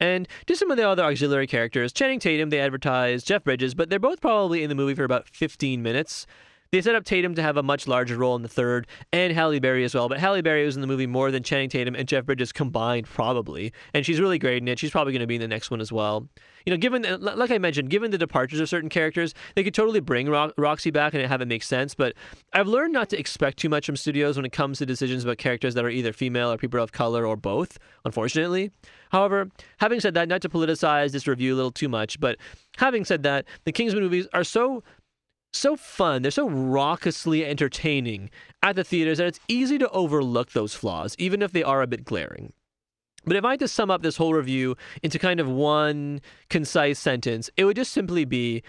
And 0.00 0.28
just 0.46 0.58
some 0.58 0.70
of 0.70 0.76
the 0.76 0.88
other 0.88 1.04
auxiliary 1.04 1.46
characters. 1.46 1.92
Channing 1.92 2.18
Tatum, 2.18 2.50
they 2.50 2.60
advertise, 2.60 3.22
Jeff 3.22 3.44
Bridges, 3.44 3.74
but 3.74 3.90
they're 3.90 3.98
both 3.98 4.20
probably 4.20 4.62
in 4.62 4.68
the 4.68 4.74
movie 4.74 4.94
for 4.94 5.04
about 5.04 5.28
15 5.28 5.82
minutes. 5.82 6.26
They 6.74 6.82
set 6.82 6.96
up 6.96 7.04
Tatum 7.04 7.36
to 7.36 7.42
have 7.42 7.56
a 7.56 7.62
much 7.62 7.86
larger 7.86 8.16
role 8.16 8.34
in 8.34 8.42
the 8.42 8.48
third, 8.48 8.88
and 9.12 9.32
Halle 9.32 9.60
Berry 9.60 9.84
as 9.84 9.94
well. 9.94 10.08
But 10.08 10.18
Halle 10.18 10.42
Berry 10.42 10.64
was 10.64 10.74
in 10.74 10.80
the 10.80 10.88
movie 10.88 11.06
more 11.06 11.30
than 11.30 11.44
Channing 11.44 11.68
Tatum 11.68 11.94
and 11.94 12.08
Jeff 12.08 12.26
Bridges 12.26 12.50
combined, 12.50 13.06
probably. 13.06 13.72
And 13.94 14.04
she's 14.04 14.18
really 14.18 14.40
great 14.40 14.60
in 14.60 14.66
it. 14.66 14.80
She's 14.80 14.90
probably 14.90 15.12
going 15.12 15.20
to 15.20 15.28
be 15.28 15.36
in 15.36 15.40
the 15.40 15.46
next 15.46 15.70
one 15.70 15.80
as 15.80 15.92
well. 15.92 16.28
You 16.66 16.72
know, 16.72 16.76
given 16.76 17.06
like 17.20 17.52
I 17.52 17.58
mentioned, 17.58 17.90
given 17.90 18.10
the 18.10 18.18
departures 18.18 18.58
of 18.58 18.68
certain 18.68 18.88
characters, 18.88 19.34
they 19.54 19.62
could 19.62 19.72
totally 19.72 20.00
bring 20.00 20.28
Ro- 20.28 20.50
Roxy 20.56 20.90
back 20.90 21.14
and 21.14 21.24
have 21.24 21.40
it 21.40 21.46
make 21.46 21.62
sense. 21.62 21.94
But 21.94 22.14
I've 22.52 22.66
learned 22.66 22.92
not 22.92 23.08
to 23.10 23.18
expect 23.20 23.58
too 23.58 23.68
much 23.68 23.86
from 23.86 23.94
studios 23.94 24.34
when 24.34 24.44
it 24.44 24.50
comes 24.50 24.78
to 24.78 24.86
decisions 24.86 25.22
about 25.22 25.38
characters 25.38 25.74
that 25.74 25.84
are 25.84 25.90
either 25.90 26.12
female 26.12 26.50
or 26.50 26.56
people 26.56 26.82
of 26.82 26.90
color 26.90 27.24
or 27.24 27.36
both. 27.36 27.78
Unfortunately, 28.04 28.72
however, 29.10 29.48
having 29.78 30.00
said 30.00 30.14
that, 30.14 30.26
not 30.26 30.42
to 30.42 30.48
politicize 30.48 31.12
this 31.12 31.28
review 31.28 31.54
a 31.54 31.56
little 31.56 31.70
too 31.70 31.88
much, 31.88 32.18
but 32.18 32.36
having 32.78 33.04
said 33.04 33.22
that, 33.22 33.44
the 33.64 33.70
Kingsman 33.70 34.02
movies 34.02 34.26
are 34.32 34.42
so 34.42 34.82
so 35.58 35.76
fun, 35.76 36.22
they're 36.22 36.30
so 36.30 36.48
raucously 36.48 37.44
entertaining 37.44 38.30
at 38.62 38.76
the 38.76 38.84
theaters 38.84 39.18
that 39.18 39.26
it's 39.26 39.40
easy 39.48 39.78
to 39.78 39.88
overlook 39.90 40.52
those 40.52 40.74
flaws, 40.74 41.14
even 41.18 41.42
if 41.42 41.52
they 41.52 41.62
are 41.62 41.82
a 41.82 41.86
bit 41.86 42.04
glaring. 42.04 42.52
But 43.24 43.36
if 43.36 43.44
I 43.44 43.52
had 43.52 43.60
to 43.60 43.68
sum 43.68 43.90
up 43.90 44.02
this 44.02 44.16
whole 44.16 44.34
review 44.34 44.76
into 45.02 45.18
kind 45.18 45.40
of 45.40 45.48
one 45.48 46.20
concise 46.50 46.98
sentence, 46.98 47.50
it 47.56 47.64
would 47.64 47.76
just 47.76 47.92
simply 47.92 48.24
be 48.24 48.62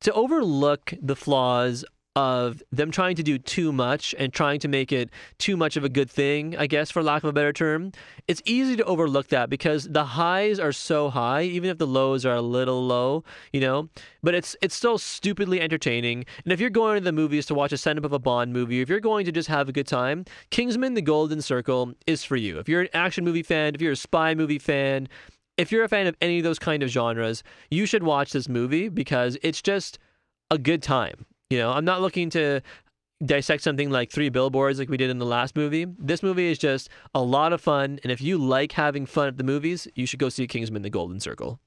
to 0.00 0.12
overlook 0.12 0.94
the 1.00 1.16
flaws 1.16 1.84
of 2.18 2.64
them 2.72 2.90
trying 2.90 3.14
to 3.14 3.22
do 3.22 3.38
too 3.38 3.70
much 3.70 4.12
and 4.18 4.32
trying 4.32 4.58
to 4.58 4.66
make 4.66 4.90
it 4.90 5.08
too 5.38 5.56
much 5.56 5.76
of 5.76 5.84
a 5.84 5.88
good 5.88 6.10
thing, 6.10 6.56
I 6.56 6.66
guess, 6.66 6.90
for 6.90 7.00
lack 7.00 7.22
of 7.22 7.28
a 7.28 7.32
better 7.32 7.52
term, 7.52 7.92
it's 8.26 8.42
easy 8.44 8.74
to 8.74 8.84
overlook 8.86 9.28
that 9.28 9.48
because 9.48 9.84
the 9.84 10.04
highs 10.04 10.58
are 10.58 10.72
so 10.72 11.10
high, 11.10 11.42
even 11.42 11.70
if 11.70 11.78
the 11.78 11.86
lows 11.86 12.26
are 12.26 12.34
a 12.34 12.42
little 12.42 12.84
low, 12.84 13.22
you 13.52 13.60
know. 13.60 13.88
But 14.20 14.34
it's 14.34 14.56
it's 14.60 14.74
still 14.74 14.98
stupidly 14.98 15.60
entertaining. 15.60 16.24
And 16.42 16.52
if 16.52 16.58
you're 16.58 16.70
going 16.70 16.98
to 16.98 17.04
the 17.04 17.12
movies 17.12 17.46
to 17.46 17.54
watch 17.54 17.70
a 17.70 17.76
send 17.76 18.00
up 18.00 18.04
of 18.04 18.12
a 18.12 18.18
Bond 18.18 18.52
movie, 18.52 18.80
if 18.80 18.88
you're 18.88 18.98
going 18.98 19.24
to 19.24 19.30
just 19.30 19.48
have 19.48 19.68
a 19.68 19.72
good 19.72 19.86
time, 19.86 20.24
Kingsman: 20.50 20.94
The 20.94 21.02
Golden 21.02 21.40
Circle 21.40 21.92
is 22.08 22.24
for 22.24 22.34
you. 22.34 22.58
If 22.58 22.68
you're 22.68 22.82
an 22.82 22.88
action 22.94 23.24
movie 23.24 23.44
fan, 23.44 23.76
if 23.76 23.80
you're 23.80 23.92
a 23.92 23.96
spy 23.96 24.34
movie 24.34 24.58
fan, 24.58 25.08
if 25.56 25.70
you're 25.70 25.84
a 25.84 25.88
fan 25.88 26.08
of 26.08 26.16
any 26.20 26.38
of 26.38 26.44
those 26.44 26.58
kind 26.58 26.82
of 26.82 26.88
genres, 26.88 27.44
you 27.70 27.86
should 27.86 28.02
watch 28.02 28.32
this 28.32 28.48
movie 28.48 28.88
because 28.88 29.38
it's 29.40 29.62
just 29.62 30.00
a 30.50 30.58
good 30.58 30.82
time. 30.82 31.24
You 31.50 31.58
know, 31.58 31.70
I'm 31.70 31.84
not 31.84 32.02
looking 32.02 32.28
to 32.30 32.60
dissect 33.24 33.62
something 33.62 33.90
like 33.90 34.10
three 34.10 34.28
billboards 34.28 34.78
like 34.78 34.90
we 34.90 34.98
did 34.98 35.08
in 35.08 35.18
the 35.18 35.24
last 35.24 35.56
movie. 35.56 35.86
This 35.98 36.22
movie 36.22 36.50
is 36.50 36.58
just 36.58 36.90
a 37.14 37.22
lot 37.22 37.54
of 37.54 37.60
fun, 37.60 37.98
and 38.02 38.12
if 38.12 38.20
you 38.20 38.36
like 38.36 38.72
having 38.72 39.06
fun 39.06 39.28
at 39.28 39.38
the 39.38 39.44
movies, 39.44 39.88
you 39.94 40.04
should 40.04 40.20
go 40.20 40.28
see 40.28 40.46
Kingsman: 40.46 40.82
The 40.82 40.90
Golden 40.90 41.20
Circle. 41.20 41.58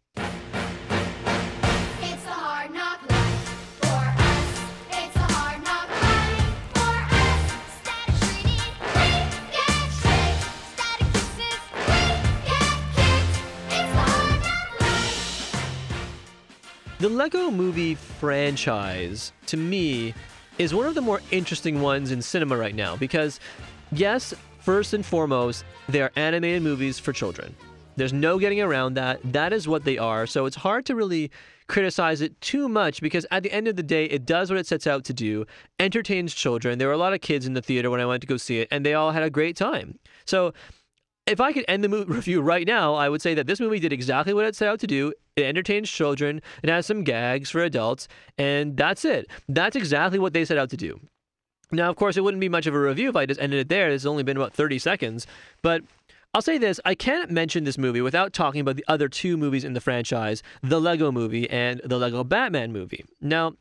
Lego 17.21 17.51
movie 17.51 17.93
franchise, 17.93 19.31
to 19.45 19.55
me, 19.55 20.11
is 20.57 20.73
one 20.73 20.87
of 20.87 20.95
the 20.95 21.01
more 21.01 21.21
interesting 21.29 21.79
ones 21.79 22.09
in 22.09 22.19
cinema 22.19 22.57
right 22.57 22.73
now 22.73 22.95
because, 22.95 23.39
yes, 23.91 24.33
first 24.61 24.95
and 24.95 25.05
foremost, 25.05 25.63
they 25.87 26.01
are 26.01 26.11
animated 26.15 26.63
movies 26.63 26.97
for 26.97 27.13
children. 27.13 27.55
There's 27.95 28.11
no 28.11 28.39
getting 28.39 28.59
around 28.59 28.95
that. 28.95 29.19
That 29.33 29.53
is 29.53 29.67
what 29.67 29.83
they 29.83 29.99
are. 29.99 30.25
So 30.25 30.47
it's 30.47 30.55
hard 30.55 30.83
to 30.87 30.95
really 30.95 31.29
criticize 31.67 32.21
it 32.21 32.41
too 32.41 32.67
much 32.67 33.03
because 33.03 33.27
at 33.29 33.43
the 33.43 33.51
end 33.51 33.67
of 33.67 33.75
the 33.75 33.83
day, 33.83 34.05
it 34.05 34.25
does 34.25 34.49
what 34.49 34.57
it 34.57 34.65
sets 34.65 34.87
out 34.87 35.03
to 35.03 35.13
do, 35.13 35.45
entertains 35.79 36.33
children. 36.33 36.79
There 36.79 36.87
were 36.87 36.95
a 36.95 36.97
lot 36.97 37.13
of 37.13 37.21
kids 37.21 37.45
in 37.45 37.53
the 37.53 37.61
theater 37.61 37.91
when 37.91 38.01
I 38.01 38.05
went 38.07 38.21
to 38.21 38.27
go 38.27 38.37
see 38.37 38.61
it, 38.61 38.67
and 38.71 38.83
they 38.83 38.95
all 38.95 39.11
had 39.11 39.21
a 39.21 39.29
great 39.29 39.55
time. 39.55 39.99
So 40.25 40.55
if 41.25 41.39
I 41.39 41.53
could 41.53 41.65
end 41.67 41.83
the 41.83 41.89
movie 41.89 42.11
review 42.13 42.41
right 42.41 42.65
now, 42.67 42.93
I 42.93 43.09
would 43.09 43.21
say 43.21 43.33
that 43.33 43.47
this 43.47 43.59
movie 43.59 43.79
did 43.79 43.93
exactly 43.93 44.33
what 44.33 44.45
it 44.45 44.55
set 44.55 44.67
out 44.67 44.79
to 44.81 44.87
do. 44.87 45.13
It 45.35 45.43
entertains 45.43 45.89
children, 45.89 46.41
it 46.61 46.69
has 46.69 46.85
some 46.85 47.03
gags 47.03 47.49
for 47.49 47.61
adults, 47.61 48.07
and 48.37 48.75
that's 48.75 49.05
it. 49.05 49.27
That's 49.47 49.75
exactly 49.75 50.19
what 50.19 50.33
they 50.33 50.45
set 50.45 50.57
out 50.57 50.69
to 50.71 50.77
do. 50.77 50.99
Now, 51.71 51.89
of 51.89 51.95
course, 51.95 52.17
it 52.17 52.21
wouldn't 52.21 52.41
be 52.41 52.49
much 52.49 52.67
of 52.67 52.75
a 52.75 52.79
review 52.79 53.09
if 53.09 53.15
I 53.15 53.25
just 53.25 53.39
ended 53.39 53.59
it 53.59 53.69
there. 53.69 53.89
It's 53.89 54.05
only 54.05 54.23
been 54.23 54.35
about 54.35 54.53
30 54.53 54.77
seconds. 54.77 55.25
But 55.61 55.83
I'll 56.33 56.41
say 56.41 56.57
this 56.57 56.79
I 56.83 56.95
can't 56.95 57.31
mention 57.31 57.63
this 57.63 57.77
movie 57.77 58.01
without 58.01 58.33
talking 58.33 58.61
about 58.61 58.75
the 58.75 58.85
other 58.87 59.07
two 59.07 59.37
movies 59.37 59.63
in 59.63 59.73
the 59.73 59.81
franchise 59.81 60.43
the 60.61 60.81
Lego 60.81 61.11
movie 61.11 61.49
and 61.49 61.81
the 61.83 61.97
Lego 61.97 62.23
Batman 62.23 62.73
movie. 62.73 63.05
Now, 63.21 63.53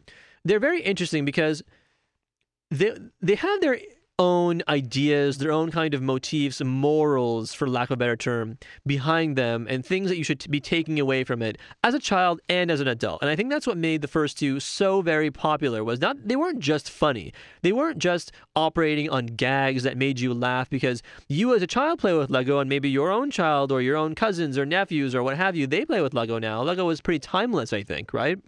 they're 0.45 0.61
very 0.61 0.83
interesting 0.83 1.25
because 1.25 1.63
they, 2.71 2.97
they 3.21 3.35
have 3.37 3.61
their 3.61 3.79
own 4.21 4.63
ideas, 4.69 5.39
their 5.39 5.51
own 5.51 5.71
kind 5.71 5.95
of 5.95 6.03
motifs, 6.03 6.63
morals, 6.63 7.55
for 7.55 7.67
lack 7.67 7.89
of 7.89 7.95
a 7.95 7.97
better 7.97 8.17
term, 8.17 8.59
behind 8.87 9.35
them, 9.35 9.67
and 9.71 9.85
things 9.85 10.11
that 10.11 10.19
you 10.19 10.23
should 10.23 10.45
be 10.51 10.61
taking 10.61 11.01
away 11.01 11.25
from 11.25 11.41
it 11.41 11.57
as 11.83 11.95
a 11.95 11.99
child 11.99 12.39
and 12.49 12.71
as 12.71 12.81
an 12.81 12.87
adult. 12.87 13.23
And 13.23 13.31
I 13.31 13.35
think 13.35 13.51
that's 13.51 13.67
what 13.67 13.79
made 13.79 14.03
the 14.03 14.09
first 14.09 14.39
two 14.39 14.61
so 14.61 15.01
very 15.01 15.31
popular. 15.31 15.83
Was 15.83 16.01
not 16.01 16.17
they 16.23 16.37
weren't 16.37 16.61
just 16.61 16.91
funny, 16.91 17.33
they 17.63 17.73
weren't 17.73 17.99
just 17.99 18.31
operating 18.55 19.09
on 19.09 19.25
gags 19.25 19.85
that 19.85 19.97
made 19.97 20.21
you 20.21 20.35
laugh 20.35 20.69
because 20.69 21.03
you 21.27 21.55
as 21.57 21.63
a 21.63 21.67
child 21.67 21.99
play 21.99 22.13
with 22.13 22.29
Lego, 22.29 22.59
and 22.59 22.69
maybe 22.69 22.91
your 22.91 23.11
own 23.11 23.31
child 23.31 23.73
or 23.73 23.81
your 23.81 23.97
own 23.97 24.15
cousins 24.15 24.59
or 24.59 24.67
nephews 24.67 25.15
or 25.15 25.23
what 25.23 25.39
have 25.39 25.57
you, 25.57 25.67
they 25.67 25.87
play 25.87 26.03
with 26.03 26.13
Lego 26.13 26.39
now. 26.39 26.61
Lego 26.63 26.91
is 26.91 27.01
pretty 27.01 27.21
timeless, 27.21 27.73
I 27.73 27.83
think, 27.83 28.13
right? 28.13 28.39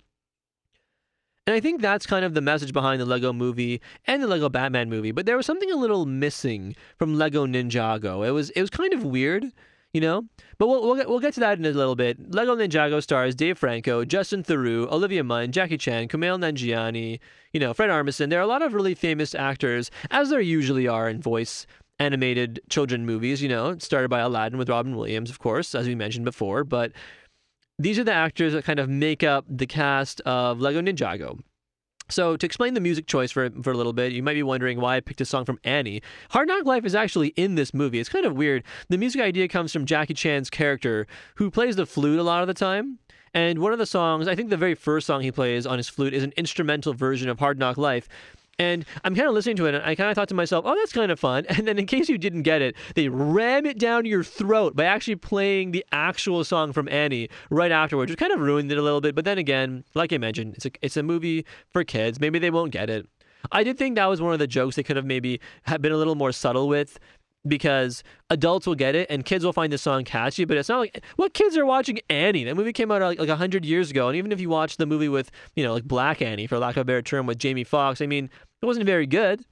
And 1.46 1.56
I 1.56 1.60
think 1.60 1.80
that's 1.80 2.06
kind 2.06 2.24
of 2.24 2.34
the 2.34 2.40
message 2.40 2.72
behind 2.72 3.00
the 3.00 3.06
Lego 3.06 3.32
movie 3.32 3.80
and 4.06 4.22
the 4.22 4.28
Lego 4.28 4.48
Batman 4.48 4.88
movie. 4.88 5.10
But 5.10 5.26
there 5.26 5.36
was 5.36 5.44
something 5.44 5.72
a 5.72 5.76
little 5.76 6.06
missing 6.06 6.76
from 6.98 7.16
Lego 7.16 7.46
Ninjago. 7.46 8.26
It 8.26 8.30
was 8.30 8.50
it 8.50 8.60
was 8.60 8.70
kind 8.70 8.92
of 8.92 9.04
weird, 9.04 9.46
you 9.92 10.00
know. 10.00 10.26
But 10.58 10.68
we'll 10.68 10.82
we'll 10.82 10.94
get, 10.94 11.08
we'll 11.08 11.18
get 11.18 11.34
to 11.34 11.40
that 11.40 11.58
in 11.58 11.64
a 11.64 11.70
little 11.70 11.96
bit. 11.96 12.32
Lego 12.32 12.54
Ninjago 12.54 13.02
stars 13.02 13.34
Dave 13.34 13.58
Franco, 13.58 14.04
Justin 14.04 14.44
Theroux, 14.44 14.88
Olivia 14.92 15.24
Munn, 15.24 15.50
Jackie 15.50 15.78
Chan, 15.78 16.08
Kumail 16.08 16.38
Nanjiani, 16.38 17.18
you 17.52 17.58
know, 17.58 17.74
Fred 17.74 17.90
Armisen. 17.90 18.30
There 18.30 18.38
are 18.38 18.42
a 18.42 18.46
lot 18.46 18.62
of 18.62 18.72
really 18.72 18.94
famous 18.94 19.34
actors, 19.34 19.90
as 20.12 20.30
there 20.30 20.40
usually 20.40 20.86
are 20.86 21.08
in 21.08 21.20
voice 21.20 21.66
animated 21.98 22.60
children 22.68 23.04
movies. 23.04 23.42
You 23.42 23.48
know, 23.48 23.76
started 23.78 24.10
by 24.10 24.20
Aladdin 24.20 24.58
with 24.58 24.68
Robin 24.68 24.94
Williams, 24.94 25.28
of 25.28 25.40
course, 25.40 25.74
as 25.74 25.88
we 25.88 25.96
mentioned 25.96 26.24
before, 26.24 26.62
but 26.62 26.92
these 27.82 27.98
are 27.98 28.04
the 28.04 28.12
actors 28.12 28.52
that 28.52 28.64
kind 28.64 28.78
of 28.78 28.88
make 28.88 29.22
up 29.22 29.44
the 29.48 29.66
cast 29.66 30.20
of 30.22 30.60
Lego 30.60 30.80
Ninjago. 30.80 31.40
So, 32.08 32.36
to 32.36 32.44
explain 32.44 32.74
the 32.74 32.80
music 32.80 33.06
choice 33.06 33.30
for, 33.30 33.48
for 33.62 33.72
a 33.72 33.76
little 33.76 33.94
bit, 33.94 34.12
you 34.12 34.22
might 34.22 34.34
be 34.34 34.42
wondering 34.42 34.80
why 34.80 34.96
I 34.96 35.00
picked 35.00 35.20
a 35.22 35.24
song 35.24 35.44
from 35.44 35.58
Annie. 35.64 36.02
Hard 36.30 36.48
Knock 36.48 36.66
Life 36.66 36.84
is 36.84 36.94
actually 36.94 37.28
in 37.28 37.54
this 37.54 37.72
movie. 37.72 38.00
It's 38.00 38.08
kind 38.08 38.26
of 38.26 38.36
weird. 38.36 38.64
The 38.88 38.98
music 38.98 39.22
idea 39.22 39.48
comes 39.48 39.72
from 39.72 39.86
Jackie 39.86 40.12
Chan's 40.12 40.50
character, 40.50 41.06
who 41.36 41.50
plays 41.50 41.76
the 41.76 41.86
flute 41.86 42.18
a 42.18 42.22
lot 42.22 42.42
of 42.42 42.48
the 42.48 42.54
time. 42.54 42.98
And 43.32 43.60
one 43.60 43.72
of 43.72 43.78
the 43.78 43.86
songs, 43.86 44.28
I 44.28 44.34
think 44.34 44.50
the 44.50 44.58
very 44.58 44.74
first 44.74 45.06
song 45.06 45.22
he 45.22 45.32
plays 45.32 45.66
on 45.66 45.78
his 45.78 45.88
flute, 45.88 46.12
is 46.12 46.22
an 46.22 46.34
instrumental 46.36 46.92
version 46.92 47.30
of 47.30 47.38
Hard 47.38 47.58
Knock 47.58 47.78
Life. 47.78 48.08
And 48.58 48.84
I'm 49.02 49.14
kind 49.14 49.26
of 49.26 49.34
listening 49.34 49.56
to 49.56 49.66
it, 49.66 49.74
and 49.74 49.84
I 49.84 49.94
kind 49.94 50.10
of 50.10 50.14
thought 50.14 50.28
to 50.28 50.34
myself, 50.34 50.64
oh, 50.66 50.74
that's 50.74 50.92
kind 50.92 51.10
of 51.10 51.18
fun. 51.18 51.46
And 51.62 51.66
then, 51.68 51.78
in 51.78 51.86
case 51.86 52.08
you 52.08 52.18
didn't 52.18 52.42
get 52.42 52.60
it, 52.60 52.74
they 52.94 53.08
ram 53.08 53.66
it 53.66 53.78
down 53.78 54.04
your 54.04 54.24
throat 54.24 54.74
by 54.74 54.84
actually 54.84 55.16
playing 55.16 55.70
the 55.70 55.84
actual 55.92 56.44
song 56.44 56.72
from 56.72 56.88
Annie 56.88 57.28
right 57.50 57.70
afterwards, 57.70 58.10
which 58.10 58.18
kind 58.18 58.32
of 58.32 58.40
ruined 58.40 58.72
it 58.72 58.78
a 58.78 58.82
little 58.82 59.00
bit. 59.00 59.14
But 59.14 59.24
then 59.24 59.38
again, 59.38 59.84
like 59.94 60.12
I 60.12 60.18
mentioned, 60.18 60.54
it's 60.56 60.66
a, 60.66 60.70
it's 60.82 60.96
a 60.96 61.02
movie 61.02 61.46
for 61.72 61.84
kids. 61.84 62.20
Maybe 62.20 62.38
they 62.38 62.50
won't 62.50 62.72
get 62.72 62.90
it. 62.90 63.06
I 63.50 63.64
did 63.64 63.78
think 63.78 63.96
that 63.96 64.06
was 64.06 64.20
one 64.20 64.32
of 64.32 64.38
the 64.38 64.46
jokes 64.46 64.76
they 64.76 64.82
could 64.82 64.96
have 64.96 65.06
maybe 65.06 65.40
have 65.64 65.82
been 65.82 65.92
a 65.92 65.96
little 65.96 66.14
more 66.14 66.32
subtle 66.32 66.68
with 66.68 66.98
because 67.46 68.02
adults 68.30 68.66
will 68.66 68.74
get 68.74 68.94
it 68.94 69.06
and 69.10 69.24
kids 69.24 69.44
will 69.44 69.52
find 69.52 69.72
the 69.72 69.78
song 69.78 70.04
catchy, 70.04 70.44
but 70.44 70.56
it's 70.56 70.68
not 70.68 70.78
like 70.78 71.04
what 71.16 71.34
kids 71.34 71.56
are 71.56 71.66
watching 71.66 71.98
Annie. 72.08 72.44
That 72.44 72.54
movie 72.54 72.72
came 72.72 72.90
out 72.90 73.02
uh, 73.02 73.14
like 73.18 73.28
a 73.28 73.36
hundred 73.36 73.64
years 73.64 73.90
ago, 73.90 74.08
and 74.08 74.16
even 74.16 74.32
if 74.32 74.40
you 74.40 74.48
watch 74.48 74.76
the 74.76 74.86
movie 74.86 75.08
with 75.08 75.30
you 75.56 75.64
know 75.64 75.74
like 75.74 75.84
Black 75.84 76.22
Annie, 76.22 76.46
for 76.46 76.58
lack 76.58 76.76
of 76.76 76.82
a 76.82 76.84
better 76.84 77.02
term, 77.02 77.26
with 77.26 77.38
Jamie 77.38 77.64
Foxx, 77.64 78.00
I 78.00 78.06
mean 78.06 78.30
it 78.60 78.66
wasn't 78.66 78.86
very 78.86 79.06
good. 79.06 79.44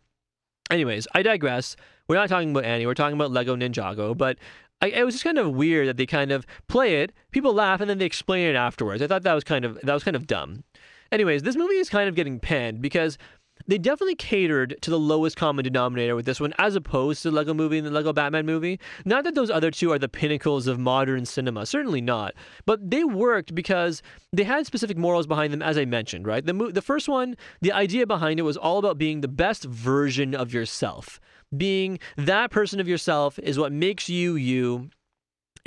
Anyways, 0.70 1.08
I 1.14 1.22
digress. 1.22 1.76
We're 2.08 2.16
not 2.16 2.28
talking 2.28 2.50
about 2.50 2.64
Annie. 2.64 2.86
We're 2.86 2.94
talking 2.94 3.16
about 3.16 3.32
Lego 3.32 3.56
Ninjago, 3.56 4.16
but 4.16 4.38
I, 4.80 4.88
it 4.88 5.04
was 5.04 5.14
just 5.14 5.24
kind 5.24 5.38
of 5.38 5.52
weird 5.52 5.88
that 5.88 5.96
they 5.96 6.06
kind 6.06 6.32
of 6.32 6.46
play 6.68 7.02
it, 7.02 7.12
people 7.32 7.52
laugh, 7.52 7.80
and 7.80 7.90
then 7.90 7.98
they 7.98 8.06
explain 8.06 8.46
it 8.46 8.56
afterwards. 8.56 9.02
I 9.02 9.06
thought 9.06 9.22
that 9.24 9.34
was 9.34 9.44
kind 9.44 9.64
of 9.64 9.78
that 9.82 9.94
was 9.94 10.04
kind 10.04 10.16
of 10.16 10.26
dumb. 10.26 10.64
Anyways, 11.12 11.42
this 11.42 11.56
movie 11.56 11.74
is 11.74 11.88
kind 11.88 12.08
of 12.08 12.14
getting 12.14 12.38
panned 12.38 12.80
because 12.80 13.18
they 13.66 13.78
definitely 13.78 14.14
catered 14.14 14.76
to 14.82 14.90
the 14.90 14.98
lowest 14.98 15.36
common 15.36 15.64
denominator 15.64 16.14
with 16.16 16.26
this 16.26 16.40
one, 16.40 16.54
as 16.58 16.74
opposed 16.74 17.22
to 17.22 17.30
the 17.30 17.36
Lego 17.36 17.54
movie 17.54 17.78
and 17.78 17.86
the 17.86 17.90
Lego 17.90 18.12
Batman 18.12 18.46
movie. 18.46 18.78
Not 19.04 19.24
that 19.24 19.34
those 19.34 19.50
other 19.50 19.70
two 19.70 19.92
are 19.92 19.98
the 19.98 20.08
pinnacles 20.08 20.66
of 20.66 20.78
modern 20.78 21.24
cinema, 21.26 21.66
certainly 21.66 22.00
not. 22.00 22.34
But 22.66 22.90
they 22.90 23.04
worked 23.04 23.54
because 23.54 24.02
they 24.32 24.44
had 24.44 24.66
specific 24.66 24.96
morals 24.96 25.26
behind 25.26 25.52
them, 25.52 25.62
as 25.62 25.78
I 25.78 25.84
mentioned, 25.84 26.26
right? 26.26 26.44
The, 26.44 26.54
mo- 26.54 26.70
the 26.70 26.82
first 26.82 27.08
one, 27.08 27.36
the 27.60 27.72
idea 27.72 28.06
behind 28.06 28.38
it 28.38 28.44
was 28.44 28.56
all 28.56 28.78
about 28.78 28.98
being 28.98 29.20
the 29.20 29.28
best 29.28 29.64
version 29.64 30.34
of 30.34 30.52
yourself. 30.52 31.20
Being 31.56 31.98
that 32.16 32.50
person 32.50 32.80
of 32.80 32.88
yourself 32.88 33.38
is 33.40 33.58
what 33.58 33.72
makes 33.72 34.08
you 34.08 34.36
you. 34.36 34.90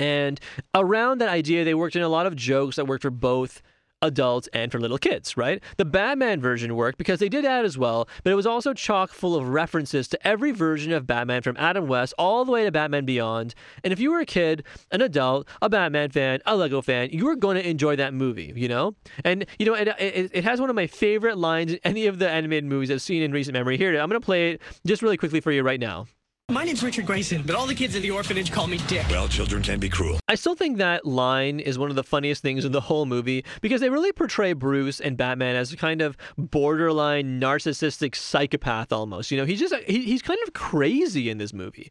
And 0.00 0.40
around 0.74 1.18
that 1.20 1.28
idea, 1.28 1.64
they 1.64 1.74
worked 1.74 1.96
in 1.96 2.02
a 2.02 2.08
lot 2.08 2.26
of 2.26 2.34
jokes 2.34 2.76
that 2.76 2.86
worked 2.86 3.02
for 3.02 3.10
both 3.10 3.62
adults 4.04 4.48
and 4.52 4.70
for 4.70 4.78
little 4.78 4.98
kids, 4.98 5.36
right? 5.36 5.62
The 5.76 5.84
Batman 5.84 6.40
version 6.40 6.76
worked 6.76 6.98
because 6.98 7.20
they 7.20 7.28
did 7.28 7.44
that 7.44 7.64
as 7.64 7.76
well, 7.76 8.08
but 8.22 8.32
it 8.32 8.36
was 8.36 8.46
also 8.46 8.74
chock 8.74 9.10
full 9.10 9.34
of 9.34 9.48
references 9.48 10.08
to 10.08 10.26
every 10.26 10.52
version 10.52 10.92
of 10.92 11.06
Batman 11.06 11.42
from 11.42 11.56
Adam 11.56 11.88
West 11.88 12.14
all 12.18 12.44
the 12.44 12.52
way 12.52 12.64
to 12.64 12.70
Batman 12.70 13.04
Beyond. 13.04 13.54
And 13.82 13.92
if 13.92 14.00
you 14.00 14.10
were 14.10 14.20
a 14.20 14.26
kid, 14.26 14.64
an 14.90 15.00
adult, 15.00 15.48
a 15.60 15.68
Batman 15.68 16.10
fan, 16.10 16.40
a 16.46 16.56
Lego 16.56 16.82
fan, 16.82 17.10
you 17.10 17.24
were 17.24 17.36
going 17.36 17.56
to 17.56 17.68
enjoy 17.68 17.96
that 17.96 18.14
movie, 18.14 18.52
you 18.54 18.68
know? 18.68 18.94
And, 19.24 19.46
you 19.58 19.66
know, 19.66 19.74
it, 19.74 19.88
it, 19.98 20.30
it 20.32 20.44
has 20.44 20.60
one 20.60 20.70
of 20.70 20.76
my 20.76 20.86
favorite 20.86 21.38
lines 21.38 21.72
in 21.72 21.80
any 21.84 22.06
of 22.06 22.18
the 22.18 22.28
animated 22.28 22.64
movies 22.64 22.90
I've 22.90 23.02
seen 23.02 23.22
in 23.22 23.32
recent 23.32 23.54
memory. 23.54 23.76
Here, 23.76 23.90
I'm 23.98 24.08
going 24.08 24.20
to 24.20 24.24
play 24.24 24.52
it 24.52 24.62
just 24.86 25.02
really 25.02 25.16
quickly 25.16 25.40
for 25.40 25.52
you 25.52 25.62
right 25.62 25.80
now. 25.80 26.06
My 26.50 26.62
name's 26.62 26.82
Richard 26.82 27.06
Grayson, 27.06 27.42
but 27.46 27.56
all 27.56 27.66
the 27.66 27.74
kids 27.74 27.96
at 27.96 28.02
the 28.02 28.10
orphanage 28.10 28.52
call 28.52 28.66
me 28.66 28.76
Dick. 28.86 29.06
Well, 29.08 29.26
children 29.28 29.62
can 29.62 29.80
be 29.80 29.88
cruel. 29.88 30.20
I 30.28 30.34
still 30.34 30.54
think 30.54 30.76
that 30.76 31.06
line 31.06 31.58
is 31.58 31.78
one 31.78 31.88
of 31.88 31.96
the 31.96 32.04
funniest 32.04 32.42
things 32.42 32.66
in 32.66 32.72
the 32.72 32.82
whole 32.82 33.06
movie 33.06 33.46
because 33.62 33.80
they 33.80 33.88
really 33.88 34.12
portray 34.12 34.52
Bruce 34.52 35.00
and 35.00 35.16
Batman 35.16 35.56
as 35.56 35.72
a 35.72 35.76
kind 35.78 36.02
of 36.02 36.18
borderline 36.36 37.40
narcissistic 37.40 38.14
psychopath 38.14 38.92
almost. 38.92 39.30
You 39.30 39.38
know, 39.38 39.46
he's 39.46 39.58
just 39.58 39.74
he, 39.86 40.02
he's 40.02 40.20
kind 40.20 40.38
of 40.46 40.52
crazy 40.52 41.30
in 41.30 41.38
this 41.38 41.54
movie. 41.54 41.90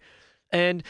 And 0.52 0.84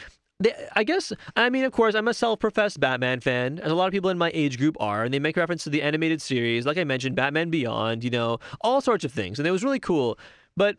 I 0.76 0.84
guess, 0.84 1.14
I 1.34 1.48
mean, 1.48 1.64
of 1.64 1.72
course, 1.72 1.94
I'm 1.94 2.06
a 2.06 2.12
self 2.12 2.40
professed 2.40 2.80
Batman 2.80 3.20
fan, 3.20 3.60
as 3.60 3.72
a 3.72 3.74
lot 3.74 3.86
of 3.86 3.92
people 3.92 4.10
in 4.10 4.18
my 4.18 4.30
age 4.34 4.58
group 4.58 4.76
are, 4.78 5.04
and 5.04 5.14
they 5.14 5.18
make 5.18 5.38
reference 5.38 5.64
to 5.64 5.70
the 5.70 5.80
animated 5.80 6.20
series, 6.20 6.66
like 6.66 6.76
I 6.76 6.84
mentioned, 6.84 7.16
Batman 7.16 7.48
Beyond, 7.48 8.04
you 8.04 8.10
know, 8.10 8.40
all 8.60 8.82
sorts 8.82 9.06
of 9.06 9.12
things. 9.12 9.38
And 9.38 9.48
it 9.48 9.52
was 9.52 9.64
really 9.64 9.80
cool. 9.80 10.18
But 10.54 10.76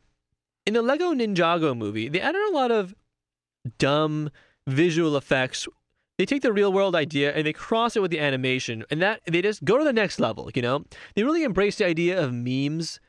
in 0.65 0.73
the 0.73 0.81
Lego 0.81 1.13
Ninjago 1.13 1.77
movie, 1.77 2.09
they 2.09 2.19
added 2.19 2.41
a 2.49 2.53
lot 2.53 2.71
of 2.71 2.95
dumb 3.77 4.29
visual 4.67 5.15
effects. 5.15 5.67
They 6.17 6.25
take 6.25 6.41
the 6.41 6.53
real 6.53 6.71
world 6.71 6.95
idea 6.95 7.33
and 7.33 7.45
they 7.45 7.53
cross 7.53 7.95
it 7.95 8.01
with 8.01 8.11
the 8.11 8.19
animation, 8.19 8.83
and 8.89 9.01
that 9.01 9.21
they 9.27 9.41
just 9.41 9.63
go 9.63 9.77
to 9.77 9.83
the 9.83 9.93
next 9.93 10.19
level. 10.19 10.49
You 10.55 10.61
know, 10.61 10.85
they 11.15 11.23
really 11.23 11.43
embrace 11.43 11.77
the 11.77 11.85
idea 11.85 12.21
of 12.21 12.33
memes 12.33 12.99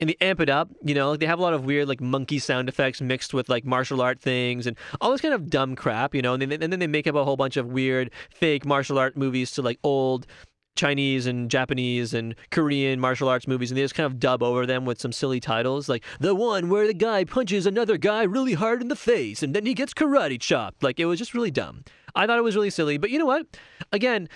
and 0.00 0.10
they 0.10 0.16
amp 0.20 0.40
it 0.40 0.48
up. 0.48 0.70
You 0.82 0.94
know, 0.94 1.10
like 1.10 1.20
they 1.20 1.26
have 1.26 1.38
a 1.38 1.42
lot 1.42 1.54
of 1.54 1.64
weird 1.64 1.88
like 1.88 2.00
monkey 2.00 2.38
sound 2.38 2.68
effects 2.68 3.00
mixed 3.00 3.34
with 3.34 3.48
like 3.48 3.64
martial 3.64 4.00
art 4.00 4.20
things 4.20 4.66
and 4.66 4.76
all 5.00 5.12
this 5.12 5.20
kind 5.20 5.34
of 5.34 5.50
dumb 5.50 5.76
crap. 5.76 6.14
You 6.14 6.22
know, 6.22 6.34
and, 6.34 6.42
they, 6.42 6.54
and 6.54 6.72
then 6.72 6.80
they 6.80 6.86
make 6.86 7.06
up 7.06 7.14
a 7.14 7.24
whole 7.24 7.36
bunch 7.36 7.56
of 7.56 7.66
weird 7.66 8.10
fake 8.30 8.64
martial 8.64 8.98
art 8.98 9.16
movies 9.16 9.52
to 9.52 9.62
like 9.62 9.78
old 9.82 10.26
Chinese 10.76 11.26
and 11.26 11.50
Japanese 11.50 12.14
and 12.14 12.34
Korean 12.50 12.98
martial 12.98 13.28
arts 13.28 13.46
movies, 13.46 13.70
and 13.70 13.78
they 13.78 13.82
just 13.82 13.94
kind 13.94 14.06
of 14.06 14.18
dub 14.18 14.42
over 14.42 14.66
them 14.66 14.84
with 14.84 15.00
some 15.00 15.12
silly 15.12 15.40
titles, 15.40 15.88
like 15.88 16.04
the 16.20 16.34
one 16.34 16.68
where 16.68 16.86
the 16.86 16.94
guy 16.94 17.24
punches 17.24 17.66
another 17.66 17.96
guy 17.96 18.22
really 18.24 18.54
hard 18.54 18.82
in 18.82 18.88
the 18.88 18.96
face 18.96 19.42
and 19.42 19.54
then 19.54 19.66
he 19.66 19.74
gets 19.74 19.94
karate 19.94 20.40
chopped. 20.40 20.82
Like 20.82 20.98
it 20.98 21.06
was 21.06 21.18
just 21.18 21.34
really 21.34 21.50
dumb. 21.50 21.84
I 22.14 22.26
thought 22.26 22.38
it 22.38 22.44
was 22.44 22.56
really 22.56 22.70
silly, 22.70 22.98
but 22.98 23.10
you 23.10 23.18
know 23.18 23.26
what? 23.26 23.46
Again, 23.92 24.28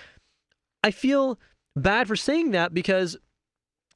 I 0.83 0.91
feel 0.91 1.39
bad 1.75 2.07
for 2.07 2.15
saying 2.15 2.51
that 2.51 2.73
because 2.73 3.17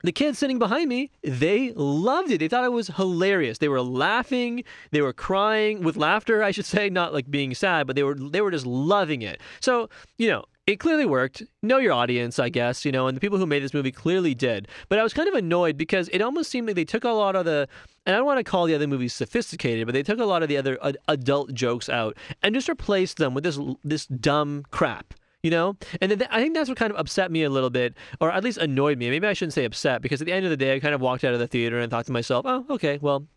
the 0.04 0.12
kids 0.12 0.38
sitting 0.38 0.60
behind 0.60 0.90
me, 0.90 1.12
they 1.24 1.72
loved 1.76 2.30
it. 2.30 2.40
They 2.40 2.50
thought 2.50 2.66
it 2.66 2.74
was 2.74 2.90
hilarious. 2.90 3.60
They 3.60 3.70
were 3.70 3.82
laughing, 3.82 4.66
they 4.92 5.02
were 5.02 5.14
crying 5.14 5.82
with 5.82 5.96
laughter, 5.96 6.44
I 6.44 6.52
should 6.52 6.66
say, 6.66 6.90
not 6.90 7.14
like 7.14 7.32
being 7.32 7.56
sad, 7.56 7.88
but 7.88 7.96
they 7.96 8.04
were 8.04 8.16
they 8.16 8.42
were 8.42 8.52
just 8.52 8.66
loving 8.66 9.22
it. 9.22 9.40
So, 9.62 9.90
you 10.18 10.30
know, 10.30 10.44
it 10.66 10.78
clearly 10.78 11.06
worked. 11.06 11.44
Know 11.62 11.78
your 11.78 11.92
audience, 11.92 12.40
I 12.40 12.50
guess, 12.50 12.86
you 12.86 12.92
know, 12.92 13.08
and 13.08 13.18
the 13.18 13.22
people 13.22 13.38
who 13.38 13.46
made 13.46 13.64
this 13.64 13.74
movie 13.74 13.92
clearly 13.92 14.34
did. 14.34 14.68
But 14.88 14.98
I 14.98 15.04
was 15.04 15.14
kind 15.14 15.28
of 15.28 15.34
annoyed 15.34 15.78
because 15.78 16.08
it 16.10 16.22
almost 16.22 16.50
seemed 16.50 16.68
like 16.68 16.76
they 16.76 16.86
took 16.86 17.04
a 17.04 17.10
lot 17.10 17.36
of 17.36 17.46
the, 17.46 17.68
and 18.06 18.16
I 18.16 18.20
don't 18.20 18.26
want 18.26 18.40
to 18.40 18.44
call 18.44 18.66
the 18.66 18.76
other 18.76 18.88
movies 18.88 19.14
sophisticated, 19.14 19.86
but 19.86 19.94
they 19.94 20.04
took 20.04 20.20
a 20.20 20.26
lot 20.26 20.42
of 20.42 20.50
the 20.50 20.58
other 20.58 20.78
ad- 20.84 20.98
adult 21.10 21.54
jokes 21.54 21.90
out 21.90 22.18
and 22.42 22.56
just 22.56 22.70
replaced 22.70 23.18
them 23.18 23.34
with 23.34 23.44
this 23.44 23.60
this 23.84 24.06
dumb 24.06 24.64
crap. 24.72 25.14
You 25.42 25.52
know, 25.52 25.76
and 26.00 26.10
th- 26.10 26.30
I 26.32 26.42
think 26.42 26.54
that's 26.54 26.70
what 26.70 26.78
kind 26.78 26.94
of 26.94 26.98
upset 26.98 27.30
me 27.30 27.44
a 27.44 27.50
little 27.50 27.70
bit, 27.70 27.96
or 28.22 28.32
at 28.32 28.46
least 28.46 28.58
annoyed 28.60 28.98
me. 28.98 29.10
Maybe 29.10 29.28
I 29.28 29.34
shouldn't 29.34 29.52
say 29.52 29.66
upset 29.66 30.02
because 30.02 30.22
at 30.22 30.26
the 30.26 30.32
end 30.32 30.46
of 30.46 30.52
the 30.52 30.56
day, 30.56 30.74
I 30.74 30.80
kind 30.80 30.96
of 30.96 31.02
walked 31.02 31.26
out 31.26 31.34
of 31.34 31.40
the 31.42 31.48
theater 31.48 31.80
and 31.80 31.92
thought 31.92 32.06
to 32.06 32.14
myself, 32.14 32.46
"Oh, 32.48 32.66
okay, 32.70 32.98
well, 33.02 33.28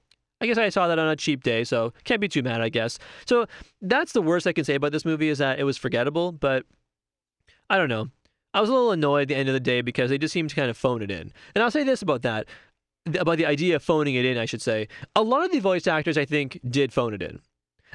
I 0.40 0.46
guess 0.46 0.56
I 0.56 0.68
saw 0.68 0.86
that 0.86 1.00
on 1.00 1.08
a 1.08 1.16
cheap 1.16 1.42
day, 1.42 1.64
so 1.64 1.92
can't 2.04 2.20
be 2.20 2.28
too 2.28 2.44
mad, 2.44 2.60
I 2.60 2.68
guess. 2.68 3.00
So 3.26 3.46
that's 3.82 4.12
the 4.12 4.22
worst 4.22 4.46
I 4.46 4.52
can 4.52 4.64
say 4.64 4.76
about 4.76 4.92
this 4.92 5.04
movie 5.04 5.28
is 5.28 5.38
that 5.38 5.58
it 5.58 5.64
was 5.64 5.76
forgettable, 5.76 6.30
but 6.30 6.64
I 7.68 7.78
don't 7.78 7.88
know. 7.88 8.08
I 8.54 8.60
was 8.60 8.70
a 8.70 8.72
little 8.72 8.92
annoyed 8.92 9.22
at 9.22 9.28
the 9.28 9.36
end 9.36 9.48
of 9.48 9.52
the 9.52 9.60
day 9.60 9.82
because 9.82 10.10
they 10.10 10.18
just 10.18 10.32
seemed 10.32 10.50
to 10.50 10.56
kind 10.56 10.70
of 10.70 10.76
phone 10.76 11.02
it 11.02 11.10
in. 11.10 11.32
And 11.54 11.62
I'll 11.62 11.70
say 11.70 11.84
this 11.84 12.00
about 12.00 12.22
that, 12.22 12.46
about 13.18 13.36
the 13.36 13.46
idea 13.46 13.76
of 13.76 13.82
phoning 13.82 14.14
it 14.14 14.24
in, 14.24 14.38
I 14.38 14.46
should 14.46 14.62
say. 14.62 14.88
A 15.14 15.22
lot 15.22 15.44
of 15.44 15.52
the 15.52 15.58
voice 15.58 15.86
actors, 15.86 16.16
I 16.16 16.24
think, 16.24 16.58
did 16.68 16.92
phone 16.92 17.12
it 17.12 17.22
in. 17.22 17.40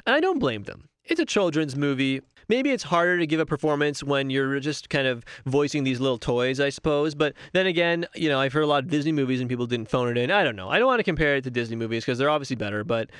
And 0.06 0.14
I 0.14 0.20
don't 0.20 0.38
blame 0.38 0.64
them. 0.64 0.88
It's 1.04 1.20
a 1.20 1.24
children's 1.24 1.74
movie. 1.74 2.20
Maybe 2.48 2.70
it's 2.70 2.84
harder 2.84 3.18
to 3.18 3.26
give 3.26 3.40
a 3.40 3.46
performance 3.46 4.04
when 4.04 4.30
you're 4.30 4.60
just 4.60 4.88
kind 4.88 5.06
of 5.06 5.24
voicing 5.46 5.84
these 5.84 6.00
little 6.00 6.18
toys, 6.18 6.60
I 6.60 6.68
suppose. 6.68 7.14
But 7.14 7.34
then 7.52 7.66
again, 7.66 8.06
you 8.14 8.28
know, 8.28 8.38
I've 8.38 8.52
heard 8.52 8.62
a 8.62 8.68
lot 8.68 8.84
of 8.84 8.90
Disney 8.90 9.12
movies 9.12 9.40
and 9.40 9.48
people 9.48 9.66
didn't 9.66 9.90
phone 9.90 10.08
it 10.08 10.16
in. 10.16 10.30
I 10.30 10.44
don't 10.44 10.56
know. 10.56 10.68
I 10.68 10.78
don't 10.78 10.86
want 10.86 11.00
to 11.00 11.04
compare 11.04 11.36
it 11.36 11.44
to 11.44 11.50
Disney 11.50 11.76
movies 11.76 12.04
because 12.04 12.18
they're 12.18 12.30
obviously 12.30 12.56
better. 12.56 12.84
But 12.84 13.10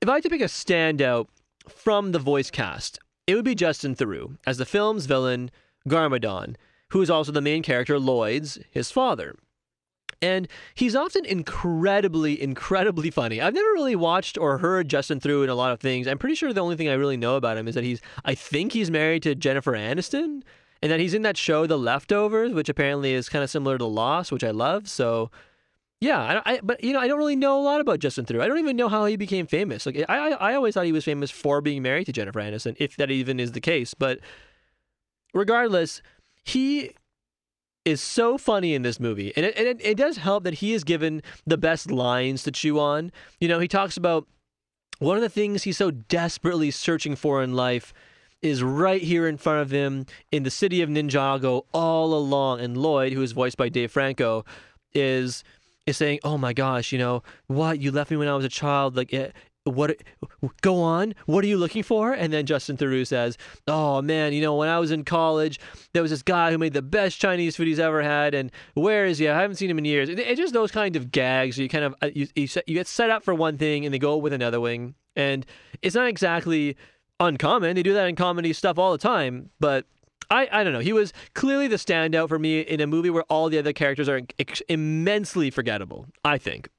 if 0.00 0.08
I 0.08 0.14
had 0.14 0.22
to 0.24 0.30
pick 0.30 0.40
a 0.40 0.46
standout 0.46 1.28
from 1.68 2.10
the 2.10 2.18
voice 2.18 2.50
cast, 2.50 2.98
it 3.26 3.36
would 3.36 3.44
be 3.44 3.54
Justin 3.54 3.94
Theroux 3.94 4.36
as 4.46 4.58
the 4.58 4.66
film's 4.66 5.06
villain, 5.06 5.50
Garmadon, 5.88 6.56
who 6.90 7.02
is 7.02 7.10
also 7.10 7.32
the 7.32 7.40
main 7.40 7.62
character, 7.62 7.98
Lloyd's, 7.98 8.58
his 8.70 8.90
father. 8.90 9.34
And 10.20 10.46
he's 10.74 10.94
often 10.94 11.24
incredibly, 11.24 12.40
incredibly 12.40 13.10
funny. 13.10 13.40
I've 13.40 13.54
never 13.54 13.72
really 13.72 13.96
watched 13.96 14.38
or 14.38 14.58
heard 14.58 14.88
Justin 14.88 15.18
Theroux 15.18 15.42
in 15.42 15.50
a 15.50 15.54
lot 15.56 15.72
of 15.72 15.80
things. 15.80 16.06
I'm 16.06 16.18
pretty 16.18 16.36
sure 16.36 16.52
the 16.52 16.60
only 16.60 16.76
thing 16.76 16.88
I 16.88 16.94
really 16.94 17.16
know 17.16 17.34
about 17.34 17.56
him 17.56 17.66
is 17.66 17.74
that 17.74 17.82
he's, 17.82 18.00
I 18.24 18.36
think 18.36 18.72
he's 18.72 18.90
married 18.90 19.24
to 19.24 19.34
Jennifer 19.34 19.72
Aniston, 19.72 20.42
and 20.80 20.90
that 20.90 21.00
he's 21.00 21.14
in 21.14 21.22
that 21.22 21.36
show, 21.36 21.66
The 21.66 21.78
Leftovers, 21.78 22.52
which 22.52 22.68
apparently 22.68 23.14
is 23.14 23.28
kind 23.28 23.42
of 23.42 23.50
similar 23.50 23.78
to 23.78 23.84
Lost, 23.84 24.30
which 24.30 24.44
I 24.44 24.50
love. 24.50 24.88
So, 24.88 25.30
yeah, 26.00 26.42
I, 26.44 26.54
I, 26.54 26.60
but 26.62 26.82
you 26.82 26.92
know, 26.92 26.98
I 27.00 27.06
don't 27.06 27.18
really 27.18 27.36
know 27.36 27.60
a 27.60 27.62
lot 27.62 27.80
about 27.80 28.00
Justin 28.00 28.24
Theroux. 28.24 28.42
I 28.42 28.48
don't 28.48 28.58
even 28.58 28.76
know 28.76 28.88
how 28.88 29.04
he 29.04 29.16
became 29.16 29.46
famous. 29.46 29.86
Like, 29.86 30.04
I, 30.08 30.30
I, 30.30 30.50
I 30.50 30.54
always 30.54 30.74
thought 30.74 30.84
he 30.84 30.92
was 30.92 31.04
famous 31.04 31.30
for 31.30 31.60
being 31.60 31.82
married 31.82 32.06
to 32.06 32.12
Jennifer 32.12 32.40
Aniston, 32.40 32.76
if 32.78 32.96
that 32.96 33.10
even 33.10 33.38
is 33.38 33.52
the 33.52 33.60
case. 33.60 33.94
But 33.94 34.18
regardless, 35.32 36.02
he 36.44 36.92
is 37.84 38.00
so 38.00 38.38
funny 38.38 38.74
in 38.74 38.82
this 38.82 39.00
movie. 39.00 39.32
And 39.36 39.44
it, 39.44 39.58
it, 39.58 39.80
it 39.82 39.96
does 39.96 40.18
help 40.18 40.44
that 40.44 40.54
he 40.54 40.72
is 40.72 40.84
given 40.84 41.22
the 41.46 41.58
best 41.58 41.90
lines 41.90 42.42
to 42.44 42.52
chew 42.52 42.78
on. 42.78 43.10
You 43.40 43.48
know, 43.48 43.58
he 43.58 43.68
talks 43.68 43.96
about 43.96 44.26
one 44.98 45.16
of 45.16 45.22
the 45.22 45.28
things 45.28 45.64
he's 45.64 45.78
so 45.78 45.90
desperately 45.90 46.70
searching 46.70 47.16
for 47.16 47.42
in 47.42 47.54
life 47.54 47.92
is 48.40 48.62
right 48.62 49.02
here 49.02 49.26
in 49.26 49.36
front 49.36 49.60
of 49.60 49.70
him 49.70 50.06
in 50.30 50.42
the 50.42 50.50
city 50.50 50.82
of 50.82 50.88
Ninjago 50.88 51.64
all 51.72 52.14
along. 52.14 52.60
And 52.60 52.76
Lloyd, 52.76 53.12
who 53.12 53.22
is 53.22 53.32
voiced 53.32 53.56
by 53.56 53.68
Dave 53.68 53.90
Franco, 53.92 54.44
is 54.94 55.44
is 55.86 55.96
saying, 55.96 56.20
"Oh 56.22 56.38
my 56.38 56.52
gosh, 56.52 56.92
you 56.92 56.98
know 56.98 57.22
what? 57.46 57.80
You 57.80 57.90
left 57.90 58.10
me 58.10 58.16
when 58.16 58.28
I 58.28 58.36
was 58.36 58.44
a 58.44 58.48
child. 58.48 58.96
Like, 58.96 59.12
it, 59.12 59.34
what 59.64 59.96
go 60.60 60.80
on 60.80 61.14
what 61.26 61.44
are 61.44 61.46
you 61.46 61.56
looking 61.56 61.82
for? 61.82 62.12
And 62.12 62.32
then 62.32 62.46
justin 62.46 62.76
theroux 62.76 63.06
says 63.06 63.38
oh 63.68 64.02
man 64.02 64.32
you 64.32 64.40
know 64.40 64.56
when 64.56 64.68
i 64.68 64.78
was 64.78 64.90
in 64.90 65.04
college 65.04 65.60
there 65.92 66.02
was 66.02 66.10
this 66.10 66.22
guy 66.22 66.50
who 66.50 66.58
made 66.58 66.72
the 66.72 66.82
best 66.82 67.20
chinese 67.20 67.56
food 67.56 67.68
he's 67.68 67.78
ever 67.78 68.02
had 68.02 68.34
and 68.34 68.50
where 68.74 69.06
is 69.06 69.18
he? 69.18 69.28
I 69.28 69.40
haven't 69.40 69.56
seen 69.56 69.70
him 69.70 69.78
in 69.78 69.84
years. 69.84 70.08
It's 70.08 70.20
it 70.20 70.36
just 70.36 70.52
those 70.52 70.70
kind 70.70 70.96
of 70.96 71.10
gags 71.12 71.58
you 71.58 71.68
kind 71.68 71.84
of 71.84 71.94
uh, 72.02 72.10
you, 72.14 72.26
you, 72.34 72.48
you 72.66 72.74
get 72.74 72.86
set 72.86 73.10
up 73.10 73.22
for 73.22 73.34
one 73.34 73.58
thing 73.58 73.84
and 73.84 73.92
they 73.92 73.98
go 73.98 74.16
with 74.16 74.32
another 74.32 74.60
wing. 74.60 74.94
And 75.14 75.44
it's 75.82 75.94
not 75.94 76.08
exactly 76.08 76.76
uncommon. 77.20 77.76
They 77.76 77.82
do 77.82 77.94
that 77.94 78.08
in 78.08 78.16
comedy 78.16 78.52
stuff 78.52 78.78
all 78.78 78.92
the 78.92 78.98
time 78.98 79.50
but 79.60 79.86
I, 80.30 80.48
I 80.50 80.64
don't 80.64 80.72
know. 80.72 80.78
He 80.78 80.94
was 80.94 81.12
clearly 81.34 81.68
the 81.68 81.76
standout 81.76 82.28
for 82.28 82.38
me 82.38 82.60
in 82.60 82.80
a 82.80 82.86
movie 82.86 83.10
where 83.10 83.24
all 83.24 83.50
the 83.50 83.58
other 83.58 83.74
characters 83.74 84.08
are 84.08 84.22
ex- 84.38 84.62
immensely 84.68 85.50
forgettable, 85.50 86.06
I 86.24 86.38
think. 86.38 86.70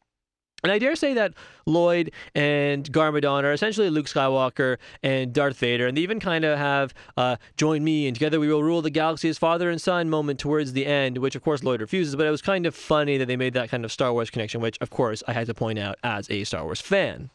And 0.64 0.72
I 0.72 0.80
dare 0.80 0.95
say 0.95 1.14
that 1.16 1.34
Lloyd 1.66 2.11
and 2.34 2.89
Garmadon 2.91 3.43
are 3.43 3.51
essentially 3.51 3.89
Luke 3.89 4.05
Skywalker 4.05 4.78
and 5.01 5.34
Darth 5.34 5.57
Vader, 5.57 5.88
and 5.88 5.97
they 5.97 6.01
even 6.01 6.22
kind 6.22 6.45
of 6.45 6.57
have 6.57 6.93
uh, 7.18 7.36
"Join 7.57 7.84
me 7.84 8.07
and 8.07 8.16
together 8.16 8.39
we 8.39 8.47
will 8.47 8.64
rule 8.64 8.82
the 8.82 8.89
galaxy 8.89 9.28
as 9.28 9.38
father 9.38 9.70
and 9.70 9.82
son" 9.82 10.09
moment 10.09 10.39
towards 10.39 10.72
the 10.72 10.86
end, 10.86 11.18
which 11.18 11.36
of 11.36 11.43
course 11.43 11.64
Lloyd 11.64 11.82
refuses. 11.82 12.16
But 12.16 12.28
it 12.28 12.32
was 12.32 12.41
kind 12.41 12.66
of 12.66 12.74
funny 12.74 13.18
that 13.18 13.26
they 13.26 13.36
made 13.36 13.53
that 13.55 13.70
kind 13.70 13.84
of 13.84 13.91
Star 13.91 14.14
Wars 14.14 14.30
connection, 14.30 14.61
which 14.61 14.78
of 14.80 14.89
course 14.89 15.22
I 15.28 15.34
had 15.34 15.47
to 15.47 15.53
point 15.53 15.80
out 15.80 15.97
as 16.01 16.30
a 16.30 16.45
Star 16.45 16.64
Wars 16.64 16.80
fan. 16.80 17.30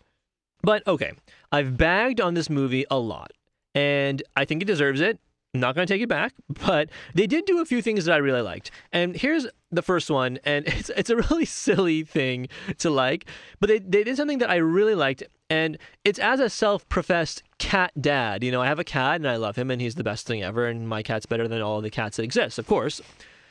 But 0.62 0.86
okay, 0.86 1.12
I've 1.52 1.76
bagged 1.76 2.20
on 2.20 2.32
this 2.34 2.48
movie 2.48 2.86
a 2.90 2.98
lot, 2.98 3.32
and 3.74 4.22
I 4.36 4.46
think 4.46 4.62
it 4.62 4.66
deserves 4.66 5.02
it. 5.02 5.18
Not 5.54 5.74
going 5.74 5.86
to 5.86 5.92
take 5.92 6.02
it 6.02 6.08
back, 6.08 6.34
but 6.66 6.90
they 7.14 7.26
did 7.26 7.46
do 7.46 7.60
a 7.60 7.64
few 7.64 7.80
things 7.80 8.04
that 8.04 8.12
I 8.12 8.18
really 8.18 8.42
liked. 8.42 8.70
And 8.92 9.16
here's 9.16 9.46
the 9.70 9.80
first 9.80 10.10
one, 10.10 10.38
and 10.44 10.66
it's 10.68 10.90
it's 10.90 11.10
a 11.10 11.16
really 11.16 11.44
silly 11.46 12.02
thing 12.02 12.48
to 12.78 12.90
like, 12.90 13.26
but 13.58 13.68
they, 13.68 13.78
they 13.78 14.04
did 14.04 14.16
something 14.16 14.38
that 14.38 14.50
I 14.50 14.56
really 14.56 14.94
liked, 14.94 15.22
and 15.48 15.78
it's 16.04 16.18
as 16.18 16.40
a 16.40 16.50
self-professed 16.50 17.42
cat 17.58 17.92
dad. 17.98 18.44
You 18.44 18.52
know, 18.52 18.60
I 18.60 18.66
have 18.66 18.78
a 18.78 18.84
cat 18.84 19.16
and 19.16 19.28
I 19.28 19.36
love 19.36 19.56
him, 19.56 19.70
and 19.70 19.80
he's 19.80 19.94
the 19.94 20.04
best 20.04 20.26
thing 20.26 20.42
ever, 20.42 20.66
and 20.66 20.86
my 20.86 21.02
cat's 21.02 21.26
better 21.26 21.48
than 21.48 21.62
all 21.62 21.80
the 21.80 21.90
cats 21.90 22.18
that 22.18 22.24
exist, 22.24 22.58
of 22.58 22.66
course. 22.66 23.00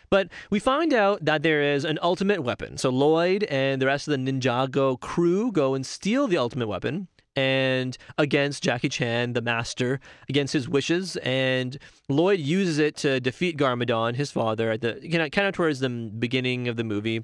But 0.09 0.29
we 0.49 0.59
find 0.59 0.93
out 0.93 1.25
that 1.25 1.43
there 1.43 1.61
is 1.61 1.83
an 1.83 1.99
ultimate 2.01 2.41
weapon. 2.41 2.77
So 2.77 2.89
Lloyd 2.89 3.43
and 3.45 3.81
the 3.81 3.87
rest 3.87 4.07
of 4.07 4.11
the 4.11 4.31
Ninjago 4.31 4.99
crew 4.99 5.51
go 5.51 5.73
and 5.73 5.85
steal 5.85 6.27
the 6.27 6.37
ultimate 6.37 6.67
weapon 6.67 7.07
and 7.37 7.97
against 8.17 8.63
Jackie 8.63 8.89
Chan, 8.89 9.33
the 9.33 9.41
master, 9.41 9.99
against 10.27 10.53
his 10.53 10.67
wishes. 10.67 11.15
And 11.17 11.77
Lloyd 12.09 12.39
uses 12.39 12.79
it 12.79 12.97
to 12.97 13.19
defeat 13.19 13.57
Garmadon, 13.57 14.15
his 14.15 14.31
father, 14.31 14.71
at 14.71 14.81
the 14.81 15.07
kind 15.09 15.47
of 15.47 15.53
towards 15.53 15.79
the 15.79 15.89
beginning 15.89 16.67
of 16.67 16.75
the 16.75 16.83
movie. 16.83 17.23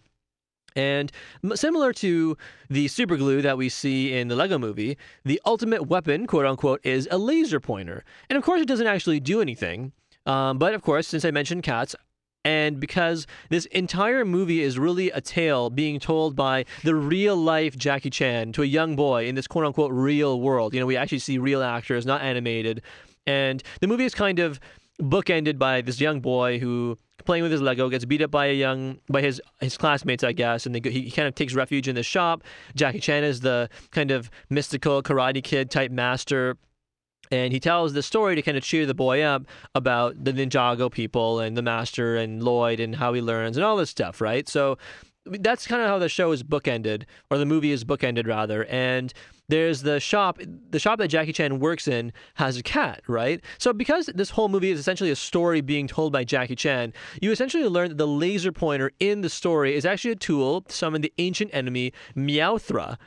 And 0.76 1.11
similar 1.55 1.93
to 1.93 2.38
the 2.70 2.88
super 2.88 3.18
glue 3.18 3.41
that 3.41 3.57
we 3.57 3.70
see 3.70 4.14
in 4.14 4.28
the 4.28 4.36
Lego 4.36 4.57
movie, 4.57 4.97
the 5.26 5.41
ultimate 5.45 5.88
weapon, 5.88 6.28
quote 6.28 6.45
unquote, 6.45 6.82
is 6.84 7.07
a 7.11 7.18
laser 7.18 7.59
pointer. 7.59 8.03
And 8.30 8.38
of 8.38 8.43
course, 8.43 8.61
it 8.61 8.68
doesn't 8.68 8.88
actually 8.88 9.20
do 9.20 9.41
anything. 9.41 9.93
Um, 10.26 10.57
but 10.57 10.74
of 10.74 10.82
course, 10.82 11.07
since 11.07 11.26
I 11.26 11.32
mentioned 11.32 11.64
cats, 11.64 11.95
and 12.46 12.80
because 12.80 13.26
this 13.50 13.66
entire 13.68 14.26
movie 14.26 14.62
is 14.62 14.78
really 14.78 15.10
a 15.12 15.22
tale 15.22 15.70
being 15.70 16.00
told 16.00 16.36
by 16.36 16.66
the 16.84 16.96
real 16.96 17.36
life 17.36 17.78
Jackie 17.78 18.10
Chan 18.10 18.52
to 18.54 18.64
a 18.64 18.66
young 18.66 18.96
boy 18.96 19.26
in 19.26 19.36
this 19.36 19.48
quote 19.48 19.66
unquote 19.66 19.91
real 19.91 20.41
world. 20.41 20.74
You 20.74 20.80
know, 20.80 20.86
we 20.86 20.98
actually 20.98 21.20
see 21.20 21.38
real 21.38 21.64
actors, 21.64 22.06
not 22.06 22.22
animated. 22.22 22.82
And 23.26 23.64
the 23.80 23.88
movie 23.88 24.06
is 24.06 24.14
kind 24.14 24.39
of 24.39 24.60
bookended 25.02 25.58
by 25.58 25.82
this 25.82 26.00
young 26.02 26.20
boy 26.20 26.60
who 26.60 26.98
playing 27.26 27.44
with 27.44 27.52
his 27.52 27.62
Lego 27.62 27.89
gets 27.89 28.04
beat 28.04 28.22
up 28.22 28.32
by 28.32 28.48
a 28.48 28.54
young 28.54 29.00
by 29.10 29.22
his 29.22 29.41
his 29.62 29.78
classmates, 29.78 30.24
I 30.24 30.34
guess, 30.34 30.66
and 30.66 30.76
he 30.86 31.10
kind 31.12 31.28
of 31.28 31.36
takes 31.36 31.54
refuge 31.54 31.88
in 31.88 31.96
the 31.96 32.04
shop. 32.04 32.44
Jackie 32.76 33.00
Chan 33.00 33.24
is 33.24 33.39
the 33.39 33.70
kind 33.91 34.12
of 34.12 34.30
mystical 34.50 35.02
karate 35.02 35.44
kid 35.44 35.72
type 35.72 35.91
master 35.91 36.58
and 37.32 37.53
he 37.53 37.59
tells 37.59 37.93
the 37.93 38.03
story 38.03 38.36
to 38.36 38.41
kind 38.41 38.57
of 38.57 38.63
cheer 38.63 38.86
the 38.86 38.93
boy 38.93 39.21
up 39.21 39.43
about 39.76 40.24
the 40.24 40.34
Ninjago 40.34 40.91
people 40.91 41.39
and 41.39 41.57
the 41.57 41.61
master 41.61 42.15
and 42.15 42.43
Lloyd 42.43 42.80
and 42.80 42.95
how 42.95 43.13
he 43.13 43.21
learns 43.21 43.57
and 43.57 43.65
all 43.65 43.78
this 43.78 43.89
stuff, 43.89 44.21
right? 44.21 44.47
So 44.47 44.78
that's 45.26 45.65
kind 45.65 45.82
of 45.82 45.88
how 45.88 45.99
the 45.99 46.09
show 46.09 46.32
is 46.32 46.43
bookended, 46.43 47.03
or 47.30 47.38
the 47.38 47.45
movie 47.45 47.71
is 47.71 47.86
bookended 47.86 48.28
rather. 48.28 48.65
And 48.65 49.13
there's 49.49 49.82
the 49.82 49.99
shop, 49.99 50.39
the 50.69 50.80
shop 50.80 50.99
that 50.99 51.09
Jackie 51.09 51.34
Chan 51.34 51.59
works 51.59 51.88
in 51.88 52.11
has 52.36 52.57
a 52.57 52.63
cat, 52.63 53.01
right? 53.07 53.41
So 53.57 53.74
because 53.74 54.07
this 54.07 54.32
whole 54.32 54.49
movie 54.49 54.71
is 54.71 54.80
essentially 54.80 55.11
a 55.11 55.15
story 55.15 55.61
being 55.61 55.88
told 55.88 56.13
by 56.13 56.24
Jackie 56.24 56.55
Chan, 56.55 56.93
you 57.21 57.32
essentially 57.32 57.67
learn 57.67 57.89
that 57.89 57.97
the 57.97 58.07
laser 58.07 58.51
pointer 58.51 58.91
in 58.99 59.21
the 59.21 59.30
story 59.30 59.76
is 59.76 59.86
actually 59.86 60.11
a 60.11 60.15
tool 60.15 60.61
to 60.61 60.74
summon 60.74 61.01
the 61.01 61.13
ancient 61.17 61.51
enemy 61.53 61.93
Meowthra 62.15 62.97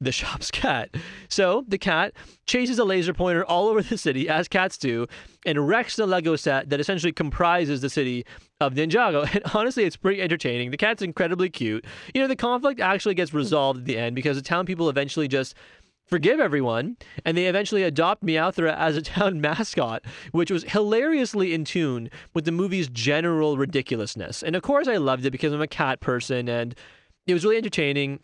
the 0.00 0.12
shop's 0.18 0.50
cat. 0.50 0.90
So 1.28 1.64
the 1.68 1.78
cat 1.78 2.12
chases 2.46 2.78
a 2.78 2.84
laser 2.84 3.12
pointer 3.12 3.44
all 3.44 3.68
over 3.68 3.82
the 3.82 3.98
city, 3.98 4.28
as 4.28 4.48
cats 4.48 4.78
do, 4.78 5.06
and 5.44 5.68
wrecks 5.68 5.96
the 5.96 6.06
Lego 6.06 6.36
set 6.36 6.70
that 6.70 6.80
essentially 6.80 7.12
comprises 7.12 7.80
the 7.80 7.90
city 7.90 8.24
of 8.60 8.74
Ninjago. 8.74 9.28
And 9.38 9.42
honestly, 9.54 9.84
it's 9.84 9.96
pretty 9.96 10.20
entertaining. 10.20 10.70
The 10.70 10.76
cat's 10.76 11.02
incredibly 11.02 11.50
cute. 11.50 11.84
You 12.14 12.22
know, 12.22 12.28
the 12.28 12.36
conflict 12.36 12.80
actually 12.80 13.14
gets 13.14 13.34
resolved 13.34 13.80
at 13.80 13.84
the 13.84 13.98
end 13.98 14.16
because 14.16 14.36
the 14.36 14.42
town 14.42 14.66
people 14.66 14.88
eventually 14.88 15.28
just 15.28 15.54
forgive 16.08 16.40
everyone, 16.40 16.96
and 17.24 17.36
they 17.36 17.46
eventually 17.46 17.82
adopt 17.82 18.24
Meowthra 18.24 18.74
as 18.76 18.96
a 18.96 19.02
town 19.16 19.40
mascot, 19.40 20.02
which 20.32 20.50
was 20.50 20.64
hilariously 20.64 21.54
in 21.54 21.64
tune 21.64 22.10
with 22.34 22.44
the 22.44 22.52
movie's 22.52 22.88
general 22.88 23.56
ridiculousness. 23.56 24.42
And 24.42 24.56
of 24.56 24.62
course, 24.62 24.88
I 24.88 24.96
loved 24.96 25.26
it 25.26 25.30
because 25.30 25.52
I'm 25.52 25.60
a 25.60 25.68
cat 25.68 26.00
person, 26.00 26.48
and 26.48 26.74
it 27.26 27.34
was 27.34 27.44
really 27.44 27.58
entertaining. 27.58 28.20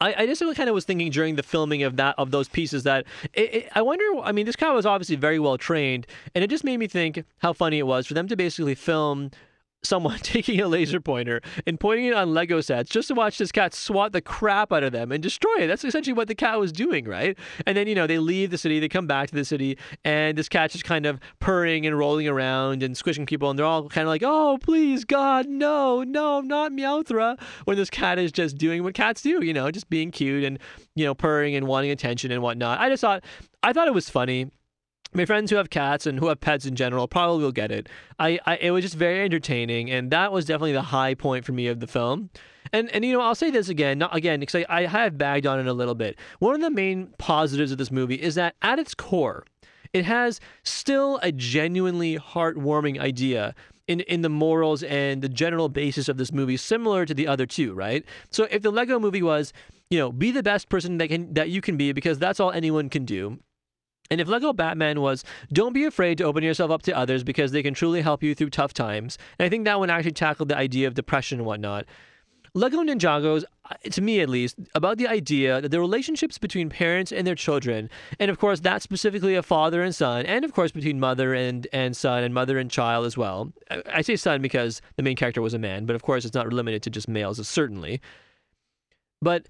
I, 0.00 0.14
I 0.18 0.26
just 0.26 0.42
kind 0.56 0.68
of 0.68 0.74
was 0.74 0.84
thinking 0.84 1.10
during 1.10 1.36
the 1.36 1.42
filming 1.42 1.82
of 1.82 1.96
that 1.96 2.14
of 2.18 2.30
those 2.30 2.48
pieces 2.48 2.82
that 2.82 3.06
it, 3.32 3.54
it, 3.54 3.68
I 3.74 3.82
wonder. 3.82 4.04
I 4.22 4.32
mean, 4.32 4.46
this 4.46 4.56
guy 4.56 4.72
was 4.72 4.86
obviously 4.86 5.16
very 5.16 5.38
well 5.38 5.56
trained, 5.56 6.06
and 6.34 6.42
it 6.42 6.50
just 6.50 6.64
made 6.64 6.78
me 6.78 6.86
think 6.88 7.24
how 7.38 7.52
funny 7.52 7.78
it 7.78 7.86
was 7.86 8.06
for 8.06 8.14
them 8.14 8.28
to 8.28 8.36
basically 8.36 8.74
film 8.74 9.30
someone 9.84 10.18
taking 10.22 10.60
a 10.60 10.68
laser 10.68 11.00
pointer 11.00 11.40
and 11.66 11.78
pointing 11.78 12.06
it 12.06 12.14
on 12.14 12.34
Lego 12.34 12.60
sets 12.60 12.90
just 12.90 13.08
to 13.08 13.14
watch 13.14 13.38
this 13.38 13.52
cat 13.52 13.74
swat 13.74 14.12
the 14.12 14.20
crap 14.20 14.72
out 14.72 14.82
of 14.82 14.92
them 14.92 15.12
and 15.12 15.22
destroy 15.22 15.54
it. 15.60 15.66
That's 15.66 15.84
essentially 15.84 16.14
what 16.14 16.28
the 16.28 16.34
cat 16.34 16.58
was 16.58 16.72
doing, 16.72 17.06
right? 17.06 17.36
And 17.66 17.76
then, 17.76 17.86
you 17.86 17.94
know, 17.94 18.06
they 18.06 18.18
leave 18.18 18.50
the 18.50 18.58
city, 18.58 18.80
they 18.80 18.88
come 18.88 19.06
back 19.06 19.28
to 19.28 19.34
the 19.34 19.44
city, 19.44 19.78
and 20.04 20.36
this 20.36 20.48
cat's 20.48 20.72
just 20.72 20.84
kind 20.84 21.06
of 21.06 21.20
purring 21.40 21.86
and 21.86 21.98
rolling 21.98 22.28
around 22.28 22.82
and 22.82 22.96
squishing 22.96 23.26
people, 23.26 23.50
and 23.50 23.58
they're 23.58 23.66
all 23.66 23.88
kind 23.88 24.06
of 24.06 24.08
like, 24.08 24.22
oh, 24.24 24.58
please, 24.60 25.04
God, 25.04 25.46
no, 25.46 26.02
no, 26.02 26.40
not 26.40 26.72
Meowthra. 26.72 27.40
When 27.64 27.76
this 27.76 27.90
cat 27.90 28.18
is 28.18 28.32
just 28.32 28.58
doing 28.58 28.82
what 28.82 28.94
cats 28.94 29.22
do, 29.22 29.44
you 29.44 29.52
know, 29.52 29.70
just 29.70 29.88
being 29.90 30.10
cute 30.10 30.44
and, 30.44 30.58
you 30.94 31.04
know, 31.04 31.14
purring 31.14 31.54
and 31.54 31.66
wanting 31.66 31.90
attention 31.90 32.30
and 32.30 32.42
whatnot. 32.42 32.80
I 32.80 32.88
just 32.88 33.00
thought, 33.00 33.24
I 33.62 33.72
thought 33.72 33.88
it 33.88 33.94
was 33.94 34.08
funny 34.08 34.50
my 35.14 35.24
friends 35.24 35.50
who 35.50 35.56
have 35.56 35.70
cats 35.70 36.06
and 36.06 36.18
who 36.18 36.28
have 36.28 36.40
pets 36.40 36.66
in 36.66 36.74
general 36.74 37.06
probably 37.06 37.44
will 37.44 37.52
get 37.52 37.70
it. 37.70 37.88
I, 38.18 38.38
I 38.44 38.56
it 38.56 38.70
was 38.72 38.82
just 38.84 38.96
very 38.96 39.24
entertaining, 39.24 39.90
and 39.90 40.10
that 40.10 40.32
was 40.32 40.44
definitely 40.44 40.72
the 40.72 40.82
high 40.82 41.14
point 41.14 41.44
for 41.44 41.52
me 41.52 41.68
of 41.68 41.80
the 41.80 41.86
film. 41.86 42.30
And 42.72 42.90
and 42.90 43.04
you 43.04 43.12
know 43.12 43.20
I'll 43.20 43.34
say 43.34 43.50
this 43.50 43.68
again, 43.68 43.98
not 43.98 44.14
again 44.14 44.40
because 44.40 44.54
I, 44.54 44.66
I 44.68 44.86
have 44.86 45.16
bagged 45.16 45.46
on 45.46 45.60
it 45.60 45.66
a 45.66 45.72
little 45.72 45.94
bit. 45.94 46.18
One 46.40 46.54
of 46.54 46.60
the 46.60 46.70
main 46.70 47.14
positives 47.18 47.72
of 47.72 47.78
this 47.78 47.90
movie 47.90 48.16
is 48.16 48.34
that 48.34 48.56
at 48.62 48.78
its 48.78 48.94
core, 48.94 49.44
it 49.92 50.04
has 50.04 50.40
still 50.64 51.20
a 51.22 51.30
genuinely 51.30 52.18
heartwarming 52.18 52.98
idea 52.98 53.54
in 53.86 54.00
in 54.00 54.22
the 54.22 54.28
morals 54.28 54.82
and 54.82 55.22
the 55.22 55.28
general 55.28 55.68
basis 55.68 56.08
of 56.08 56.16
this 56.16 56.32
movie, 56.32 56.56
similar 56.56 57.06
to 57.06 57.14
the 57.14 57.28
other 57.28 57.46
two, 57.46 57.74
right? 57.74 58.04
So 58.30 58.48
if 58.50 58.62
the 58.62 58.72
Lego 58.72 58.98
movie 58.98 59.22
was, 59.22 59.52
you 59.90 59.98
know, 59.98 60.10
be 60.10 60.30
the 60.30 60.42
best 60.42 60.68
person 60.68 60.98
that 60.98 61.08
can 61.08 61.32
that 61.34 61.50
you 61.50 61.60
can 61.60 61.76
be 61.76 61.92
because 61.92 62.18
that's 62.18 62.40
all 62.40 62.50
anyone 62.50 62.88
can 62.88 63.04
do. 63.04 63.38
And 64.10 64.20
if 64.20 64.28
Lego 64.28 64.52
Batman 64.52 65.00
was, 65.00 65.24
don't 65.52 65.72
be 65.72 65.84
afraid 65.84 66.18
to 66.18 66.24
open 66.24 66.44
yourself 66.44 66.70
up 66.70 66.82
to 66.82 66.96
others 66.96 67.24
because 67.24 67.52
they 67.52 67.62
can 67.62 67.74
truly 67.74 68.02
help 68.02 68.22
you 68.22 68.34
through 68.34 68.50
tough 68.50 68.74
times. 68.74 69.18
And 69.38 69.46
I 69.46 69.48
think 69.48 69.64
that 69.64 69.78
one 69.78 69.90
actually 69.90 70.12
tackled 70.12 70.48
the 70.48 70.56
idea 70.56 70.86
of 70.86 70.94
depression 70.94 71.38
and 71.38 71.46
whatnot. 71.46 71.86
Lego 72.56 72.84
Ninjago's, 72.84 73.44
uh, 73.68 73.74
to 73.90 74.00
me 74.00 74.20
at 74.20 74.28
least, 74.28 74.56
about 74.76 74.96
the 74.96 75.08
idea 75.08 75.60
that 75.60 75.70
the 75.70 75.80
relationships 75.80 76.38
between 76.38 76.68
parents 76.68 77.10
and 77.10 77.26
their 77.26 77.34
children, 77.34 77.90
and 78.20 78.30
of 78.30 78.38
course 78.38 78.60
that's 78.60 78.84
specifically 78.84 79.34
a 79.34 79.42
father 79.42 79.82
and 79.82 79.92
son, 79.92 80.24
and 80.26 80.44
of 80.44 80.52
course 80.52 80.70
between 80.70 81.00
mother 81.00 81.34
and, 81.34 81.66
and 81.72 81.96
son 81.96 82.22
and 82.22 82.32
mother 82.32 82.56
and 82.56 82.70
child 82.70 83.06
as 83.06 83.16
well. 83.16 83.52
I, 83.72 83.82
I 83.94 84.02
say 84.02 84.14
son 84.14 84.40
because 84.40 84.80
the 84.94 85.02
main 85.02 85.16
character 85.16 85.42
was 85.42 85.52
a 85.52 85.58
man, 85.58 85.84
but 85.84 85.96
of 85.96 86.02
course 86.02 86.24
it's 86.24 86.34
not 86.34 86.52
limited 86.52 86.84
to 86.84 86.90
just 86.90 87.08
males, 87.08 87.44
certainly. 87.48 88.00
But 89.20 89.48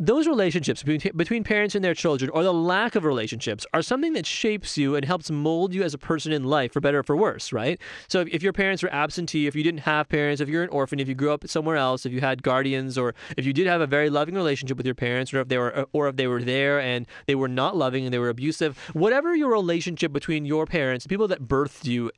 those 0.00 0.28
relationships 0.28 0.84
between, 0.84 1.12
between 1.16 1.42
parents 1.42 1.74
and 1.74 1.84
their 1.84 1.94
children, 1.94 2.30
or 2.30 2.44
the 2.44 2.52
lack 2.52 2.94
of 2.94 3.04
relationships, 3.04 3.66
are 3.74 3.82
something 3.82 4.12
that 4.12 4.26
shapes 4.26 4.78
you 4.78 4.94
and 4.94 5.04
helps 5.04 5.28
mold 5.28 5.74
you 5.74 5.82
as 5.82 5.92
a 5.92 5.98
person 5.98 6.30
in 6.32 6.44
life, 6.44 6.72
for 6.72 6.80
better 6.80 7.00
or 7.00 7.02
for 7.02 7.16
worse, 7.16 7.52
right? 7.52 7.80
So 8.06 8.20
if, 8.20 8.28
if 8.28 8.42
your 8.42 8.52
parents 8.52 8.82
were 8.82 8.92
absentee, 8.92 9.48
if 9.48 9.56
you 9.56 9.64
didn't 9.64 9.80
have 9.80 10.08
parents, 10.08 10.40
if 10.40 10.48
you're 10.48 10.62
an 10.62 10.68
orphan, 10.68 11.00
if 11.00 11.08
you 11.08 11.16
grew 11.16 11.32
up 11.32 11.48
somewhere 11.48 11.76
else, 11.76 12.06
if 12.06 12.12
you 12.12 12.20
had 12.20 12.44
guardians, 12.44 12.96
or 12.96 13.14
if 13.36 13.44
you 13.44 13.52
did 13.52 13.66
have 13.66 13.80
a 13.80 13.88
very 13.88 14.08
loving 14.08 14.36
relationship 14.36 14.76
with 14.76 14.86
your 14.86 14.94
parents, 14.94 15.34
or 15.34 15.40
if 15.40 15.48
they 15.48 15.58
were, 15.58 15.86
or 15.92 16.06
if 16.06 16.14
they 16.14 16.28
were 16.28 16.42
there 16.42 16.80
and 16.80 17.06
they 17.26 17.34
were 17.34 17.48
not 17.48 17.76
loving 17.76 18.04
and 18.04 18.14
they 18.14 18.18
were 18.18 18.28
abusive, 18.28 18.78
whatever 18.92 19.34
your 19.34 19.50
relationship 19.50 20.12
between 20.12 20.44
your 20.44 20.64
parents, 20.64 21.08
people 21.08 21.26
that 21.28 21.42
birthed 21.42 21.86
you, 21.86 22.12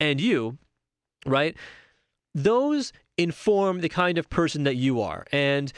and 0.00 0.18
you, 0.18 0.56
right? 1.26 1.56
Those 2.34 2.92
inform 3.18 3.82
the 3.82 3.88
kind 3.90 4.16
of 4.16 4.30
person 4.30 4.64
that 4.64 4.76
you 4.76 5.00
are, 5.00 5.26
and 5.30 5.72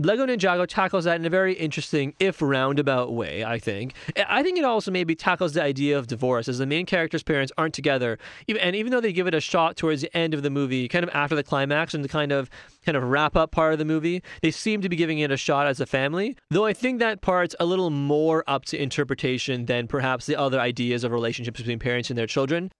Lego 0.00 0.26
Ninjago 0.26 0.64
tackles 0.64 1.04
that 1.04 1.18
in 1.18 1.26
a 1.26 1.30
very 1.30 1.54
interesting, 1.54 2.14
if 2.20 2.40
roundabout 2.40 3.12
way, 3.12 3.44
I 3.44 3.58
think. 3.58 3.94
I 4.28 4.44
think 4.44 4.56
it 4.56 4.64
also 4.64 4.92
maybe 4.92 5.16
tackles 5.16 5.54
the 5.54 5.62
idea 5.62 5.98
of 5.98 6.06
divorce, 6.06 6.46
as 6.46 6.58
the 6.58 6.66
main 6.66 6.86
character's 6.86 7.24
parents 7.24 7.52
aren't 7.58 7.74
together. 7.74 8.16
And 8.60 8.76
even 8.76 8.92
though 8.92 9.00
they 9.00 9.12
give 9.12 9.26
it 9.26 9.34
a 9.34 9.40
shot 9.40 9.76
towards 9.76 10.02
the 10.02 10.16
end 10.16 10.34
of 10.34 10.44
the 10.44 10.50
movie, 10.50 10.86
kind 10.86 11.02
of 11.02 11.10
after 11.12 11.34
the 11.34 11.42
climax 11.42 11.94
and 11.94 12.04
the 12.04 12.08
kind 12.08 12.30
of 12.30 12.48
kind 12.84 12.96
of 12.96 13.02
wrap 13.02 13.36
up 13.36 13.50
part 13.50 13.72
of 13.72 13.80
the 13.80 13.84
movie, 13.84 14.22
they 14.40 14.52
seem 14.52 14.80
to 14.82 14.88
be 14.88 14.94
giving 14.94 15.18
it 15.18 15.32
a 15.32 15.36
shot 15.36 15.66
as 15.66 15.80
a 15.80 15.86
family. 15.86 16.36
Though 16.50 16.64
I 16.64 16.74
think 16.74 17.00
that 17.00 17.20
part's 17.20 17.56
a 17.58 17.66
little 17.66 17.90
more 17.90 18.44
up 18.46 18.66
to 18.66 18.80
interpretation 18.80 19.66
than 19.66 19.88
perhaps 19.88 20.26
the 20.26 20.36
other 20.36 20.60
ideas 20.60 21.02
of 21.02 21.10
relationships 21.10 21.58
between 21.58 21.80
parents 21.80 22.08
and 22.08 22.16
their 22.16 22.28
children. 22.28 22.70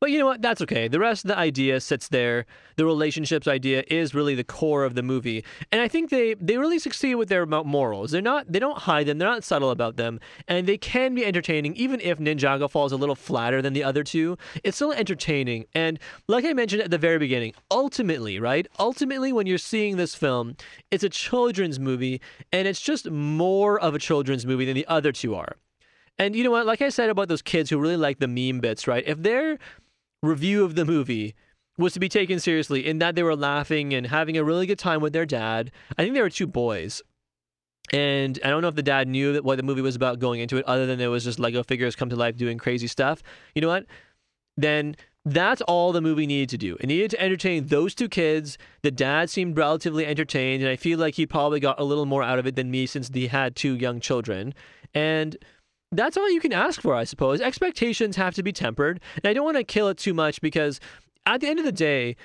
But 0.00 0.10
you 0.10 0.18
know 0.18 0.26
what? 0.26 0.42
That's 0.42 0.60
okay. 0.62 0.88
The 0.88 0.98
rest 0.98 1.24
of 1.24 1.28
the 1.28 1.38
idea 1.38 1.80
sits 1.80 2.08
there. 2.08 2.46
The 2.76 2.84
relationships 2.84 3.46
idea 3.46 3.84
is 3.88 4.14
really 4.14 4.34
the 4.34 4.44
core 4.44 4.84
of 4.84 4.94
the 4.94 5.02
movie, 5.02 5.44
and 5.70 5.80
I 5.80 5.88
think 5.88 6.10
they 6.10 6.34
they 6.34 6.56
really 6.58 6.78
succeed 6.78 7.14
with 7.14 7.28
their 7.28 7.46
morals. 7.46 8.10
They're 8.10 8.22
not 8.22 8.50
they 8.50 8.58
don't 8.58 8.78
hide 8.78 9.06
them. 9.06 9.18
They're 9.18 9.28
not 9.28 9.44
subtle 9.44 9.70
about 9.70 9.96
them, 9.96 10.20
and 10.48 10.66
they 10.66 10.76
can 10.76 11.14
be 11.14 11.24
entertaining. 11.24 11.74
Even 11.76 12.00
if 12.00 12.18
Ninjago 12.18 12.70
falls 12.70 12.92
a 12.92 12.96
little 12.96 13.14
flatter 13.14 13.62
than 13.62 13.72
the 13.72 13.84
other 13.84 14.02
two, 14.02 14.36
it's 14.62 14.76
still 14.76 14.92
entertaining. 14.92 15.66
And 15.74 15.98
like 16.28 16.44
I 16.44 16.52
mentioned 16.52 16.82
at 16.82 16.90
the 16.90 16.98
very 16.98 17.18
beginning, 17.18 17.54
ultimately, 17.70 18.38
right? 18.40 18.66
Ultimately, 18.78 19.32
when 19.32 19.46
you're 19.46 19.58
seeing 19.58 19.96
this 19.96 20.14
film, 20.14 20.56
it's 20.90 21.04
a 21.04 21.08
children's 21.08 21.78
movie, 21.78 22.20
and 22.52 22.66
it's 22.66 22.80
just 22.80 23.10
more 23.10 23.78
of 23.80 23.94
a 23.94 23.98
children's 23.98 24.44
movie 24.44 24.64
than 24.64 24.74
the 24.74 24.86
other 24.86 25.12
two 25.12 25.34
are. 25.34 25.56
And 26.18 26.36
you 26.36 26.44
know 26.44 26.50
what? 26.50 26.66
Like 26.66 26.80
I 26.80 26.90
said 26.90 27.10
about 27.10 27.28
those 27.28 27.42
kids 27.42 27.70
who 27.70 27.78
really 27.78 27.96
like 27.96 28.20
the 28.20 28.28
meme 28.28 28.60
bits, 28.60 28.86
right? 28.86 29.02
If 29.06 29.22
they're 29.22 29.58
review 30.24 30.64
of 30.64 30.74
the 30.74 30.84
movie 30.84 31.34
was 31.76 31.92
to 31.92 32.00
be 32.00 32.08
taken 32.08 32.38
seriously 32.38 32.86
in 32.86 32.98
that 32.98 33.14
they 33.14 33.22
were 33.22 33.36
laughing 33.36 33.92
and 33.92 34.06
having 34.06 34.36
a 34.36 34.44
really 34.44 34.66
good 34.66 34.78
time 34.78 35.00
with 35.00 35.12
their 35.12 35.26
dad. 35.26 35.72
I 35.98 36.02
think 36.02 36.14
they 36.14 36.22
were 36.22 36.30
two 36.30 36.46
boys. 36.46 37.02
And 37.92 38.38
I 38.44 38.48
don't 38.48 38.62
know 38.62 38.68
if 38.68 38.76
the 38.76 38.82
dad 38.82 39.08
knew 39.08 39.32
that 39.34 39.44
what 39.44 39.56
the 39.56 39.62
movie 39.62 39.82
was 39.82 39.96
about 39.96 40.18
going 40.18 40.40
into 40.40 40.56
it, 40.56 40.64
other 40.66 40.86
than 40.86 41.00
it 41.00 41.08
was 41.08 41.24
just 41.24 41.38
Lego 41.38 41.62
figures 41.62 41.96
come 41.96 42.08
to 42.08 42.16
life 42.16 42.36
doing 42.36 42.58
crazy 42.58 42.86
stuff. 42.86 43.22
You 43.54 43.60
know 43.60 43.68
what? 43.68 43.86
Then 44.56 44.96
that's 45.24 45.62
all 45.62 45.92
the 45.92 46.00
movie 46.00 46.26
needed 46.26 46.48
to 46.50 46.58
do. 46.58 46.76
It 46.80 46.86
needed 46.86 47.10
to 47.12 47.20
entertain 47.20 47.66
those 47.66 47.94
two 47.94 48.08
kids. 48.08 48.56
The 48.82 48.90
dad 48.90 49.30
seemed 49.30 49.56
relatively 49.56 50.06
entertained, 50.06 50.62
and 50.62 50.70
I 50.70 50.76
feel 50.76 50.98
like 50.98 51.14
he 51.14 51.26
probably 51.26 51.60
got 51.60 51.80
a 51.80 51.84
little 51.84 52.06
more 52.06 52.22
out 52.22 52.38
of 52.38 52.46
it 52.46 52.56
than 52.56 52.70
me 52.70 52.86
since 52.86 53.08
he 53.08 53.26
had 53.26 53.56
two 53.56 53.74
young 53.74 54.00
children. 54.00 54.54
And 54.94 55.36
that's 55.96 56.16
all 56.16 56.30
you 56.30 56.40
can 56.40 56.52
ask 56.52 56.80
for, 56.80 56.94
I 56.94 57.04
suppose. 57.04 57.40
Expectations 57.40 58.16
have 58.16 58.34
to 58.34 58.42
be 58.42 58.52
tempered. 58.52 59.00
And 59.16 59.26
I 59.30 59.32
don't 59.32 59.44
want 59.44 59.56
to 59.56 59.64
kill 59.64 59.88
it 59.88 59.98
too 59.98 60.14
much 60.14 60.40
because 60.40 60.80
at 61.26 61.40
the 61.40 61.48
end 61.48 61.58
of 61.58 61.64
the 61.64 61.72
day, 61.72 62.16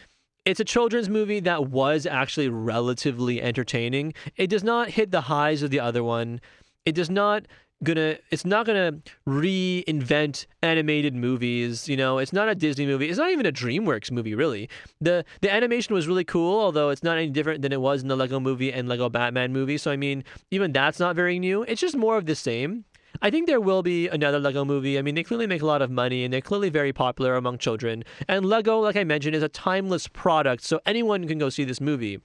it's 0.45 0.59
a 0.59 0.65
children's 0.65 1.09
movie 1.09 1.39
that 1.41 1.69
was 1.69 2.05
actually 2.05 2.49
relatively 2.49 3.41
entertaining. 3.41 4.13
It 4.35 4.47
does 4.47 4.63
not 4.63 4.89
hit 4.89 5.11
the 5.11 5.21
highs 5.21 5.61
of 5.61 5.69
the 5.69 5.79
other 5.79 6.03
one. 6.03 6.41
It 6.85 6.95
does 6.95 7.09
not 7.09 7.45
gonna 7.83 8.17
it's 8.29 8.43
not 8.43 8.65
gonna 8.65 8.91
reinvent 9.25 10.45
animated 10.61 11.15
movies 11.15 11.87
you 11.87 11.95
know 11.95 12.17
it's 12.17 12.33
not 12.33 12.49
a 12.49 12.55
disney 12.55 12.85
movie 12.85 13.07
it's 13.07 13.17
not 13.17 13.31
even 13.31 13.45
a 13.45 13.51
dreamworks 13.53 14.11
movie 14.11 14.35
really 14.35 14.69
the 14.99 15.23
the 15.39 15.49
animation 15.49 15.93
was 15.93 16.05
really 16.05 16.25
cool 16.25 16.59
although 16.59 16.89
it's 16.89 17.03
not 17.03 17.17
any 17.17 17.29
different 17.29 17.61
than 17.61 17.71
it 17.71 17.79
was 17.79 18.01
in 18.01 18.09
the 18.09 18.17
lego 18.17 18.37
movie 18.37 18.73
and 18.73 18.89
lego 18.89 19.07
batman 19.07 19.53
movie 19.53 19.77
so 19.77 19.89
i 19.91 19.95
mean 19.95 20.25
even 20.51 20.73
that's 20.73 20.99
not 20.99 21.15
very 21.15 21.39
new 21.39 21.63
it's 21.63 21.79
just 21.79 21.95
more 21.95 22.17
of 22.17 22.25
the 22.25 22.35
same 22.35 22.83
I 23.21 23.29
think 23.29 23.47
there 23.47 23.59
will 23.59 23.83
be 23.83 24.07
another 24.07 24.39
Lego 24.39 24.63
movie. 24.63 24.97
I 24.97 25.01
mean, 25.01 25.15
they 25.15 25.23
clearly 25.23 25.47
make 25.47 25.61
a 25.61 25.65
lot 25.65 25.81
of 25.81 25.91
money 25.91 26.23
and 26.23 26.33
they're 26.33 26.41
clearly 26.41 26.69
very 26.69 26.93
popular 26.93 27.35
among 27.35 27.57
children. 27.57 28.03
And 28.27 28.45
Lego, 28.45 28.79
like 28.79 28.95
I 28.95 29.03
mentioned, 29.03 29.35
is 29.35 29.43
a 29.43 29.49
timeless 29.49 30.07
product, 30.07 30.63
so 30.63 30.79
anyone 30.85 31.27
can 31.27 31.37
go 31.37 31.49
see 31.49 31.63
this 31.63 31.81
movie. 31.81 32.19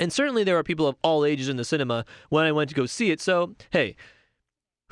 And 0.00 0.12
certainly 0.12 0.42
there 0.42 0.58
are 0.58 0.64
people 0.64 0.88
of 0.88 0.96
all 1.02 1.24
ages 1.24 1.48
in 1.48 1.56
the 1.56 1.64
cinema 1.64 2.04
when 2.28 2.44
I 2.44 2.52
went 2.52 2.68
to 2.70 2.74
go 2.74 2.86
see 2.86 3.10
it. 3.10 3.20
So, 3.20 3.54
hey, 3.70 3.96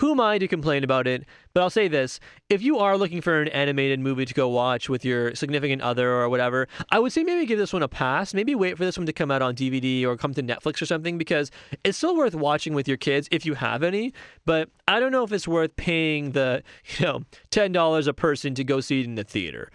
who 0.03 0.11
am 0.11 0.20
I 0.20 0.36
to 0.36 0.48
complain 0.48 0.82
about 0.82 1.07
it? 1.07 1.24
But 1.55 1.62
I'll 1.62 1.70
say 1.70 1.86
this 1.86 2.18
if 2.48 2.61
you 2.61 2.80
are 2.80 2.98
looking 2.98 3.20
for 3.20 3.40
an 3.40 3.46
animated 3.46 4.00
movie 4.00 4.24
to 4.24 4.34
go 4.34 4.48
watch 4.48 4.88
with 4.88 5.05
your 5.05 5.32
significant 5.36 5.80
other 5.80 6.11
or 6.11 6.28
whatever, 6.28 6.66
I 6.90 6.98
would 6.98 7.12
say 7.12 7.22
maybe 7.22 7.46
give 7.46 7.57
this 7.57 7.72
one 7.72 7.84
a 7.84 7.88
pass. 7.88 8.34
Maybe 8.34 8.57
wait 8.57 8.76
for 8.76 8.84
this 8.84 8.98
one 8.98 9.07
to 9.07 9.12
come 9.12 9.30
out 9.30 9.42
on 9.42 9.55
DVD 9.55 10.05
or 10.05 10.16
come 10.16 10.34
to 10.34 10.42
Netflix 10.42 10.82
or 10.82 10.86
something 10.86 11.18
because 11.18 11.53
it's 11.84 11.96
still 11.96 12.16
worth 12.16 12.34
watching 12.34 12.74
with 12.74 12.88
your 12.88 12.96
kids 12.96 13.28
if 13.30 13.46
you 13.46 13.55
have 13.55 13.84
any. 13.84 14.12
But 14.44 14.70
I 14.88 14.98
don't 14.98 15.12
know 15.12 15.22
if 15.22 15.30
it's 15.30 15.46
worth 15.46 15.76
paying 15.76 16.32
the, 16.32 16.64
you 16.98 17.07
know, 17.07 17.20
$10 17.53 18.09
a 18.09 18.12
person 18.12 18.57
to 18.57 18.64
go 18.64 18.80
see 18.80 19.03
it 19.03 19.05
in 19.05 19.14
the 19.14 19.22
theater. 19.22 19.70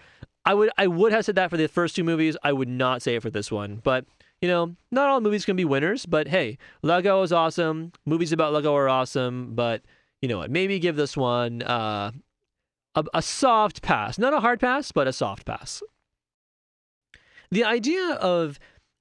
I 0.45 0.55
would 0.55 0.71
I 0.77 0.87
would 0.87 1.13
have 1.13 1.23
said 1.23 1.35
that 1.35 1.49
for 1.49 1.55
the 1.55 1.69
first 1.69 1.95
two 1.95 2.03
movies. 2.03 2.35
I 2.43 2.51
would 2.51 2.69
not 2.69 3.01
say 3.01 3.15
it 3.15 3.21
for 3.21 3.29
this 3.29 3.49
one. 3.49 3.79
But 3.81 4.03
you 4.41 4.49
know, 4.49 4.75
not 4.91 5.07
all 5.07 5.21
movies 5.21 5.45
can 5.45 5.55
be 5.55 5.63
winners, 5.63 6.05
but 6.05 6.27
hey, 6.27 6.57
Lego 6.81 7.21
is 7.21 7.31
awesome. 7.31 7.93
Movies 8.05 8.33
about 8.33 8.51
Lego 8.51 8.75
are 8.75 8.89
awesome, 8.89 9.55
but 9.55 9.83
you 10.21 10.27
know 10.27 10.37
what? 10.37 10.51
Maybe 10.51 10.79
give 10.79 10.95
this 10.95 11.15
one 11.15 11.61
uh, 11.61 12.11
a, 12.95 13.03
a 13.13 13.21
soft 13.21 13.81
pass. 13.81 14.17
Not 14.17 14.33
a 14.33 14.39
hard 14.39 14.59
pass, 14.59 14.91
but 14.91 15.07
a 15.07 15.13
soft 15.13 15.45
pass. 15.45 15.81
The 17.51 17.63
idea 17.63 18.13
of 18.15 18.59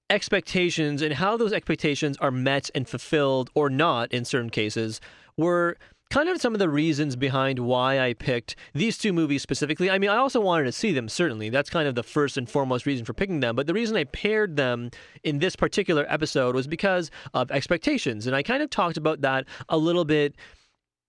expectations 0.08 1.02
and 1.02 1.14
how 1.14 1.36
those 1.36 1.52
expectations 1.52 2.16
are 2.18 2.30
met 2.30 2.70
and 2.74 2.88
fulfilled 2.88 3.50
or 3.54 3.68
not 3.68 4.12
in 4.12 4.24
certain 4.24 4.50
cases 4.50 5.00
were 5.36 5.76
kind 6.10 6.28
of 6.28 6.40
some 6.40 6.54
of 6.54 6.60
the 6.60 6.68
reasons 6.68 7.16
behind 7.16 7.58
why 7.58 7.98
I 7.98 8.14
picked 8.14 8.54
these 8.72 8.96
two 8.96 9.12
movies 9.12 9.42
specifically. 9.42 9.90
I 9.90 9.98
mean, 9.98 10.10
I 10.10 10.16
also 10.16 10.40
wanted 10.40 10.64
to 10.64 10.72
see 10.72 10.92
them, 10.92 11.08
certainly. 11.08 11.50
That's 11.50 11.68
kind 11.68 11.88
of 11.88 11.96
the 11.96 12.04
first 12.04 12.36
and 12.36 12.48
foremost 12.48 12.86
reason 12.86 13.04
for 13.04 13.12
picking 13.12 13.40
them. 13.40 13.56
But 13.56 13.66
the 13.66 13.74
reason 13.74 13.96
I 13.96 14.04
paired 14.04 14.56
them 14.56 14.90
in 15.24 15.40
this 15.40 15.56
particular 15.56 16.06
episode 16.08 16.54
was 16.54 16.68
because 16.68 17.10
of 17.34 17.50
expectations. 17.50 18.26
And 18.28 18.36
I 18.36 18.44
kind 18.44 18.62
of 18.62 18.70
talked 18.70 18.96
about 18.96 19.22
that 19.22 19.46
a 19.68 19.76
little 19.76 20.04
bit 20.04 20.36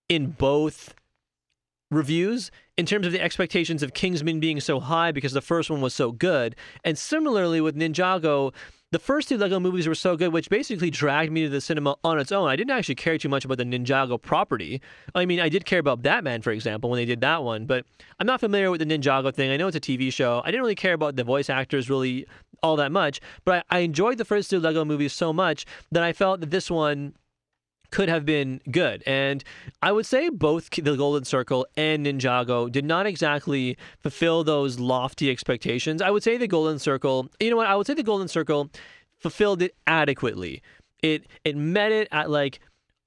in 0.08 0.30
both 0.32 0.94
reviews 1.90 2.50
in 2.76 2.86
terms 2.86 3.06
of 3.06 3.12
the 3.12 3.20
expectations 3.20 3.82
of 3.82 3.94
Kingsman 3.94 4.40
being 4.40 4.60
so 4.60 4.78
high 4.78 5.10
because 5.10 5.32
the 5.32 5.40
first 5.40 5.70
one 5.70 5.80
was 5.80 5.94
so 5.94 6.12
good. 6.12 6.54
And 6.84 6.98
similarly 6.98 7.60
with 7.60 7.76
Ninjago, 7.76 8.52
the 8.90 8.98
first 8.98 9.28
two 9.28 9.36
Lego 9.36 9.60
movies 9.60 9.86
were 9.86 9.94
so 9.94 10.16
good, 10.16 10.32
which 10.32 10.48
basically 10.48 10.90
dragged 10.90 11.30
me 11.30 11.42
to 11.42 11.48
the 11.48 11.60
cinema 11.60 11.96
on 12.04 12.18
its 12.18 12.32
own. 12.32 12.48
I 12.48 12.56
didn't 12.56 12.70
actually 12.70 12.94
care 12.94 13.18
too 13.18 13.28
much 13.28 13.44
about 13.44 13.58
the 13.58 13.64
Ninjago 13.64 14.20
property. 14.20 14.80
I 15.14 15.26
mean, 15.26 15.40
I 15.40 15.48
did 15.48 15.66
care 15.66 15.78
about 15.78 16.02
Batman, 16.02 16.40
for 16.40 16.52
example, 16.52 16.88
when 16.88 16.98
they 16.98 17.04
did 17.04 17.20
that 17.20 17.42
one, 17.42 17.66
but 17.66 17.84
I'm 18.18 18.26
not 18.26 18.40
familiar 18.40 18.70
with 18.70 18.80
the 18.80 18.86
Ninjago 18.86 19.34
thing. 19.34 19.50
I 19.50 19.56
know 19.56 19.66
it's 19.66 19.76
a 19.76 19.80
TV 19.80 20.12
show. 20.12 20.40
I 20.44 20.50
didn't 20.50 20.62
really 20.62 20.74
care 20.74 20.94
about 20.94 21.16
the 21.16 21.24
voice 21.24 21.50
actors 21.50 21.90
really 21.90 22.26
all 22.62 22.76
that 22.76 22.90
much, 22.90 23.20
but 23.44 23.66
I, 23.70 23.76
I 23.76 23.80
enjoyed 23.80 24.18
the 24.18 24.24
first 24.24 24.50
two 24.50 24.58
Lego 24.58 24.84
movies 24.84 25.12
so 25.12 25.32
much 25.32 25.66
that 25.92 26.02
I 26.02 26.12
felt 26.12 26.40
that 26.40 26.50
this 26.50 26.70
one 26.70 27.14
could 27.90 28.08
have 28.08 28.24
been 28.24 28.60
good. 28.70 29.02
And 29.06 29.42
I 29.82 29.92
would 29.92 30.06
say 30.06 30.28
both 30.28 30.70
The 30.70 30.96
Golden 30.96 31.24
Circle 31.24 31.66
and 31.76 32.04
Ninjago 32.06 32.70
did 32.70 32.84
not 32.84 33.06
exactly 33.06 33.76
fulfill 34.00 34.44
those 34.44 34.78
lofty 34.78 35.30
expectations. 35.30 36.02
I 36.02 36.10
would 36.10 36.22
say 36.22 36.36
The 36.36 36.48
Golden 36.48 36.78
Circle, 36.78 37.28
you 37.40 37.50
know 37.50 37.56
what? 37.56 37.66
I 37.66 37.76
would 37.76 37.86
say 37.86 37.94
The 37.94 38.02
Golden 38.02 38.28
Circle 38.28 38.70
fulfilled 39.18 39.62
it 39.62 39.74
adequately. 39.86 40.62
It 41.02 41.26
it 41.44 41.56
met 41.56 41.92
it 41.92 42.08
at 42.10 42.30
like 42.30 42.60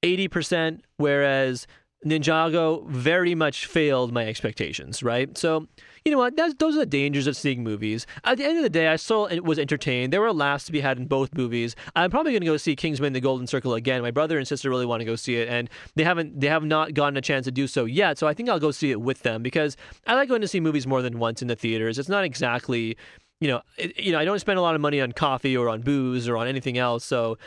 80%, 0.04 0.80
whereas 0.98 1.68
Ninjago 2.06 2.88
very 2.88 3.36
much 3.36 3.66
failed 3.66 4.12
my 4.12 4.26
expectations, 4.26 5.04
right? 5.04 5.38
So, 5.38 5.68
you 6.06 6.12
know 6.12 6.18
what? 6.18 6.36
That's, 6.36 6.56
those 6.56 6.76
are 6.76 6.80
the 6.80 6.86
dangers 6.86 7.28
of 7.28 7.38
seeing 7.38 7.64
movies. 7.64 8.08
At 8.24 8.38
the 8.38 8.46
end 8.46 8.58
of 8.58 8.64
the 8.64 8.70
day, 8.70 8.88
I 8.88 8.96
still 8.96 9.30
was 9.44 9.60
entertained. 9.60 10.12
There 10.12 10.22
were 10.22 10.34
laughs 10.34 10.66
to 10.66 10.72
be 10.72 10.80
had 10.82 10.98
in 10.98 11.06
both 11.06 11.36
movies. 11.36 11.76
I'm 11.96 12.10
probably 12.10 12.32
going 12.32 12.42
to 12.42 12.48
go 12.48 12.58
see 12.58 12.76
Kingsman: 12.76 13.14
The 13.14 13.20
Golden 13.20 13.46
Circle 13.46 13.76
again. 13.76 14.02
My 14.02 14.12
brother 14.12 14.38
and 14.38 14.48
sister 14.48 14.70
really 14.70 14.86
want 14.86 15.02
to 15.02 15.06
go 15.06 15.16
see 15.16 15.36
it, 15.36 15.48
and 15.48 15.70
they 15.96 16.04
haven't. 16.04 16.40
They 16.40 16.48
have 16.48 16.64
not 16.64 16.94
gotten 16.94 17.18
a 17.18 17.22
chance 17.22 17.46
to 17.46 17.52
do 17.52 17.68
so 17.68 17.86
yet. 17.86 18.18
So 18.18 18.28
I 18.28 18.34
think 18.34 18.50
I'll 18.50 18.60
go 18.60 18.72
see 18.72 18.92
it 18.92 19.02
with 19.02 19.22
them 19.22 19.44
because 19.44 19.78
I 20.08 20.16
like 20.16 20.28
going 20.28 20.42
to 20.42 20.48
see 20.48 20.60
movies 20.60 20.88
more 20.88 21.02
than 21.02 21.20
once 21.20 21.42
in 21.42 21.48
the 21.48 21.56
theaters. 21.56 22.00
It's 22.00 22.10
not 22.10 22.24
exactly, 22.24 22.98
you 23.40 23.48
know, 23.48 23.62
it, 23.78 24.00
you 24.00 24.12
know, 24.12 24.20
I 24.20 24.26
don't 24.26 24.40
spend 24.40 24.58
a 24.58 24.62
lot 24.62 24.74
of 24.74 24.82
money 24.82 25.02
on 25.02 25.12
coffee 25.12 25.56
or 25.56 25.70
on 25.70 25.82
booze 25.82 26.28
or 26.28 26.36
on 26.38 26.48
anything 26.48 26.78
else. 26.78 27.06
So 27.06 27.38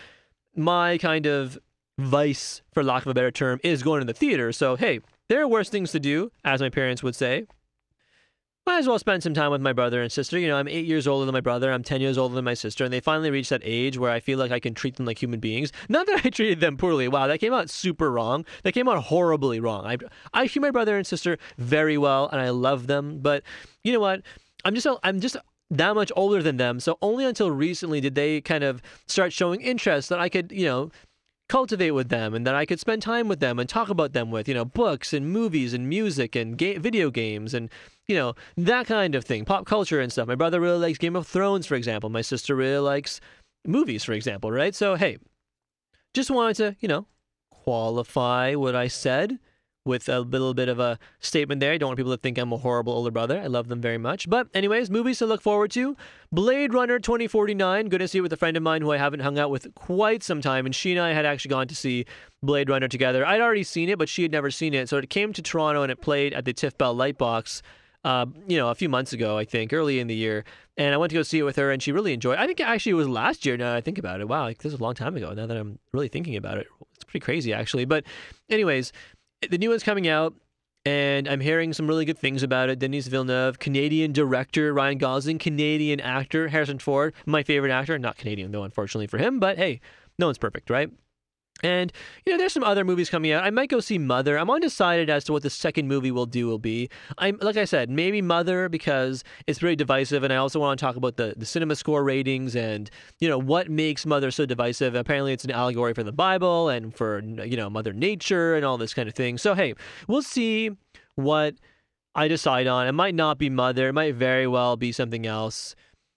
my 0.55 0.99
kind 0.99 1.27
of 1.27 1.59
vice, 1.99 2.63
for 2.73 2.85
lack 2.85 3.03
of 3.03 3.09
a 3.09 3.15
better 3.15 3.31
term, 3.31 3.61
is 3.65 3.83
going 3.83 4.01
to 4.01 4.07
the 4.07 4.15
theater. 4.15 4.53
So, 4.53 4.77
hey, 4.77 5.01
there 5.29 5.41
are 5.43 5.49
worse 5.49 5.69
things 5.69 5.91
to 5.93 6.01
do, 6.01 6.31
as 6.45 6.61
my 6.61 6.69
parents 6.69 7.03
would 7.03 7.17
say. 7.17 7.47
Might 8.67 8.79
as 8.79 8.89
well 8.89 8.99
spend 8.99 9.23
some 9.23 9.35
time 9.35 9.51
with 9.51 9.61
my 9.61 9.75
brother 9.75 10.01
and 10.01 10.11
sister. 10.11 10.39
You 10.39 10.49
know, 10.49 10.57
I'm 10.57 10.69
eight 10.69 10.87
years 10.87 11.07
older 11.07 11.27
than 11.27 11.35
my 11.35 11.43
brother. 11.43 11.71
I'm 11.71 11.83
10 11.83 12.01
years 12.01 12.17
older 12.17 12.35
than 12.35 12.47
my 12.47 12.55
sister. 12.55 12.83
And 12.83 12.93
they 12.93 13.01
finally 13.01 13.31
reached 13.31 13.51
that 13.51 13.61
age 13.63 13.99
where 13.99 14.11
I 14.11 14.21
feel 14.21 14.39
like 14.39 14.53
I 14.53 14.59
can 14.59 14.73
treat 14.73 14.97
them 14.97 15.05
like 15.05 15.21
human 15.21 15.39
beings. 15.39 15.71
Not 15.91 16.07
that 16.07 16.25
I 16.25 16.31
treated 16.31 16.61
them 16.61 16.79
poorly. 16.79 17.07
Wow, 17.07 17.27
that 17.27 17.41
came 17.41 17.53
out 17.53 17.69
super 17.69 18.11
wrong. 18.11 18.47
That 18.63 18.73
came 18.73 18.89
out 18.89 19.03
horribly 19.05 19.61
wrong. 19.61 19.85
I, 19.85 19.99
I 20.33 20.47
treat 20.47 20.63
my 20.63 20.71
brother 20.71 20.97
and 20.97 21.07
sister 21.07 21.37
very 21.59 21.99
well 21.99 22.31
and 22.33 22.41
I 22.41 22.49
love 22.49 22.87
them. 22.87 23.19
But 23.21 23.43
you 23.83 23.93
know 23.93 24.01
what? 24.01 24.23
I'm 24.65 24.75
just, 24.75 24.87
I'm 25.03 25.21
just 25.21 25.37
that 25.71 25.95
much 25.95 26.11
older 26.17 26.43
than 26.43 26.57
them. 26.57 26.81
So 26.81 26.97
only 27.03 27.27
until 27.27 27.51
recently 27.51 28.01
did 28.01 28.15
they 28.15 28.41
kind 28.41 28.65
of 28.65 28.81
start 29.07 29.35
showing 29.35 29.61
interest 29.61 30.09
that 30.09 30.21
I 30.21 30.31
could, 30.31 30.51
you 30.53 30.65
know, 30.65 30.91
cultivate 31.55 31.93
with 31.93 32.09
them 32.09 32.35
and 32.35 32.45
that 32.45 32.57
I 32.57 32.67
could 32.67 32.81
spend 32.81 33.01
time 33.01 33.29
with 33.29 33.39
them 33.39 33.61
and 33.61 33.69
talk 33.69 33.89
about 33.89 34.13
them 34.13 34.33
with, 34.33 34.49
you 34.49 34.55
know, 34.55 34.65
books 34.65 35.13
and 35.13 35.31
movies 35.31 35.73
and 35.73 35.89
music 35.89 36.35
and 36.35 36.59
ga- 36.59 36.79
video 36.79 37.13
games 37.13 37.55
and, 37.55 37.71
you 38.09 38.17
know, 38.17 38.35
that 38.57 38.89
kind 38.89 39.15
of 39.15 39.25
thing, 39.25 39.45
pop 39.45 39.65
culture 39.65 40.01
and 40.01 40.11
stuff. 40.11 40.27
My 40.27 40.35
brother 40.35 40.61
really 40.61 40.81
likes 40.81 40.99
Game 40.99 41.15
of 41.15 41.29
Thrones, 41.29 41.65
for 41.65 41.77
example. 41.77 42.11
My 42.11 42.23
sister 42.23 42.57
really 42.57 42.79
likes 42.79 43.21
movies, 43.65 44.03
for 44.03 44.15
example, 44.15 44.51
right? 44.51 44.75
So, 44.75 44.97
hey, 44.97 45.19
just 46.13 46.29
wanted 46.29 46.57
to, 46.57 46.77
you 46.81 46.89
know, 46.89 47.07
qualify 47.53 48.57
what 48.57 48.75
I 48.75 48.89
said 48.89 49.39
with 49.85 50.09
a 50.09 50.21
little 50.21 50.55
bit 50.55 50.69
of 50.69 50.79
a 50.79 50.99
statement 51.21 51.61
there. 51.61 51.73
I 51.73 51.79
don't 51.79 51.89
want 51.89 51.99
people 51.99 52.13
to 52.13 52.21
think 52.21 52.39
I'm 52.39 52.53
a 52.53 52.57
horrible 52.57 52.95
older 52.95 53.11
brother. 53.11 53.41
I 53.41 53.47
love 53.47 53.69
them 53.69 53.81
very 53.81 53.99
much. 53.99 54.29
But, 54.29 54.49
anyways, 54.55 54.91
movies 54.91 55.19
to 55.19 55.27
look 55.27 55.43
forward 55.43 55.71
to 55.73 55.97
Blade 56.33 56.73
Runner 56.73 56.99
2049. 56.99 57.89
Going 57.89 57.99
to 58.01 58.09
see 58.09 58.19
it 58.19 58.23
with 58.23 58.33
a 58.33 58.37
friend 58.37 58.57
of 58.57 58.63
mine 58.63 58.83
who 58.83 58.93
I 58.93 58.97
haven't 58.97 59.21
hung 59.21 59.39
out 59.39 59.51
with 59.51 59.75
quite 59.75 60.23
some 60.23 60.41
time. 60.41 60.65
And 60.65 60.75
she 60.75 60.93
and 60.93 61.01
I 61.01 61.13
had 61.13 61.27
actually 61.27 61.51
gone 61.51 61.69
to 61.69 61.77
see 61.77 62.07
Blade 62.43 62.71
Runner 62.71 62.89
together. 62.89 63.27
I'd 63.27 63.41
already 63.41 63.63
seen 63.63 63.89
it, 63.89 63.99
but 63.99 64.09
she 64.09 64.23
had 64.23 64.33
never 64.33 64.51
seen 64.51 64.73
it. 64.73 64.89
So 64.89 64.97
it 64.97 65.11
came 65.11 65.33
to 65.35 65.43
Toronto 65.43 65.83
and 65.83 65.93
it 65.93 66.01
played 66.01 66.33
at 66.33 66.45
the 66.45 66.53
TIFF 66.53 66.79
Bell 66.79 66.95
Lightbox. 66.95 67.61
Uh, 68.05 68.27
you 68.47 68.59
know, 68.59 68.69
a 68.69 68.75
few 68.75 68.91
months 68.91 69.15
ago, 69.15 69.39
I 69.39 69.47
think, 69.47 69.73
early 69.73 69.99
in 69.99 70.09
the 70.09 70.15
year, 70.15 70.45
and 70.77 70.93
I 70.93 70.99
went 70.99 71.09
to 71.09 71.15
go 71.17 71.23
see 71.23 71.39
it 71.39 71.43
with 71.43 71.57
her, 71.57 71.71
and 71.71 71.83
she 71.83 71.91
really 71.91 72.13
enjoyed. 72.13 72.35
it. 72.35 72.43
I 72.43 72.47
think 72.47 72.61
actually 72.61 72.91
it 72.93 72.97
was 72.97 73.09
last 73.09 73.47
year. 73.47 73.57
Now 73.57 73.75
I 73.75 73.81
think 73.81 73.97
about 73.97 74.21
it, 74.21 74.29
wow, 74.29 74.43
like, 74.43 74.59
this 74.59 74.75
is 74.75 74.79
a 74.79 74.83
long 74.83 74.93
time 74.93 75.17
ago. 75.17 75.33
Now 75.33 75.47
that 75.47 75.57
I'm 75.57 75.79
really 75.93 76.09
thinking 76.09 76.37
about 76.37 76.59
it, 76.59 76.67
it's 76.95 77.05
pretty 77.05 77.25
crazy 77.25 77.55
actually. 77.55 77.87
But, 77.87 78.05
anyways, 78.51 78.93
the 79.51 79.59
new 79.59 79.71
one's 79.71 79.83
coming 79.83 80.09
out, 80.09 80.35
and 80.85 81.29
I'm 81.29 81.41
hearing 81.41 81.73
some 81.73 81.87
really 81.87 82.05
good 82.05 82.19
things 82.19 82.43
about 82.43 82.69
it. 82.69 82.79
Denis 82.79 83.07
Villeneuve, 83.07 83.59
Canadian 83.59 84.13
director, 84.13 84.75
Ryan 84.75 84.99
Gosling, 84.99 85.39
Canadian 85.39 86.01
actor, 86.01 86.49
Harrison 86.49 86.79
Ford, 86.79 87.15
my 87.27 87.43
favorite 87.43 87.73
actor. 87.73 87.99
Not 87.99 88.17
Canadian, 88.17 88.53
though, 88.53 88.65
unfortunately 88.65 89.07
for 89.07 89.19
him, 89.19 89.41
but 89.41 89.57
hey, 89.57 89.81
no 90.19 90.27
one's 90.27 90.39
perfect, 90.39 90.71
right? 90.71 90.91
And, 91.63 91.93
you 92.27 92.33
know, 92.33 92.37
there's 92.37 92.53
some 92.53 92.65
other 92.65 92.85
movies 92.85 93.09
coming 93.09 93.33
out. 93.33 93.45
I 93.45 93.51
might 93.51 93.71
go 93.71 93.81
see 93.81 93.97
Mother. 93.97 94.37
I'm 94.39 94.51
undecided 94.51 95.09
as 95.09 95.25
to 95.25 95.33
what 95.33 95.43
the 95.43 95.51
second 95.51 95.89
movie 95.89 96.11
will 96.11 96.27
do 96.27 96.47
will 96.47 96.59
be. 96.59 96.91
I'm 97.17 97.39
like 97.41 97.57
I 97.57 97.65
said, 97.65 97.89
maybe 97.89 98.21
Mother 98.21 98.69
because 98.69 99.25
it's 99.47 99.61
very 99.61 99.77
divisive 99.77 100.25
and 100.25 100.33
I 100.33 100.37
also 100.37 100.61
want 100.61 100.79
to 100.79 100.85
talk 100.85 100.97
about 100.97 101.17
the, 101.17 101.35
the 101.37 101.47
cinema 101.47 101.77
score 101.77 102.03
ratings 102.05 102.55
and, 102.57 102.91
you 103.21 103.29
know, 103.29 103.39
what 103.39 103.71
makes 103.71 104.05
Mother 104.05 104.31
so 104.31 104.45
divisive. 104.45 104.95
Apparently 104.95 105.33
it's 105.33 105.45
an 105.45 105.53
allegory 105.53 105.95
for 105.95 106.03
the 106.03 106.13
Bible 106.13 106.69
and 106.69 106.95
for, 106.95 107.21
you 107.21 107.57
know, 107.57 107.71
Mother 107.71 107.93
Nature 107.93 108.57
and 108.57 108.65
all 108.65 108.77
this 108.77 108.93
kind 108.93 109.09
of 109.09 109.15
thing. 109.15 109.39
So 109.39 109.55
hey, 109.55 109.75
we'll 110.09 110.23
see 110.23 110.71
what 111.15 111.55
I 112.15 112.29
decide 112.29 112.67
on. 112.67 112.87
It 112.87 112.93
might 112.93 113.15
not 113.15 113.39
be 113.39 113.49
Mother. 113.49 113.89
It 113.89 113.93
might 113.93 114.17
very 114.17 114.47
well 114.47 114.77
be 114.77 114.93
something 114.93 115.27
else. 115.27 115.75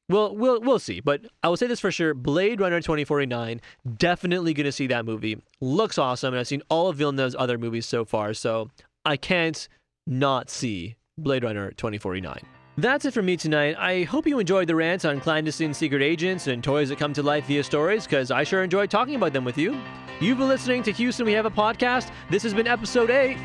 Well, 0.09 0.33
we'll 0.35 0.61
we'll 0.61 0.79
see, 0.79 1.01
but 1.01 1.25
I 1.43 1.49
will 1.49 1.57
say 1.57 1.67
this 1.67 1.81
for 1.81 1.91
sure: 1.91 2.13
Blade 2.13 2.61
Runner 2.61 2.79
2049, 2.79 3.59
definitely 3.97 4.53
going 4.53 4.65
to 4.65 4.71
see 4.71 4.87
that 4.87 5.05
movie. 5.05 5.41
Looks 5.59 5.97
awesome, 5.97 6.33
and 6.33 6.39
I've 6.39 6.47
seen 6.47 6.61
all 6.69 6.87
of 6.87 6.95
Villeneuve's 6.95 7.35
other 7.37 7.57
movies 7.57 7.85
so 7.85 8.05
far, 8.05 8.33
so 8.33 8.69
I 9.03 9.17
can't 9.17 9.67
not 10.05 10.49
see 10.49 10.95
Blade 11.17 11.43
Runner 11.43 11.71
2049. 11.71 12.39
That's 12.77 13.05
it 13.05 13.13
for 13.13 13.23
me 13.23 13.35
tonight. 13.35 13.75
I 13.77 14.03
hope 14.03 14.27
you 14.27 14.39
enjoyed 14.39 14.67
the 14.67 14.75
rants 14.75 15.03
on 15.03 15.19
clandestine 15.19 15.73
secret 15.73 16.01
agents 16.01 16.47
and 16.47 16.63
toys 16.63 16.89
that 16.89 16.99
come 16.99 17.11
to 17.13 17.23
life 17.23 17.45
via 17.47 17.63
stories, 17.63 18.05
because 18.05 18.31
I 18.31 18.43
sure 18.43 18.63
enjoyed 18.63 18.89
talking 18.89 19.15
about 19.15 19.33
them 19.33 19.43
with 19.43 19.57
you. 19.57 19.77
You've 20.21 20.37
been 20.37 20.47
listening 20.47 20.83
to 20.83 20.91
Houston 20.91 21.25
We 21.25 21.33
Have 21.33 21.45
a 21.45 21.51
Podcast. 21.51 22.11
This 22.29 22.43
has 22.43 22.53
been 22.53 22.67
episode 22.67 23.09
8. 23.09 23.37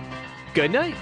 Good 0.54 0.70
night. 0.70 0.94